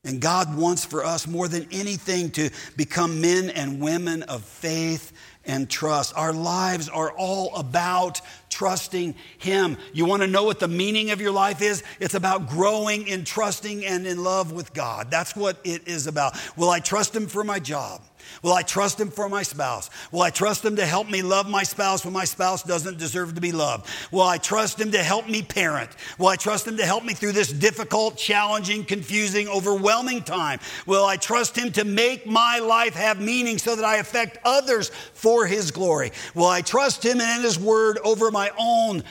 And 0.04 0.20
God 0.20 0.56
wants 0.56 0.84
for 0.84 1.04
us 1.04 1.28
more 1.28 1.46
than 1.46 1.68
anything 1.70 2.30
to 2.32 2.50
become 2.76 3.20
men 3.20 3.50
and 3.50 3.80
women 3.80 4.24
of 4.24 4.42
faith 4.42 5.12
and 5.44 5.70
trust. 5.70 6.12
Our 6.16 6.32
lives 6.32 6.88
are 6.88 7.12
all 7.12 7.54
about 7.54 8.20
trusting 8.48 9.14
Him. 9.38 9.76
You 9.92 10.04
want 10.06 10.22
to 10.22 10.28
know 10.28 10.42
what 10.42 10.58
the 10.58 10.68
meaning 10.68 11.12
of 11.12 11.20
your 11.20 11.30
life 11.30 11.62
is? 11.62 11.84
It's 12.00 12.14
about 12.14 12.48
growing 12.48 13.06
in 13.06 13.24
trusting 13.24 13.84
and 13.84 14.06
in 14.06 14.22
love 14.22 14.50
with 14.50 14.74
God. 14.74 15.08
That's 15.08 15.36
what 15.36 15.58
it 15.62 15.86
is 15.86 16.08
about. 16.08 16.36
Will 16.56 16.70
I 16.70 16.80
trust 16.80 17.14
Him 17.14 17.28
for 17.28 17.44
my 17.44 17.60
job? 17.60 18.02
Will 18.42 18.52
I 18.52 18.62
trust 18.62 19.00
him 19.00 19.10
for 19.10 19.28
my 19.28 19.42
spouse? 19.42 19.88
Will 20.10 20.22
I 20.22 20.30
trust 20.30 20.64
him 20.64 20.76
to 20.76 20.86
help 20.86 21.08
me 21.08 21.22
love 21.22 21.48
my 21.48 21.62
spouse 21.62 22.04
when 22.04 22.12
my 22.12 22.24
spouse 22.24 22.62
doesn't 22.62 22.98
deserve 22.98 23.34
to 23.34 23.40
be 23.40 23.52
loved? 23.52 23.88
Will 24.10 24.22
I 24.22 24.38
trust 24.38 24.80
him 24.80 24.90
to 24.92 25.02
help 25.02 25.28
me 25.28 25.42
parent? 25.42 25.90
Will 26.18 26.26
I 26.26 26.36
trust 26.36 26.66
him 26.66 26.76
to 26.78 26.84
help 26.84 27.04
me 27.04 27.14
through 27.14 27.32
this 27.32 27.52
difficult, 27.52 28.16
challenging, 28.16 28.84
confusing, 28.84 29.48
overwhelming 29.48 30.22
time? 30.22 30.58
Will 30.86 31.04
I 31.04 31.16
trust 31.16 31.56
him 31.56 31.70
to 31.72 31.84
make 31.84 32.26
my 32.26 32.58
life 32.58 32.94
have 32.94 33.20
meaning 33.20 33.58
so 33.58 33.76
that 33.76 33.84
I 33.84 33.96
affect 33.96 34.38
others 34.44 34.90
for 35.14 35.46
his 35.46 35.70
glory? 35.70 36.12
Will 36.34 36.46
I 36.46 36.62
trust 36.62 37.04
him 37.04 37.20
and 37.20 37.44
his 37.44 37.58
word 37.58 37.98
over 38.04 38.30
my 38.30 38.50
own 38.58 39.04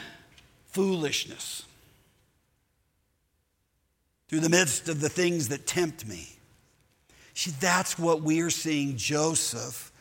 foolishness? 0.68 1.64
Through 4.28 4.42
the 4.42 4.50
midst 4.50 4.90
of 4.90 5.02
the 5.02 5.10
things 5.10 5.50
that 5.50 5.68
tempt 5.68 6.06
me. 6.06 6.31
See, 7.42 7.50
that's 7.60 7.98
what 7.98 8.22
we 8.22 8.42
are 8.42 8.52
seeing 8.52 8.98
Joseph 8.98 9.92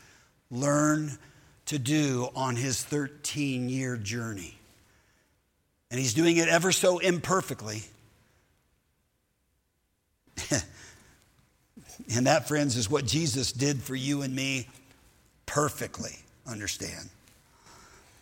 learn 0.51 1.16
to 1.64 1.78
do 1.78 2.28
on 2.36 2.55
his 2.55 2.84
13 2.84 3.70
year 3.70 3.97
journey. 3.97 4.59
And 5.91 5.99
he's 5.99 6.12
doing 6.12 6.36
it 6.36 6.49
ever 6.49 6.70
so 6.70 6.99
imperfectly. 6.99 7.80
and 12.14 12.26
that, 12.26 12.47
friends, 12.47 12.76
is 12.76 12.91
what 12.91 13.07
Jesus 13.07 13.53
did 13.53 13.82
for 13.82 13.95
you 13.95 14.20
and 14.20 14.36
me 14.36 14.68
perfectly. 15.47 16.18
Understand? 16.47 17.09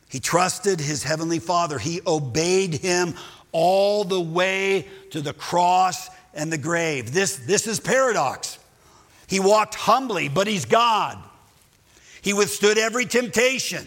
He 0.08 0.20
trusted 0.20 0.78
his 0.78 1.02
heavenly 1.02 1.40
Father, 1.40 1.80
he 1.80 2.02
obeyed 2.06 2.74
him 2.74 3.14
all 3.50 4.04
the 4.04 4.20
way 4.20 4.86
to 5.10 5.20
the 5.20 5.32
cross 5.32 6.08
and 6.34 6.52
the 6.52 6.58
grave. 6.58 7.12
This, 7.12 7.34
this 7.34 7.66
is 7.66 7.80
paradox. 7.80 8.57
He 9.28 9.38
walked 9.38 9.76
humbly, 9.76 10.28
but 10.28 10.46
he's 10.48 10.64
God. 10.64 11.18
He 12.22 12.32
withstood 12.32 12.78
every 12.78 13.06
temptation. 13.06 13.86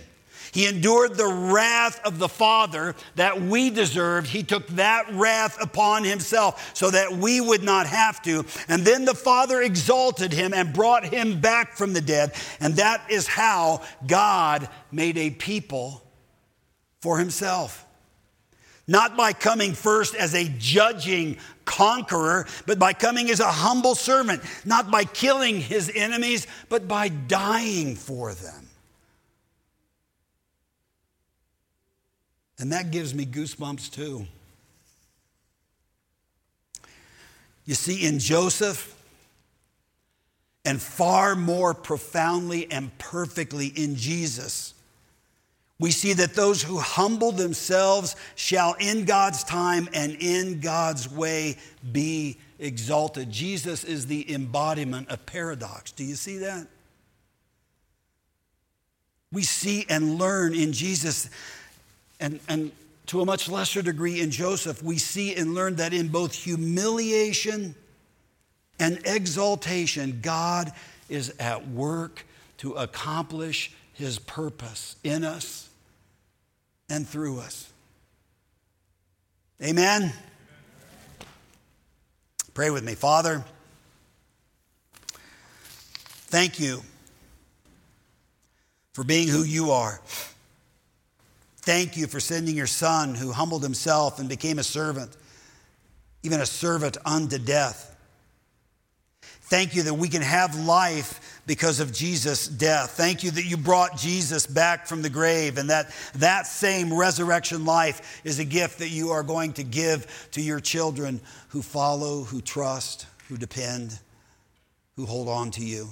He 0.52 0.68
endured 0.68 1.16
the 1.16 1.28
wrath 1.28 2.02
of 2.06 2.20
the 2.20 2.28
Father 2.28 2.96
that 3.16 3.42
we 3.42 3.70
deserved. 3.70 4.28
He 4.28 4.44
took 4.44 4.68
that 4.68 5.12
wrath 5.14 5.58
upon 5.62 6.04
himself 6.04 6.72
so 6.76 6.92
that 6.92 7.14
we 7.14 7.40
would 7.40 7.64
not 7.64 7.88
have 7.88 8.22
to. 8.24 8.46
And 8.68 8.84
then 8.84 9.06
the 9.06 9.16
Father 9.16 9.62
exalted 9.62 10.34
him 10.34 10.54
and 10.54 10.74
brought 10.74 11.06
him 11.06 11.40
back 11.40 11.78
from 11.78 11.94
the 11.94 12.02
dead. 12.02 12.34
And 12.60 12.76
that 12.76 13.02
is 13.10 13.28
how 13.28 13.82
God 14.06 14.68
made 14.92 15.18
a 15.18 15.30
people 15.30 16.04
for 17.00 17.18
himself. 17.18 17.86
Not 18.88 19.16
by 19.16 19.32
coming 19.32 19.74
first 19.74 20.16
as 20.16 20.36
a 20.36 20.50
judging 20.58 21.38
conqueror, 21.72 22.46
but 22.66 22.78
by 22.78 22.92
coming 22.92 23.30
as 23.30 23.40
a 23.40 23.48
humble 23.48 23.96
servant. 23.96 24.42
Not 24.66 24.92
by 24.92 25.06
killing 25.06 25.62
his 25.62 25.90
enemies, 25.94 26.46
but 26.68 26.88
by 26.88 27.08
dying 27.08 27.96
for 27.96 28.34
them. 28.34 28.68
And 32.60 32.74
that 32.74 32.92
gives 32.92 33.16
me 33.16 33.26
goosebumps 33.26 33.92
too. 33.92 34.28
You 37.66 37.74
see, 37.74 38.06
in 38.06 38.20
Joseph, 38.20 38.96
and 40.66 40.80
far 40.80 41.36
more 41.36 41.74
profoundly 41.74 42.70
and 42.70 42.96
perfectly 42.98 43.68
in 43.68 43.96
Jesus, 43.96 44.74
we 45.82 45.90
see 45.90 46.14
that 46.14 46.36
those 46.36 46.62
who 46.62 46.78
humble 46.78 47.32
themselves 47.32 48.16
shall, 48.36 48.76
in 48.80 49.04
God's 49.04 49.44
time 49.44 49.90
and 49.96 50.16
in 50.20 50.60
God's 50.60 51.12
way, 51.12 51.58
be 51.92 52.38
exalted. 52.60 53.32
Jesus 53.32 53.84
is 53.84 54.06
the 54.06 54.32
embodiment 54.32 55.10
of 55.10 55.26
paradox. 55.26 55.92
Do 55.92 56.04
you 56.04 56.14
see 56.14 56.38
that? 56.38 56.68
We 59.32 59.42
see 59.42 59.88
and 59.90 60.20
learn 60.20 60.54
in 60.54 60.72
Jesus 60.72 61.32
and, 62.20 62.40
and 62.48 62.72
to 63.08 63.22
a 63.22 63.26
much 63.26 63.50
lesser 63.50 63.82
degree 63.82 64.22
in 64.22 64.30
Joseph, 64.30 64.84
we 64.84 65.00
see 65.00 65.34
and 65.34 65.56
learn 65.56 65.78
that 65.78 65.94
in 65.96 66.10
both 66.10 66.36
humiliation 66.36 67.74
and 68.78 69.02
exaltation, 69.06 70.20
God 70.22 70.72
is 71.10 71.34
at 71.40 71.68
work 71.70 72.24
to 72.60 72.74
accomplish 72.74 73.74
his 73.94 74.20
purpose 74.20 74.96
in 75.04 75.24
us 75.24 75.70
and 76.92 77.08
through 77.08 77.40
us. 77.40 77.72
Amen. 79.64 80.12
Pray 82.54 82.70
with 82.70 82.84
me. 82.84 82.96
Father, 82.96 83.46
thank 86.28 86.60
you 86.60 86.82
for 88.92 89.06
being 89.06 89.30
who 89.30 89.44
you 89.44 89.72
are. 89.72 90.02
Thank 91.60 91.96
you 91.96 92.08
for 92.08 92.20
sending 92.20 92.58
your 92.58 92.68
son 92.68 93.16
who 93.16 93.32
humbled 93.32 93.64
himself 93.64 94.20
and 94.20 94.28
became 94.28 94.60
a 94.60 94.64
servant, 94.64 95.16
even 96.24 96.42
a 96.42 96.46
servant 96.46 96.98
unto 97.06 97.38
death. 97.38 97.91
Thank 99.52 99.76
you 99.76 99.84
that 99.84 99.96
we 99.96 100.08
can 100.08 100.22
have 100.22 100.58
life 100.58 101.42
because 101.46 101.82
of 101.82 101.92
Jesus' 101.92 102.48
death. 102.48 102.92
Thank 102.92 103.22
you 103.22 103.32
that 103.32 103.44
you 103.44 103.58
brought 103.58 103.98
Jesus 103.98 104.48
back 104.48 104.88
from 104.88 105.02
the 105.02 105.10
grave 105.10 105.58
and 105.58 105.70
that 105.70 105.92
that 106.16 106.48
same 106.48 106.94
resurrection 106.94 107.66
life 107.66 108.22
is 108.24 108.40
a 108.40 108.46
gift 108.46 108.80
that 108.80 108.92
you 108.92 109.10
are 109.10 109.24
going 109.24 109.52
to 109.52 109.64
give 109.64 110.30
to 110.32 110.42
your 110.42 110.62
children 110.62 111.20
who 111.50 111.62
follow, 111.62 112.24
who 112.24 112.40
trust, 112.40 113.08
who 113.28 113.36
depend, 113.36 114.00
who 114.96 115.06
hold 115.06 115.28
on 115.28 115.52
to 115.52 115.66
you. 115.66 115.90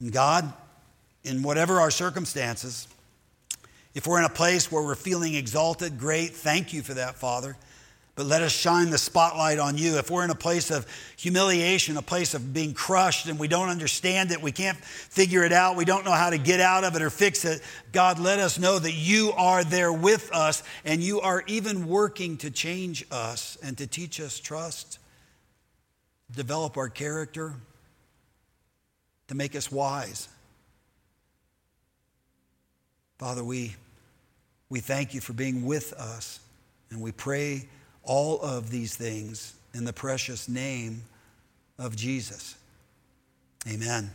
And 0.00 0.12
God, 0.12 0.52
in 1.24 1.42
whatever 1.42 1.80
our 1.80 1.90
circumstances, 1.90 2.86
if 3.94 4.06
we're 4.06 4.18
in 4.18 4.26
a 4.26 4.28
place 4.28 4.70
where 4.70 4.82
we're 4.82 4.94
feeling 4.94 5.36
exalted, 5.36 5.98
great. 5.98 6.32
Thank 6.32 6.74
you 6.74 6.82
for 6.82 6.92
that, 6.92 7.14
Father. 7.14 7.56
But 8.18 8.26
let 8.26 8.42
us 8.42 8.50
shine 8.50 8.90
the 8.90 8.98
spotlight 8.98 9.60
on 9.60 9.78
you. 9.78 9.96
If 9.98 10.10
we're 10.10 10.24
in 10.24 10.30
a 10.30 10.34
place 10.34 10.72
of 10.72 10.88
humiliation, 11.16 11.96
a 11.96 12.02
place 12.02 12.34
of 12.34 12.52
being 12.52 12.74
crushed, 12.74 13.28
and 13.28 13.38
we 13.38 13.46
don't 13.46 13.68
understand 13.68 14.32
it, 14.32 14.42
we 14.42 14.50
can't 14.50 14.76
figure 14.76 15.44
it 15.44 15.52
out, 15.52 15.76
we 15.76 15.84
don't 15.84 16.04
know 16.04 16.10
how 16.10 16.30
to 16.30 16.36
get 16.36 16.58
out 16.58 16.82
of 16.82 16.96
it 16.96 17.02
or 17.02 17.10
fix 17.10 17.44
it, 17.44 17.62
God, 17.92 18.18
let 18.18 18.40
us 18.40 18.58
know 18.58 18.76
that 18.76 18.90
you 18.90 19.30
are 19.36 19.62
there 19.62 19.92
with 19.92 20.32
us 20.32 20.64
and 20.84 21.00
you 21.00 21.20
are 21.20 21.44
even 21.46 21.86
working 21.86 22.36
to 22.38 22.50
change 22.50 23.06
us 23.12 23.56
and 23.62 23.78
to 23.78 23.86
teach 23.86 24.20
us 24.20 24.40
trust, 24.40 24.98
develop 26.34 26.76
our 26.76 26.88
character, 26.88 27.54
to 29.28 29.36
make 29.36 29.54
us 29.54 29.70
wise. 29.70 30.28
Father, 33.18 33.44
we, 33.44 33.76
we 34.68 34.80
thank 34.80 35.14
you 35.14 35.20
for 35.20 35.34
being 35.34 35.64
with 35.64 35.92
us, 35.92 36.40
and 36.90 37.00
we 37.00 37.12
pray 37.12 37.68
all 38.08 38.40
of 38.40 38.70
these 38.70 38.96
things 38.96 39.54
in 39.74 39.84
the 39.84 39.92
precious 39.92 40.48
name 40.48 41.02
of 41.78 41.94
Jesus. 41.94 42.56
Amen. 43.70 44.10